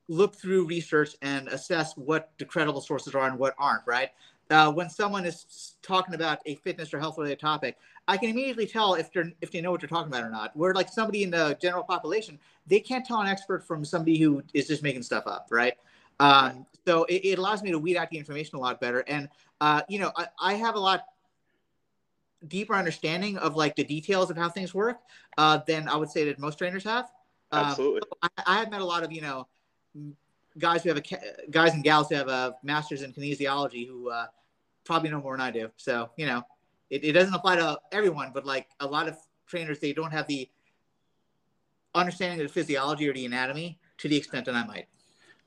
look 0.08 0.36
through 0.36 0.68
research 0.68 1.16
and 1.22 1.48
assess 1.48 1.96
what 1.98 2.32
the 2.38 2.46
credible 2.46 2.82
sources 2.82 3.16
are 3.16 3.28
and 3.28 3.38
what 3.38 3.56
aren't, 3.58 3.86
right? 3.86 4.10
Uh, 4.50 4.72
when 4.72 4.90
someone 4.90 5.26
is 5.26 5.76
talking 5.82 6.14
about 6.14 6.40
a 6.46 6.56
fitness 6.56 6.94
or 6.94 7.00
health 7.00 7.18
related 7.18 7.40
topic, 7.40 7.78
I 8.08 8.16
can 8.16 8.30
immediately 8.30 8.66
tell 8.66 8.94
if 8.94 9.12
they're 9.12 9.32
if 9.42 9.52
they 9.52 9.60
know 9.60 9.72
what 9.72 9.82
they're 9.82 9.90
talking 9.90 10.12
about 10.12 10.24
or 10.24 10.30
not. 10.30 10.56
Where 10.56 10.74
like 10.74 10.90
somebody 10.90 11.24
in 11.24 11.32
the 11.32 11.58
general 11.62 11.84
population, 11.84 12.40
they 12.66 12.80
can't 12.80 13.06
tell 13.06 13.20
an 13.20 13.28
expert 13.28 13.66
from 13.66 13.84
somebody 13.84 14.18
who 14.18 14.42
is 14.54 14.68
just 14.68 14.84
making 14.84 15.04
stuff 15.04 15.28
up, 15.28 15.48
right? 15.50 15.74
Um, 16.20 16.66
so 16.86 17.04
it, 17.06 17.16
it, 17.26 17.40
allows 17.40 17.62
me 17.62 17.72
to 17.72 17.78
weed 17.78 17.98
out 17.98 18.10
the 18.10 18.18
information 18.18 18.58
a 18.58 18.62
lot 18.62 18.80
better. 18.80 19.04
And 19.08 19.28
uh, 19.60 19.82
you 19.90 20.00
know, 20.00 20.12
I, 20.16 20.28
I, 20.40 20.54
have 20.54 20.76
a 20.76 20.80
lot 20.80 21.04
deeper 22.48 22.76
understanding 22.76 23.38
of 23.38 23.56
like 23.56 23.76
the 23.76 23.84
details 23.84 24.30
of 24.30 24.38
how 24.38 24.50
things 24.50 24.74
work 24.74 25.00
uh, 25.38 25.60
than 25.68 25.88
I 25.88 25.96
would 25.96 26.10
say 26.10 26.26
that 26.26 26.40
most 26.40 26.58
trainers 26.58 26.84
have. 26.84 27.06
Um, 27.52 27.66
Absolutely. 27.66 28.02
I, 28.22 28.30
I 28.46 28.60
have 28.60 28.72
met 28.72 28.82
a 28.82 28.86
lot 28.86 29.04
of 29.04 29.12
you 29.12 29.22
know 29.22 29.48
guys 30.58 30.84
who 30.84 30.90
have 30.90 30.98
a 30.98 31.50
guys 31.50 31.74
and 31.74 31.84
gals 31.84 32.10
who 32.10 32.16
have 32.16 32.28
a 32.28 32.56
master's 32.64 33.02
in 33.02 33.14
kinesiology 33.14 33.88
who 33.88 34.10
uh, 34.10 34.28
probably 34.84 35.10
know 35.10 35.22
more 35.22 35.34
than 35.34 35.42
I 35.42 35.52
do. 35.52 35.70
So 35.78 36.10
you 36.18 36.26
know, 36.26 36.44
it, 36.90 37.04
it 37.04 37.12
doesn't 37.14 37.34
apply 37.34 37.58
to 37.58 37.80
everyone, 37.92 38.32
but 38.34 38.46
like 38.46 38.68
a 38.80 38.88
lot 38.88 39.08
of 39.08 39.18
trainers, 39.48 39.80
they 39.80 39.94
don't 39.94 40.12
have 40.12 40.28
the 40.28 40.50
understanding 41.96 42.40
of 42.40 42.48
the 42.48 42.54
physiology 42.54 43.08
or 43.08 43.14
the 43.14 43.26
anatomy 43.26 43.80
to 43.98 44.08
the 44.08 44.18
extent 44.18 44.46
that 44.46 44.56
I 44.56 44.66
might. 44.66 44.88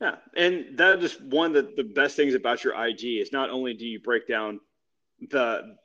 Yeah, 0.01 0.17
and 0.35 0.79
that 0.79 1.03
is 1.03 1.21
one 1.21 1.55
of 1.55 1.77
the, 1.77 1.83
the 1.83 1.85
best 1.85 2.17
things 2.17 2.35
about 2.35 2.65
your 2.65 2.75
IG 2.83 3.05
is 3.21 3.33
not 3.33 3.51
only 3.51 3.75
do 3.75 3.87
you 3.87 4.01
break 4.01 4.27
down 4.27 4.61
the 5.31 5.77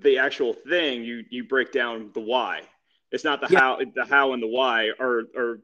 the 0.00 0.18
actual 0.18 0.52
thing, 0.52 1.04
you 1.04 1.24
you 1.30 1.44
break 1.44 1.72
down 1.72 2.10
the 2.14 2.20
why. 2.20 2.62
It's 3.10 3.24
not 3.24 3.40
the 3.40 3.48
yeah. 3.50 3.60
how 3.60 3.78
the 3.94 4.04
how 4.04 4.32
and 4.32 4.42
the 4.42 4.48
why 4.48 4.90
are 4.98 5.22
are 5.36 5.60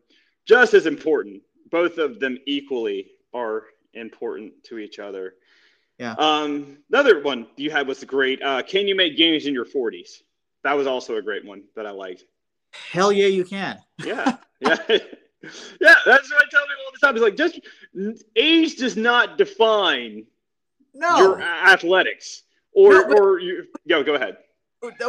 just 0.46 0.74
as 0.74 0.86
important 0.86 1.42
both 1.70 1.98
of 1.98 2.20
them 2.20 2.38
equally 2.46 3.12
are 3.32 3.64
important 3.94 4.52
to 4.64 4.78
each 4.78 4.98
other. 4.98 5.34
Yeah. 5.98 6.14
Um, 6.14 6.78
another 6.90 7.22
one 7.22 7.46
you 7.56 7.70
had 7.70 7.86
was 7.86 8.02
great. 8.04 8.42
Uh, 8.42 8.62
can 8.62 8.88
you 8.88 8.94
make 8.94 9.16
games 9.16 9.46
in 9.46 9.54
your 9.54 9.66
40s? 9.66 10.22
That 10.64 10.76
was 10.76 10.86
also 10.86 11.16
a 11.16 11.22
great 11.22 11.44
one 11.44 11.64
that 11.76 11.86
I 11.86 11.90
liked. 11.90 12.24
Hell 12.72 13.12
yeah, 13.12 13.26
you 13.26 13.44
can. 13.44 13.78
yeah. 14.04 14.36
Yeah. 14.60 14.76
yeah. 14.88 14.98
That's 16.06 16.30
what 16.30 16.42
I 16.42 16.46
tell 16.50 16.66
people 16.66 16.84
all 16.86 16.92
the 16.92 16.98
time. 17.02 17.16
It's 17.16 17.22
like 17.22 17.36
just 17.36 17.60
age 18.36 18.76
does 18.76 18.96
not 18.96 19.38
define 19.38 20.24
no. 20.94 21.18
your 21.18 21.42
athletics 21.42 22.42
or, 22.72 22.92
no, 22.92 23.08
but, 23.08 23.20
or 23.20 23.38
you, 23.40 23.66
yo, 23.84 24.02
go 24.02 24.14
ahead. 24.14 24.38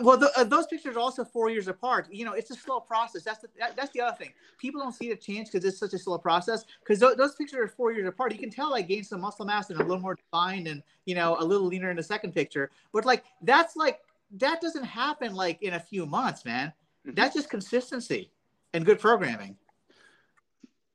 Well, 0.02 0.18
the, 0.18 0.30
uh, 0.36 0.44
those 0.44 0.68
pictures 0.68 0.98
are 0.98 1.00
also 1.00 1.24
four 1.24 1.50
years 1.50 1.70
apart. 1.70 2.08
You 2.12 2.26
know, 2.26 2.34
it's 2.34 2.52
a 2.52 2.56
slow 2.56 2.82
process. 2.82 3.24
That's 3.24 3.40
the 3.40 3.48
that, 3.58 3.78
that's 3.78 3.92
the 3.92 4.02
other 4.02 4.18
thing. 4.18 4.34
People 4.58 4.82
don't 4.82 4.92
see 4.92 5.08
the 5.08 5.16
change 5.16 5.50
because 5.50 5.64
it's 5.64 5.80
such 5.80 5.94
a 5.94 5.98
slow 5.98 6.18
process. 6.18 6.66
Because 6.82 7.00
th- 7.00 7.16
those 7.16 7.36
pictures 7.36 7.60
are 7.60 7.68
four 7.70 7.94
years 7.94 8.06
apart. 8.06 8.34
You 8.34 8.38
can 8.38 8.50
tell 8.50 8.76
I 8.76 8.82
gained 8.82 9.06
some 9.06 9.22
muscle 9.22 9.46
mass 9.46 9.70
and 9.70 9.80
a 9.80 9.84
little 9.84 10.02
more 10.02 10.16
defined, 10.16 10.68
and 10.68 10.84
you 11.06 11.16
know, 11.16 11.38
a 11.40 11.46
little 11.46 11.68
leaner 11.68 11.90
in 11.90 11.96
the 11.96 12.04
second 12.04 12.34
picture. 12.34 12.70
But 12.92 13.06
like 13.06 13.24
that's 13.44 13.78
like 13.78 14.02
that 14.40 14.60
doesn't 14.60 14.84
happen 14.84 15.34
like 15.34 15.62
in 15.62 15.76
a 15.76 15.80
few 15.80 16.06
months, 16.06 16.44
man. 16.44 16.74
Mm-hmm. 17.08 17.16
That's 17.16 17.34
just 17.34 17.50
consistency 17.50 18.30
and 18.74 18.86
good 18.86 19.00
programming. 19.00 19.56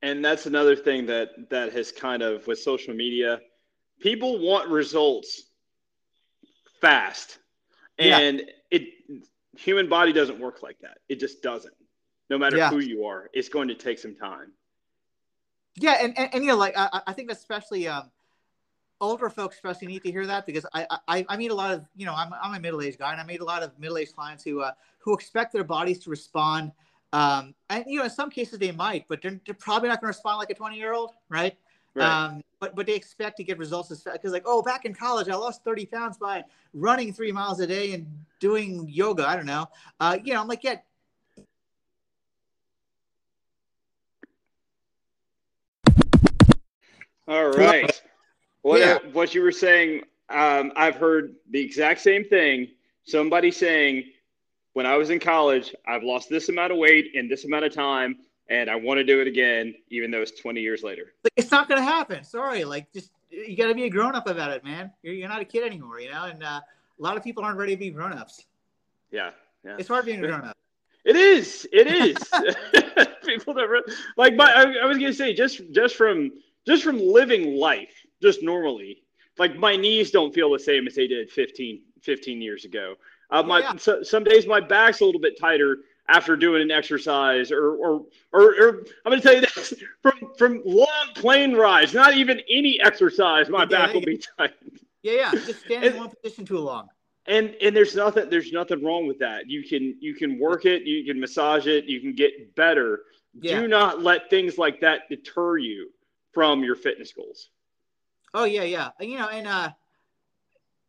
And 0.03 0.23
that's 0.23 0.45
another 0.45 0.75
thing 0.75 1.07
that 1.07 1.49
that 1.49 1.73
has 1.73 1.91
kind 1.91 2.21
of 2.21 2.45
with 2.45 2.59
social 2.59 2.93
media, 2.93 3.39
people 3.99 4.37
want 4.37 4.69
results 4.69 5.46
fast, 6.81 7.39
and. 7.97 8.39
Yeah 8.39 8.45
it 8.71 8.89
human 9.57 9.89
body 9.89 10.13
doesn't 10.13 10.39
work 10.39 10.61
like 10.61 10.79
that. 10.81 10.99
It 11.09 11.19
just 11.19 11.41
doesn't. 11.41 11.73
No 12.29 12.37
matter 12.37 12.57
yeah. 12.57 12.69
who 12.69 12.79
you 12.79 13.05
are, 13.05 13.29
it's 13.33 13.49
going 13.49 13.69
to 13.69 13.75
take 13.75 13.99
some 13.99 14.15
time. 14.15 14.51
Yeah, 15.75 15.97
and 16.01 16.17
and, 16.17 16.33
and 16.33 16.43
you 16.43 16.51
know, 16.51 16.57
like 16.57 16.73
I, 16.75 17.01
I 17.07 17.13
think 17.13 17.31
especially 17.31 17.87
um, 17.87 18.11
older 18.99 19.29
folks 19.29 19.55
especially 19.55 19.87
need 19.87 20.03
to 20.03 20.11
hear 20.11 20.25
that 20.25 20.45
because 20.45 20.65
I, 20.73 20.87
I 21.07 21.25
I 21.29 21.37
meet 21.37 21.51
a 21.51 21.55
lot 21.55 21.73
of 21.73 21.85
you 21.95 22.05
know 22.05 22.13
I'm 22.13 22.33
I'm 22.41 22.55
a 22.55 22.59
middle 22.59 22.81
aged 22.81 22.99
guy 22.99 23.11
and 23.11 23.21
I 23.21 23.23
meet 23.23 23.41
a 23.41 23.45
lot 23.45 23.63
of 23.63 23.77
middle 23.79 23.97
aged 23.97 24.15
clients 24.15 24.43
who 24.43 24.61
uh, 24.61 24.71
who 24.99 25.13
expect 25.13 25.53
their 25.53 25.63
bodies 25.63 25.99
to 25.99 26.09
respond. 26.09 26.71
Um, 27.13 27.55
and 27.69 27.85
you 27.87 27.99
know, 27.99 28.03
in 28.03 28.09
some 28.09 28.29
cases 28.29 28.59
they 28.59 28.71
might, 28.71 29.07
but 29.07 29.21
they're, 29.21 29.39
they're 29.45 29.55
probably 29.55 29.87
not 29.87 30.01
going 30.01 30.11
to 30.11 30.17
respond 30.17 30.39
like 30.39 30.49
a 30.49 30.55
20 30.55 30.75
year 30.75 30.93
old, 30.93 31.11
right? 31.29 31.55
Right? 31.97 32.25
Um, 32.25 32.41
but 32.59 32.75
but 32.75 32.85
they 32.85 32.95
expect 32.95 33.37
to 33.37 33.43
get 33.43 33.57
results 33.57 33.91
as 33.91 34.01
fast 34.01 34.17
because 34.17 34.31
like 34.31 34.43
oh 34.45 34.61
back 34.61 34.85
in 34.85 34.93
college 34.93 35.29
I 35.29 35.35
lost 35.35 35.63
30 35.63 35.85
pounds 35.87 36.17
by 36.17 36.43
running 36.73 37.13
three 37.13 37.31
miles 37.31 37.59
a 37.59 37.67
day 37.67 37.93
and 37.93 38.07
doing 38.39 38.87
yoga. 38.87 39.27
I 39.27 39.35
don't 39.35 39.45
know. 39.45 39.67
Uh, 39.99 40.17
you 40.23 40.33
know, 40.33 40.41
I'm 40.41 40.47
like 40.47 40.63
yeah. 40.63 40.77
All 47.27 47.49
right. 47.49 48.01
What 48.61 48.79
yeah. 48.79 48.99
what 49.11 49.35
you 49.35 49.41
were 49.41 49.51
saying, 49.51 50.03
um, 50.29 50.71
I've 50.75 50.95
heard 50.95 51.35
the 51.51 51.59
exact 51.59 52.01
same 52.01 52.23
thing. 52.23 52.69
Somebody 53.03 53.51
saying, 53.51 54.05
when 54.73 54.85
I 54.85 54.95
was 54.97 55.09
in 55.09 55.19
college, 55.19 55.75
I've 55.85 56.03
lost 56.03 56.29
this 56.29 56.49
amount 56.49 56.71
of 56.71 56.77
weight 56.77 57.11
in 57.13 57.27
this 57.27 57.45
amount 57.45 57.65
of 57.65 57.73
time, 57.73 58.17
and 58.49 58.69
I 58.69 58.75
want 58.75 58.97
to 58.97 59.03
do 59.03 59.21
it 59.21 59.27
again, 59.27 59.75
even 59.89 60.11
though 60.11 60.21
it's 60.21 60.39
20 60.39 60.61
years 60.61 60.83
later. 60.83 61.13
It's 61.35 61.51
not 61.51 61.67
going 61.67 61.79
to 61.79 61.85
happen. 61.85 62.23
Sorry. 62.23 62.63
Like, 62.63 62.91
just 62.93 63.11
you 63.29 63.55
got 63.57 63.67
to 63.67 63.75
be 63.75 63.83
a 63.83 63.89
grown 63.89 64.15
up 64.15 64.27
about 64.27 64.51
it, 64.51 64.63
man. 64.63 64.91
You're, 65.03 65.13
you're 65.13 65.29
not 65.29 65.41
a 65.41 65.45
kid 65.45 65.65
anymore, 65.65 65.99
you 65.99 66.09
know. 66.11 66.25
And 66.25 66.43
uh, 66.43 66.61
a 66.61 67.03
lot 67.03 67.17
of 67.17 67.23
people 67.23 67.43
aren't 67.43 67.57
ready 67.57 67.75
to 67.75 67.79
be 67.79 67.89
grown 67.89 68.13
ups. 68.13 68.45
Yeah, 69.11 69.31
yeah. 69.63 69.75
It's 69.77 69.87
hard 69.87 70.05
being 70.05 70.23
a 70.23 70.27
grown 70.27 70.45
up. 70.45 70.57
It 71.05 71.15
is. 71.15 71.67
It 71.71 71.87
is. 71.87 73.07
people 73.25 73.53
never 73.53 73.81
like. 74.17 74.35
My, 74.35 74.51
I, 74.51 74.83
I 74.83 74.85
was 74.85 74.97
gonna 74.97 75.13
say 75.13 75.33
just 75.33 75.61
just 75.71 75.95
from 75.95 76.31
just 76.65 76.83
from 76.83 76.99
living 76.99 77.55
life 77.55 77.93
just 78.21 78.43
normally. 78.43 79.03
Like 79.37 79.55
my 79.55 79.75
knees 79.75 80.11
don't 80.11 80.33
feel 80.33 80.51
the 80.51 80.59
same 80.59 80.87
as 80.87 80.95
they 80.95 81.07
did 81.07 81.29
15, 81.29 81.81
15 82.01 82.41
years 82.41 82.65
ago. 82.65 82.95
Uh, 83.29 83.43
my 83.43 83.59
yeah. 83.59 83.75
so, 83.77 84.01
some 84.01 84.23
days 84.23 84.47
my 84.47 84.59
back's 84.59 85.01
a 85.01 85.05
little 85.05 85.21
bit 85.21 85.39
tighter 85.39 85.77
after 86.09 86.35
doing 86.35 86.61
an 86.61 86.71
exercise, 86.71 87.51
or 87.51 87.75
or 87.75 88.05
or, 88.31 88.41
or 88.41 88.69
I'm 89.05 89.11
going 89.11 89.21
to 89.21 89.21
tell 89.21 89.35
you 89.35 89.41
this 89.41 89.73
from 90.01 90.13
from 90.37 90.61
long 90.65 90.87
plane 91.15 91.53
rides, 91.53 91.93
not 91.93 92.15
even 92.15 92.41
any 92.49 92.79
exercise, 92.81 93.49
my 93.49 93.59
yeah, 93.59 93.65
back 93.65 93.93
will 93.93 94.01
be 94.01 94.21
tight. 94.37 94.53
Yeah, 95.03 95.13
yeah, 95.13 95.31
just 95.31 95.65
standing 95.65 95.93
in 95.93 95.97
one 95.97 96.09
position 96.09 96.45
too 96.45 96.59
long. 96.59 96.89
And 97.27 97.55
and 97.61 97.75
there's 97.75 97.95
nothing 97.95 98.29
there's 98.29 98.51
nothing 98.51 98.83
wrong 98.83 99.07
with 99.07 99.19
that. 99.19 99.49
You 99.49 99.63
can 99.63 99.95
you 99.99 100.15
can 100.15 100.39
work 100.39 100.65
it, 100.65 100.83
you 100.83 101.05
can 101.05 101.19
massage 101.19 101.67
it, 101.67 101.85
you 101.85 101.99
can 101.99 102.13
get 102.13 102.55
better. 102.55 103.01
Yeah. 103.39 103.59
Do 103.59 103.67
not 103.67 104.01
let 104.01 104.29
things 104.29 104.57
like 104.57 104.79
that 104.81 105.09
deter 105.09 105.57
you 105.57 105.91
from 106.31 106.63
your 106.63 106.75
fitness 106.75 107.13
goals. 107.13 107.49
Oh 108.33 108.45
yeah, 108.45 108.63
yeah. 108.63 108.89
You 108.99 109.17
know, 109.17 109.27
and 109.27 109.47
uh, 109.47 109.71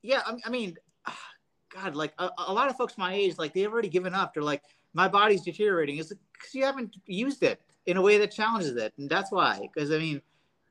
yeah. 0.02 0.22
I, 0.26 0.36
I 0.44 0.50
mean, 0.50 0.76
God, 1.74 1.96
like 1.96 2.12
a, 2.18 2.30
a, 2.46 2.52
lot 2.52 2.70
of 2.70 2.76
folks 2.76 2.96
my 2.96 3.14
age, 3.14 3.36
like 3.38 3.52
they've 3.52 3.70
already 3.70 3.88
given 3.88 4.14
up. 4.14 4.34
They're 4.34 4.42
like, 4.42 4.62
my 4.94 5.08
body's 5.08 5.42
deteriorating. 5.42 5.98
It's 5.98 6.12
because 6.32 6.54
you 6.54 6.64
haven't 6.64 6.96
used 7.06 7.42
it 7.42 7.60
in 7.86 7.96
a 7.96 8.02
way 8.02 8.18
that 8.18 8.30
challenges 8.30 8.76
it, 8.76 8.92
and 8.98 9.08
that's 9.08 9.30
why. 9.30 9.68
Because 9.72 9.90
I 9.90 9.98
mean, 9.98 10.22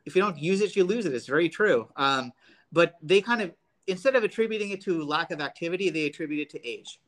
if 0.05 0.15
you 0.15 0.21
don't 0.21 0.37
use 0.37 0.61
it, 0.61 0.75
you 0.75 0.83
lose 0.83 1.05
it. 1.05 1.13
It's 1.13 1.27
very 1.27 1.49
true. 1.49 1.87
Um, 1.95 2.31
but 2.71 2.95
they 3.01 3.21
kind 3.21 3.41
of 3.41 3.53
instead 3.87 4.15
of 4.15 4.23
attributing 4.23 4.71
it 4.71 4.81
to 4.81 5.03
lack 5.03 5.31
of 5.31 5.41
activity, 5.41 5.89
they 5.89 6.05
attribute 6.05 6.41
it 6.41 6.49
to 6.51 6.67
age. 6.67 6.99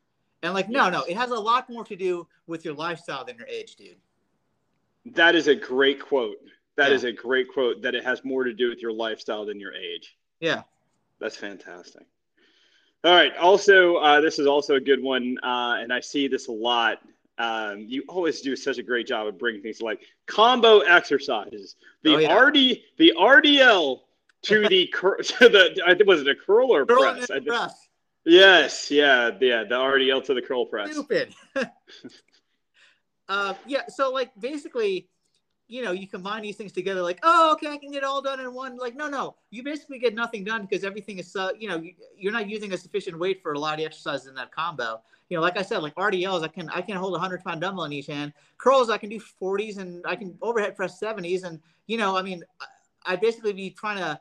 And 0.41 0.53
like, 0.53 0.69
no, 0.69 0.89
no, 0.89 1.03
it 1.03 1.17
has 1.17 1.31
a 1.31 1.39
lot 1.39 1.69
more 1.69 1.83
to 1.83 1.95
do 1.95 2.25
with 2.47 2.63
your 2.63 2.73
lifestyle 2.73 3.25
than 3.25 3.37
your 3.37 3.47
age, 3.47 3.75
dude. 3.75 3.97
That 5.05 5.35
is 5.35 5.47
a 5.47 5.55
great 5.55 5.99
quote. 6.01 6.37
That 6.77 6.89
yeah. 6.89 6.95
is 6.95 7.03
a 7.03 7.11
great 7.11 7.49
quote. 7.49 7.81
That 7.81 7.93
it 7.93 8.05
has 8.05 8.23
more 8.23 8.45
to 8.45 8.53
do 8.53 8.69
with 8.69 8.81
your 8.81 8.93
lifestyle 8.93 9.45
than 9.45 9.59
your 9.59 9.73
age. 9.73 10.17
Yeah, 10.39 10.61
that's 11.19 11.35
fantastic. 11.35 12.03
All 13.03 13.13
right. 13.13 13.35
Also, 13.37 13.95
uh, 13.95 14.19
this 14.19 14.39
is 14.39 14.47
also 14.47 14.75
a 14.75 14.79
good 14.79 15.01
one, 15.01 15.37
uh, 15.41 15.77
and 15.79 15.93
I 15.93 16.01
see 16.01 16.27
this 16.27 16.47
a 16.47 16.51
lot. 16.51 16.99
Um, 17.37 17.85
you 17.87 18.03
always 18.09 18.41
do 18.41 18.55
such 18.57 18.77
a 18.77 18.83
great 18.83 19.07
job 19.07 19.27
of 19.27 19.39
bringing 19.39 19.61
things 19.61 19.77
to 19.77 19.85
like 19.85 20.01
combo 20.25 20.79
exercises. 20.79 21.77
The 22.03 22.15
oh, 22.15 22.17
yeah. 22.17 22.37
RD, 22.37 22.55
the 22.97 23.13
RDL 23.17 24.01
to 24.43 24.67
the 24.67 24.87
to 25.23 25.49
the 25.49 25.81
I 25.85 25.95
think 25.95 26.07
was 26.07 26.21
it 26.21 26.27
a 26.27 26.35
curl 26.35 26.73
or 26.73 26.85
curl 26.85 27.13
press? 27.13 27.27
press. 27.45 27.87
Yes, 28.25 28.91
yeah, 28.91 29.31
yeah, 29.39 29.63
the 29.63 29.75
RDL 29.75 30.23
to 30.25 30.33
the 30.33 30.41
curl 30.41 30.65
press. 30.65 30.91
Stupid. 30.91 31.33
uh, 33.29 33.53
yeah, 33.65 33.87
so 33.87 34.11
like 34.11 34.31
basically 34.37 35.07
you 35.69 35.83
know, 35.83 35.91
you 35.91 36.07
combine 36.07 36.41
these 36.41 36.55
things 36.55 36.71
together, 36.71 37.03
like, 37.03 37.19
oh, 37.21 37.53
okay, 37.53 37.67
I 37.67 37.77
can 37.77 37.91
get 37.91 37.99
it 37.99 38.03
all 38.03 38.23
done 38.23 38.39
in 38.39 38.51
one. 38.53 38.75
Like, 38.75 38.95
no, 38.95 39.07
no, 39.07 39.35
you 39.51 39.61
basically 39.61 39.99
get 39.99 40.15
nothing 40.15 40.43
done 40.43 40.63
because 40.63 40.83
everything 40.83 41.19
is, 41.19 41.35
uh, 41.35 41.51
you 41.57 41.69
know, 41.69 41.81
you're 42.17 42.33
not 42.33 42.49
using 42.49 42.73
a 42.73 42.77
sufficient 42.77 43.19
weight 43.19 43.41
for 43.43 43.53
a 43.53 43.59
lot 43.59 43.73
of 43.73 43.77
the 43.77 43.85
exercises 43.85 44.25
in 44.25 44.33
that 44.33 44.51
combo. 44.51 44.99
You 45.29 45.37
know, 45.37 45.43
like 45.43 45.59
I 45.59 45.61
said, 45.61 45.83
like 45.83 45.93
RDLs, 45.93 46.43
I 46.43 46.47
can 46.47 46.69
I 46.69 46.81
can 46.81 46.97
hold 46.97 47.15
a 47.15 47.19
hundred 47.19 47.43
pound 47.43 47.61
dumbbell 47.61 47.83
in 47.83 47.93
each 47.93 48.07
hand. 48.07 48.33
Curls, 48.57 48.89
I 48.89 48.97
can 48.97 49.09
do 49.09 49.21
40s, 49.41 49.77
and 49.77 50.03
I 50.07 50.15
can 50.15 50.35
overhead 50.41 50.75
press 50.75 50.99
70s, 50.99 51.43
and 51.43 51.59
you 51.85 51.97
know, 51.97 52.17
I 52.17 52.23
mean, 52.23 52.43
I 53.05 53.15
basically 53.15 53.53
be 53.53 53.69
trying 53.69 53.97
to 53.97 54.19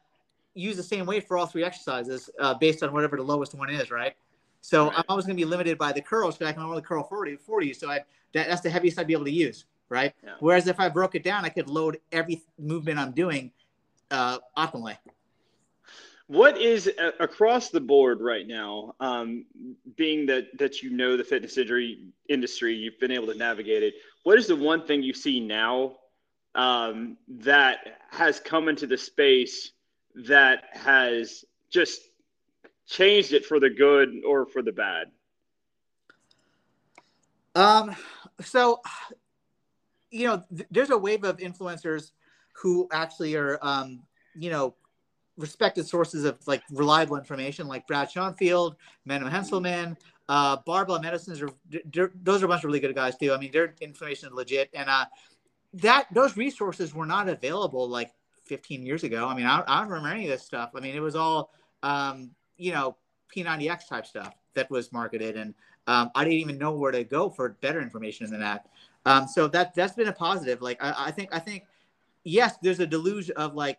use 0.52 0.76
the 0.76 0.82
same 0.82 1.06
weight 1.06 1.26
for 1.26 1.38
all 1.38 1.46
three 1.46 1.64
exercises 1.64 2.28
uh, 2.40 2.52
based 2.54 2.82
on 2.82 2.92
whatever 2.92 3.16
the 3.16 3.22
lowest 3.22 3.54
one 3.54 3.70
is, 3.70 3.90
right? 3.90 4.14
So 4.60 4.86
right. 4.86 4.98
I'm 4.98 5.04
always 5.08 5.24
going 5.24 5.36
to 5.36 5.40
be 5.40 5.48
limited 5.48 5.78
by 5.78 5.92
the 5.92 6.02
curls 6.02 6.36
because 6.36 6.50
I 6.50 6.52
can 6.52 6.62
only 6.62 6.82
curl 6.82 7.04
40, 7.04 7.36
40. 7.36 7.72
So 7.74 7.88
I, 7.88 8.00
that, 8.34 8.48
that's 8.48 8.60
the 8.60 8.68
heaviest 8.68 8.98
I'd 8.98 9.06
be 9.06 9.12
able 9.12 9.24
to 9.26 9.30
use 9.30 9.64
right? 9.88 10.14
Yeah. 10.22 10.34
Whereas 10.40 10.66
if 10.66 10.80
I 10.80 10.88
broke 10.88 11.14
it 11.14 11.22
down, 11.22 11.44
I 11.44 11.48
could 11.48 11.68
load 11.68 11.98
every 12.12 12.42
movement 12.58 12.98
I'm 12.98 13.12
doing 13.12 13.52
uh, 14.10 14.38
optimally. 14.56 14.96
What 16.26 16.58
is 16.60 16.90
uh, 16.98 17.12
across 17.20 17.70
the 17.70 17.80
board 17.80 18.20
right 18.20 18.46
now? 18.46 18.94
Um, 19.00 19.46
being 19.96 20.26
that 20.26 20.56
that 20.58 20.82
you 20.82 20.90
know 20.90 21.16
the 21.16 21.24
fitness 21.24 21.56
injury 21.56 22.04
industry, 22.28 22.74
you've 22.74 23.00
been 23.00 23.10
able 23.10 23.28
to 23.28 23.34
navigate 23.34 23.82
it. 23.82 23.94
What 24.24 24.38
is 24.38 24.46
the 24.46 24.56
one 24.56 24.86
thing 24.86 25.02
you 25.02 25.14
see 25.14 25.40
now 25.40 25.96
um, 26.54 27.16
that 27.28 27.78
has 28.10 28.40
come 28.40 28.68
into 28.68 28.86
the 28.86 28.98
space 28.98 29.70
that 30.26 30.64
has 30.72 31.46
just 31.70 32.02
changed 32.86 33.32
it 33.32 33.46
for 33.46 33.58
the 33.58 33.70
good 33.70 34.20
or 34.26 34.44
for 34.44 34.60
the 34.60 34.72
bad? 34.72 35.06
Um, 37.54 37.96
so 38.42 38.82
you 40.10 40.26
know, 40.26 40.42
th- 40.54 40.68
there's 40.70 40.90
a 40.90 40.98
wave 40.98 41.24
of 41.24 41.38
influencers 41.38 42.12
who 42.52 42.88
actually 42.92 43.34
are, 43.36 43.58
um, 43.62 44.00
you 44.34 44.50
know, 44.50 44.74
respected 45.36 45.86
sources 45.86 46.24
of 46.24 46.38
like 46.46 46.62
reliable 46.70 47.16
information, 47.16 47.68
like 47.68 47.86
Brad 47.86 48.10
Schoenfeld, 48.10 48.76
Menno 49.08 49.30
Henselman, 49.30 49.96
uh, 50.28 50.58
Barbell 50.66 51.00
Medicines 51.00 51.40
are 51.40 51.48
those 52.22 52.42
are 52.42 52.46
a 52.46 52.48
bunch 52.48 52.62
of 52.62 52.64
really 52.64 52.80
good 52.80 52.94
guys 52.94 53.16
too. 53.16 53.32
I 53.32 53.38
mean, 53.38 53.50
their 53.50 53.74
information 53.80 54.28
is 54.28 54.34
legit, 54.34 54.68
and 54.74 54.90
uh, 54.90 55.06
that 55.74 56.06
those 56.12 56.36
resources 56.36 56.94
were 56.94 57.06
not 57.06 57.28
available 57.28 57.88
like 57.88 58.10
15 58.44 58.84
years 58.84 59.04
ago. 59.04 59.26
I 59.26 59.34
mean, 59.34 59.46
I, 59.46 59.62
I 59.66 59.80
don't 59.80 59.88
remember 59.88 60.10
any 60.10 60.24
of 60.24 60.30
this 60.30 60.44
stuff. 60.44 60.72
I 60.74 60.80
mean, 60.80 60.94
it 60.94 61.00
was 61.00 61.16
all 61.16 61.50
um, 61.82 62.30
you 62.56 62.72
know 62.72 62.96
P90X 63.34 63.88
type 63.88 64.06
stuff 64.06 64.34
that 64.54 64.70
was 64.70 64.92
marketed, 64.92 65.36
and 65.36 65.54
um, 65.88 66.10
I 66.14 66.22
didn't 66.22 66.38
even 66.38 66.58
know 66.58 66.72
where 66.72 66.92
to 66.92 67.02
go 67.02 67.30
for 67.30 67.48
better 67.48 67.80
information 67.80 68.30
than 68.30 68.40
that. 68.40 68.68
Um, 69.06 69.26
so 69.26 69.48
that 69.48 69.74
that's 69.74 69.94
been 69.94 70.08
a 70.08 70.12
positive. 70.12 70.60
Like 70.60 70.82
I, 70.84 71.06
I 71.06 71.10
think 71.10 71.30
I 71.32 71.38
think 71.38 71.64
yes, 72.24 72.58
there's 72.62 72.78
a 72.78 72.86
deluge 72.86 73.30
of 73.30 73.54
like 73.54 73.78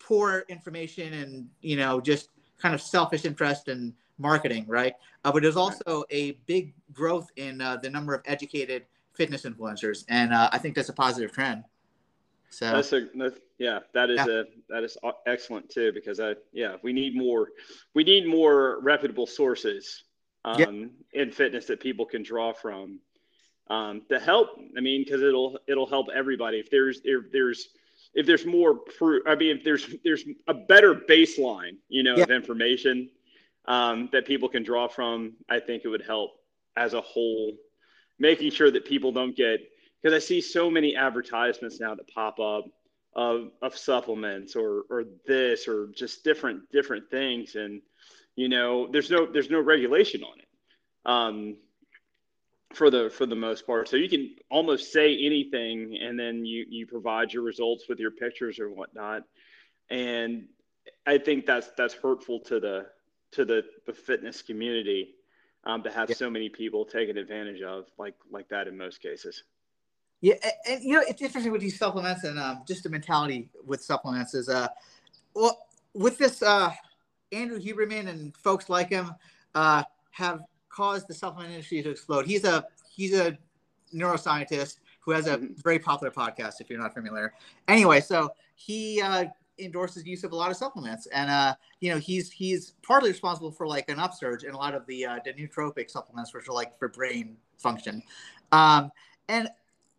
poor 0.00 0.44
information 0.48 1.14
and 1.14 1.48
you 1.60 1.76
know 1.76 2.00
just 2.00 2.30
kind 2.58 2.74
of 2.74 2.82
selfish 2.82 3.24
interest 3.24 3.68
and 3.68 3.94
marketing, 4.18 4.64
right? 4.66 4.94
Uh, 5.24 5.30
but 5.30 5.42
there's 5.42 5.56
also 5.56 6.04
a 6.10 6.32
big 6.46 6.74
growth 6.92 7.30
in 7.36 7.60
uh, 7.60 7.76
the 7.76 7.88
number 7.88 8.12
of 8.12 8.22
educated 8.26 8.84
fitness 9.12 9.42
influencers, 9.42 10.04
and 10.08 10.32
uh, 10.32 10.50
I 10.52 10.58
think 10.58 10.74
that's 10.74 10.88
a 10.88 10.92
positive 10.92 11.30
trend. 11.30 11.62
So 12.50 12.72
that's 12.72 12.92
a 12.92 13.06
that's, 13.14 13.38
yeah, 13.58 13.78
that 13.92 14.10
is 14.10 14.18
yeah. 14.18 14.40
a 14.40 14.44
that 14.70 14.82
is 14.82 14.98
excellent 15.26 15.70
too 15.70 15.92
because 15.92 16.18
I 16.18 16.34
yeah 16.52 16.76
we 16.82 16.92
need 16.92 17.14
more 17.14 17.50
we 17.94 18.02
need 18.02 18.26
more 18.26 18.80
reputable 18.80 19.28
sources 19.28 20.02
um, 20.44 20.60
yeah. 21.12 21.22
in 21.22 21.30
fitness 21.30 21.66
that 21.66 21.80
people 21.80 22.04
can 22.04 22.22
draw 22.22 22.52
from 22.52 23.00
um, 23.68 24.02
to 24.10 24.18
help. 24.18 24.60
I 24.76 24.80
mean, 24.80 25.02
because 25.04 25.22
it'll 25.22 25.58
it'll 25.66 25.86
help 25.86 26.08
everybody. 26.14 26.58
If 26.58 26.70
there's 26.70 27.00
if 27.04 27.30
there's 27.32 27.68
if 28.14 28.26
there's 28.26 28.46
more 28.46 28.74
proof, 28.74 29.22
I 29.26 29.34
mean, 29.34 29.56
if 29.56 29.64
there's 29.64 29.94
there's 30.04 30.24
a 30.46 30.54
better 30.54 30.94
baseline, 30.94 31.76
you 31.88 32.02
know, 32.02 32.16
yeah. 32.16 32.24
of 32.24 32.30
information 32.30 33.10
um, 33.66 34.08
that 34.12 34.26
people 34.26 34.48
can 34.48 34.62
draw 34.62 34.88
from, 34.88 35.34
I 35.48 35.60
think 35.60 35.82
it 35.84 35.88
would 35.88 36.04
help 36.04 36.32
as 36.76 36.94
a 36.94 37.00
whole, 37.00 37.56
making 38.18 38.50
sure 38.50 38.70
that 38.70 38.84
people 38.84 39.12
don't 39.12 39.36
get 39.36 39.60
because 40.02 40.14
I 40.14 40.24
see 40.24 40.40
so 40.40 40.70
many 40.70 40.94
advertisements 40.96 41.80
now 41.80 41.94
that 41.94 42.08
pop 42.08 42.38
up 42.38 42.66
of 43.16 43.50
of 43.62 43.76
supplements 43.76 44.56
or 44.56 44.84
or 44.90 45.04
this 45.26 45.66
or 45.66 45.88
just 45.96 46.24
different 46.24 46.70
different 46.70 47.10
things, 47.10 47.54
and 47.54 47.80
you 48.36 48.48
know, 48.48 48.88
there's 48.90 49.10
no 49.10 49.26
there's 49.26 49.50
no 49.50 49.60
regulation 49.60 50.22
on 50.24 50.38
it. 50.38 50.48
Um, 51.06 51.56
for 52.74 52.90
the 52.90 53.10
for 53.10 53.26
the 53.26 53.36
most 53.36 53.66
part. 53.66 53.88
So 53.88 53.96
you 53.96 54.08
can 54.08 54.34
almost 54.50 54.92
say 54.92 55.16
anything, 55.24 55.98
and 56.00 56.18
then 56.18 56.44
you 56.44 56.66
you 56.68 56.86
provide 56.86 57.32
your 57.32 57.42
results 57.42 57.84
with 57.88 57.98
your 57.98 58.10
pictures 58.10 58.58
or 58.58 58.70
whatnot. 58.70 59.22
And 59.90 60.46
I 61.06 61.18
think 61.18 61.46
that's 61.46 61.70
that's 61.76 61.94
hurtful 61.94 62.40
to 62.40 62.60
the 62.60 62.86
to 63.32 63.44
the, 63.44 63.64
the 63.86 63.92
fitness 63.92 64.42
community 64.42 65.14
um, 65.64 65.82
to 65.82 65.90
have 65.90 66.08
yeah. 66.08 66.16
so 66.16 66.30
many 66.30 66.48
people 66.48 66.84
taken 66.84 67.16
advantage 67.16 67.62
of 67.62 67.86
like 67.98 68.14
like 68.30 68.48
that 68.48 68.68
in 68.68 68.76
most 68.76 69.00
cases. 69.00 69.44
Yeah, 70.20 70.34
and, 70.42 70.52
and 70.68 70.84
you 70.84 70.94
know 70.94 71.04
it's 71.06 71.22
interesting 71.22 71.52
with 71.52 71.60
these 71.60 71.78
supplements 71.78 72.24
and 72.24 72.38
um, 72.38 72.62
just 72.66 72.82
the 72.82 72.90
mentality 72.90 73.48
with 73.64 73.82
supplements 73.82 74.34
is 74.34 74.48
uh, 74.48 74.68
well 75.34 75.66
with 75.92 76.18
this 76.18 76.42
uh, 76.42 76.72
Andrew 77.34 77.60
Huberman 77.60 78.08
and 78.08 78.36
folks 78.36 78.68
like 78.68 78.90
him 78.90 79.12
uh, 79.54 79.82
have 80.10 80.42
caused 80.68 81.08
the 81.08 81.14
supplement 81.14 81.52
industry 81.52 81.82
to 81.82 81.90
explode. 81.90 82.26
He's 82.26 82.44
a 82.44 82.64
he's 82.90 83.14
a 83.14 83.36
neuroscientist 83.94 84.78
who 85.00 85.12
has 85.12 85.26
a 85.26 85.36
mm-hmm. 85.36 85.54
very 85.62 85.78
popular 85.78 86.10
podcast. 86.10 86.60
If 86.60 86.70
you're 86.70 86.80
not 86.80 86.94
familiar, 86.94 87.34
anyway, 87.68 88.00
so 88.00 88.30
he 88.54 89.00
uh, 89.02 89.26
endorses 89.58 90.06
use 90.06 90.24
of 90.24 90.32
a 90.32 90.36
lot 90.36 90.50
of 90.50 90.56
supplements, 90.56 91.06
and 91.06 91.30
uh, 91.30 91.54
you 91.80 91.90
know 91.90 91.98
he's 91.98 92.30
he's 92.30 92.74
partly 92.82 93.10
responsible 93.10 93.50
for 93.50 93.66
like 93.66 93.88
an 93.88 93.98
upsurge 93.98 94.44
in 94.44 94.54
a 94.54 94.56
lot 94.56 94.74
of 94.74 94.86
the 94.86 95.04
uh, 95.04 95.18
the 95.24 95.32
nootropic 95.32 95.90
supplements, 95.90 96.32
which 96.34 96.48
are 96.48 96.54
like 96.54 96.78
for 96.78 96.88
brain 96.88 97.36
function. 97.58 98.02
Um, 98.52 98.90
and 99.28 99.48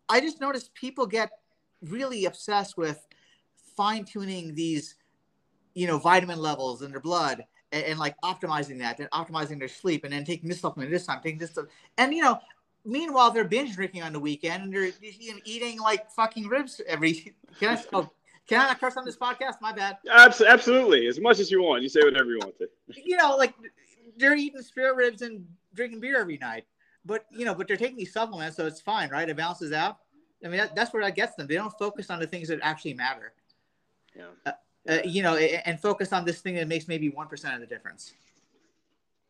I 0.08 0.20
just 0.20 0.40
noticed 0.40 0.72
people 0.74 1.06
get 1.06 1.30
really 1.82 2.24
obsessed 2.26 2.76
with 2.76 3.06
fine 3.76 4.04
tuning 4.04 4.54
these, 4.54 4.94
you 5.76 5.86
know, 5.86 5.98
vitamin 5.98 6.40
levels 6.40 6.80
in 6.80 6.90
their 6.90 7.00
blood 7.00 7.44
and, 7.70 7.84
and, 7.84 7.98
like 7.98 8.18
optimizing 8.22 8.78
that 8.78 8.98
and 8.98 9.10
optimizing 9.10 9.58
their 9.58 9.68
sleep 9.68 10.04
and 10.04 10.12
then 10.12 10.24
taking 10.24 10.48
this 10.48 10.58
supplement 10.58 10.90
this 10.90 11.04
time, 11.04 11.20
taking 11.22 11.38
this 11.38 11.50
stuff. 11.50 11.66
And, 11.98 12.14
you 12.14 12.22
know, 12.22 12.38
meanwhile, 12.86 13.30
they're 13.30 13.44
binge 13.44 13.74
drinking 13.74 14.02
on 14.02 14.14
the 14.14 14.18
weekend 14.18 14.64
and 14.64 14.72
they're 14.72 14.90
eating 15.44 15.78
like 15.78 16.10
fucking 16.10 16.48
ribs 16.48 16.80
every. 16.88 17.34
Can 17.60 17.76
I, 17.76 17.82
oh, 17.92 18.10
can 18.46 18.60
I 18.60 18.74
curse 18.74 18.96
on 18.96 19.04
this 19.04 19.16
podcast? 19.16 19.54
My 19.60 19.72
bad. 19.72 19.96
Absolutely. 20.08 21.06
As 21.08 21.18
much 21.18 21.40
as 21.40 21.50
you 21.50 21.62
want. 21.62 21.82
You 21.82 21.88
say 21.88 22.00
whatever 22.04 22.30
you 22.30 22.38
want 22.38 22.56
to. 22.58 22.68
You 22.94 23.16
know, 23.16 23.36
like 23.36 23.54
they're 24.18 24.36
eating 24.36 24.60
spare 24.62 24.94
ribs 24.94 25.22
and 25.22 25.46
drinking 25.74 26.00
beer 26.00 26.20
every 26.20 26.38
night. 26.38 26.64
But, 27.04 27.24
you 27.30 27.44
know, 27.44 27.54
but 27.54 27.66
they're 27.66 27.76
taking 27.76 27.96
these 27.96 28.12
supplements, 28.12 28.56
so 28.56 28.66
it's 28.66 28.80
fine, 28.80 29.10
right? 29.10 29.28
It 29.28 29.36
balances 29.36 29.72
out. 29.72 29.98
I 30.44 30.48
mean, 30.48 30.58
that, 30.58 30.76
that's 30.76 30.92
where 30.92 31.02
that 31.02 31.16
gets 31.16 31.34
them. 31.34 31.46
They 31.46 31.54
don't 31.54 31.72
focus 31.78 32.10
on 32.10 32.20
the 32.20 32.26
things 32.26 32.48
that 32.48 32.58
actually 32.62 32.94
matter. 32.94 33.32
Yeah. 34.14 34.24
Uh, 34.44 34.52
uh, 34.88 34.98
you 35.04 35.22
know, 35.22 35.36
and 35.36 35.80
focus 35.80 36.12
on 36.12 36.24
this 36.24 36.40
thing 36.40 36.54
that 36.56 36.68
makes 36.68 36.88
maybe 36.88 37.10
1% 37.10 37.54
of 37.54 37.60
the 37.60 37.66
difference. 37.66 38.12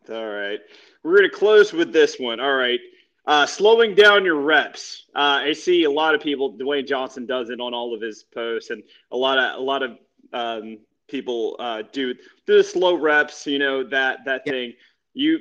All 0.09 0.27
right. 0.27 0.61
We're 1.03 1.17
going 1.17 1.31
to 1.31 1.37
close 1.37 1.73
with 1.73 1.93
this 1.93 2.19
one. 2.19 2.41
All 2.41 2.55
right. 2.55 2.81
Uh, 3.27 3.45
slowing 3.45 3.95
down 3.95 4.25
your 4.25 4.41
reps. 4.41 5.07
Uh, 5.15 5.43
I 5.43 5.53
see 5.53 5.83
a 5.85 5.91
lot 5.91 6.15
of 6.15 6.21
people. 6.21 6.53
Dwayne 6.53 6.87
Johnson 6.87 7.27
does 7.27 7.51
it 7.51 7.61
on 7.61 7.75
all 7.75 7.93
of 7.93 8.01
his 8.01 8.23
posts, 8.23 8.71
and 8.71 8.85
a 9.11 9.17
lot 9.17 9.37
of 9.39 9.59
a 9.59 9.63
lot 9.63 9.83
of 9.83 9.99
um, 10.33 10.79
people 11.09 11.57
uh, 11.59 11.83
do 11.91 12.15
do 12.15 12.57
the 12.57 12.63
slow 12.63 12.95
reps. 12.95 13.45
You 13.45 13.59
know 13.59 13.83
that 13.89 14.21
that 14.27 14.45
thing. 14.45 14.75
You 15.13 15.41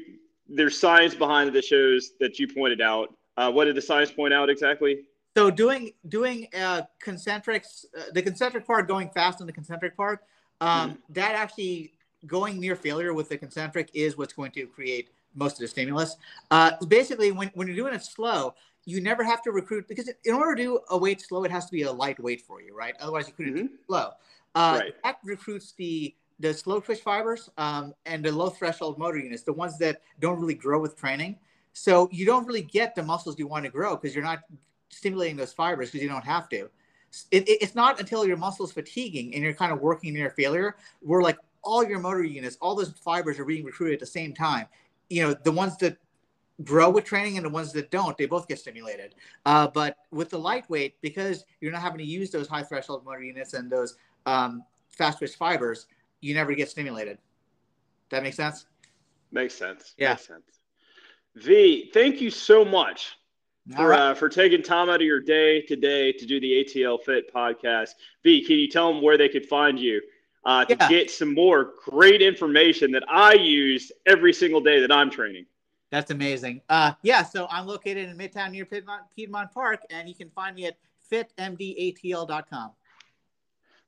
there's 0.50 0.80
science 0.80 1.14
behind 1.14 1.54
the 1.54 1.62
shows 1.62 2.14
that 2.20 2.40
you 2.40 2.48
pointed 2.48 2.82
out. 2.82 3.16
Uh, 3.38 3.52
what 3.52 3.66
did 3.66 3.76
the 3.76 3.82
science 3.82 4.12
point 4.12 4.34
out 4.34 4.50
exactly? 4.50 5.02
So 5.36 5.52
doing 5.52 5.92
doing 6.08 6.48
uh, 6.56 6.84
concentrics, 7.04 7.86
uh, 7.98 8.04
the 8.14 8.22
concentric 8.22 8.66
part 8.66 8.88
going 8.88 9.10
fast 9.10 9.42
in 9.42 9.48
the 9.48 9.54
concentric 9.54 9.98
part, 9.98 10.22
um, 10.62 10.92
mm-hmm. 10.92 11.14
that 11.14 11.36
actually 11.36 11.92
going 12.26 12.60
near 12.60 12.76
failure 12.76 13.14
with 13.14 13.28
the 13.30 13.38
concentric 13.38 13.90
is 13.94 14.18
what's 14.18 14.34
going 14.34 14.52
to 14.52 14.66
create 14.66 15.10
most 15.36 15.54
of 15.54 15.60
the 15.60 15.68
stimulus. 15.68 16.16
Uh, 16.52 16.72
basically, 16.88 17.32
when, 17.34 17.52
when 17.54 17.68
you're 17.68 17.76
doing 17.76 17.94
it 17.94 18.02
slow, 18.02 18.56
you 18.86 19.02
never 19.02 19.24
have 19.24 19.42
to 19.42 19.52
recruit 19.52 19.88
because 19.90 20.10
in 20.24 20.34
order 20.34 20.56
to 20.56 20.64
do 20.64 20.80
a 20.90 20.98
weight 20.98 21.20
slow, 21.20 21.44
it 21.44 21.52
has 21.52 21.66
to 21.66 21.72
be 21.72 21.82
a 21.82 21.92
light 21.92 22.20
weight 22.20 22.42
for 22.42 22.62
you, 22.62 22.74
right? 22.74 22.96
Otherwise, 23.02 23.28
you 23.28 23.34
couldn't 23.34 23.56
mm-hmm. 23.56 23.68
do 23.68 23.74
it 23.74 23.86
slow. 23.88 24.12
Uh, 24.56 24.80
right. 24.82 24.94
That 25.04 25.18
recruits 25.24 25.74
the 25.74 26.16
the 26.40 26.54
slow 26.54 26.80
twitch 26.80 27.00
fibers 27.00 27.50
um, 27.58 27.94
and 28.06 28.24
the 28.24 28.32
low 28.32 28.50
threshold 28.50 28.98
motor 28.98 29.18
units, 29.18 29.44
the 29.44 29.54
ones 29.54 29.78
that 29.80 30.02
don't 30.20 30.40
really 30.40 30.54
grow 30.54 30.80
with 30.80 30.98
training. 30.98 31.38
So 31.74 32.10
you 32.12 32.26
don't 32.26 32.46
really 32.46 32.62
get 32.62 32.96
the 32.96 33.04
muscles 33.04 33.38
you 33.38 33.48
want 33.48 33.66
to 33.66 33.72
grow 33.72 33.96
because 33.96 34.16
you're 34.16 34.24
not 34.24 34.44
stimulating 34.90 35.36
those 35.36 35.54
fibers 35.54 35.90
because 35.90 36.04
you 36.04 36.10
don't 36.10 36.26
have 36.26 36.50
to. 36.50 36.70
It, 37.32 37.48
it, 37.48 37.62
it's 37.62 37.76
not 37.76 38.00
until 38.00 38.26
your 38.26 38.38
muscles 38.38 38.72
fatiguing 38.72 39.34
and 39.34 39.44
you're 39.44 39.54
kind 39.54 39.72
of 39.72 39.80
working 39.80 40.14
near 40.14 40.30
failure 40.32 40.76
where 41.02 41.22
like 41.22 41.38
all 41.64 41.84
your 41.84 42.00
motor 42.00 42.24
units, 42.24 42.58
all 42.62 42.76
those 42.76 42.92
fibers 42.92 43.40
are 43.40 43.46
being 43.46 43.64
recruited 43.64 43.96
at 43.96 44.00
the 44.00 44.06
same 44.06 44.34
time. 44.34 44.68
You 45.10 45.24
know 45.24 45.34
the 45.34 45.52
ones 45.52 45.78
that 45.78 45.98
grow 46.64 46.90
with 46.90 47.04
training 47.04 47.38
and 47.38 47.46
the 47.46 47.50
ones 47.50 47.74
that 47.74 47.92
don't 47.92 48.18
they 48.18 48.26
both 48.26 48.48
get 48.48 48.60
stimulated. 48.60 49.16
Uh, 49.46 49.68
but 49.68 49.98
with 50.12 50.30
the 50.30 50.40
lightweight 50.40 51.00
because 51.02 51.46
you're 51.60 51.72
not 51.72 51.82
having 51.82 52.00
to 52.00 52.06
use 52.06 52.32
those 52.32 52.48
high 52.48 52.64
threshold 52.64 53.04
motor 53.06 53.24
units 53.24 53.54
and 53.54 53.70
those 53.70 53.98
um, 54.26 54.64
fast 54.90 55.18
twitch 55.20 55.36
fibers 55.36 55.88
you 56.22 56.34
never 56.34 56.54
get 56.54 56.70
stimulated. 56.70 57.18
That 58.10 58.24
makes 58.24 58.38
sense? 58.38 58.66
Makes 59.32 59.56
sense. 59.56 59.94
Yeah. 59.98 60.12
Makes 60.12 60.28
sense. 60.28 60.44
V 61.36 61.92
thank 61.94 62.22
you 62.22 62.32
so 62.32 62.64
much 62.64 63.18
for 63.76 63.90
right. 63.90 64.00
uh, 64.00 64.14
for 64.14 64.30
taking 64.30 64.62
time 64.62 64.90
out 64.90 64.96
of 64.96 65.02
your 65.02 65.20
day 65.20 65.62
today 65.62 66.12
to 66.12 66.26
do 66.26 66.40
the 66.40 66.64
atl 66.64 67.02
fit 67.04 67.34
podcast 67.34 67.90
v 68.24 68.46
can 68.46 68.58
you 68.58 68.68
tell 68.68 68.94
them 68.94 69.02
where 69.02 69.18
they 69.18 69.30
could 69.30 69.46
find 69.46 69.80
you 69.80 70.00
uh, 70.46 70.64
to 70.66 70.76
yeah. 70.80 70.90
get 70.90 71.12
some 71.12 71.34
more 71.34 71.74
great 71.84 72.22
information 72.22 72.92
that 72.92 73.04
I 73.10 73.34
use 73.34 73.92
every 74.06 74.32
single 74.32 74.62
day 74.62 74.80
that 74.80 74.92
I'm 74.92 75.10
training. 75.10 75.46
That's 75.92 76.12
amazing. 76.12 76.62
Uh, 76.70 76.94
yeah, 77.02 77.24
so 77.24 77.48
I'm 77.50 77.66
located 77.66 78.10
in 78.10 78.18
Midtown 78.18 78.52
near 78.52 78.66
Piedmont, 78.66 79.04
Piedmont 79.16 79.52
Park, 79.52 79.82
and 79.90 80.08
you 80.08 80.16
can 80.16 80.30
find 80.30 80.56
me 80.56 80.68
at 80.68 80.78
fitmdatl.com. 81.12 82.72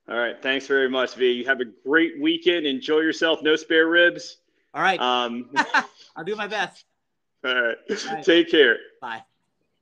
All 0.08 0.16
right. 0.16 0.40
Thanks 0.40 0.66
very 0.66 0.88
much, 0.88 1.14
V. 1.16 1.30
You 1.30 1.44
have 1.44 1.60
a 1.60 1.66
great 1.86 2.18
weekend. 2.18 2.66
Enjoy 2.66 3.00
yourself. 3.00 3.42
No 3.42 3.56
spare 3.56 3.88
ribs. 3.88 4.38
All 4.72 4.80
right. 4.80 4.98
Um, 4.98 5.50
I'll 6.16 6.24
do 6.24 6.34
my 6.34 6.46
best. 6.46 6.84
All 7.44 7.54
right. 7.54 7.76
All 7.90 8.14
right. 8.14 8.24
Take 8.24 8.50
care. 8.50 8.78
Bye. 9.02 9.22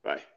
Bye. 0.07 0.36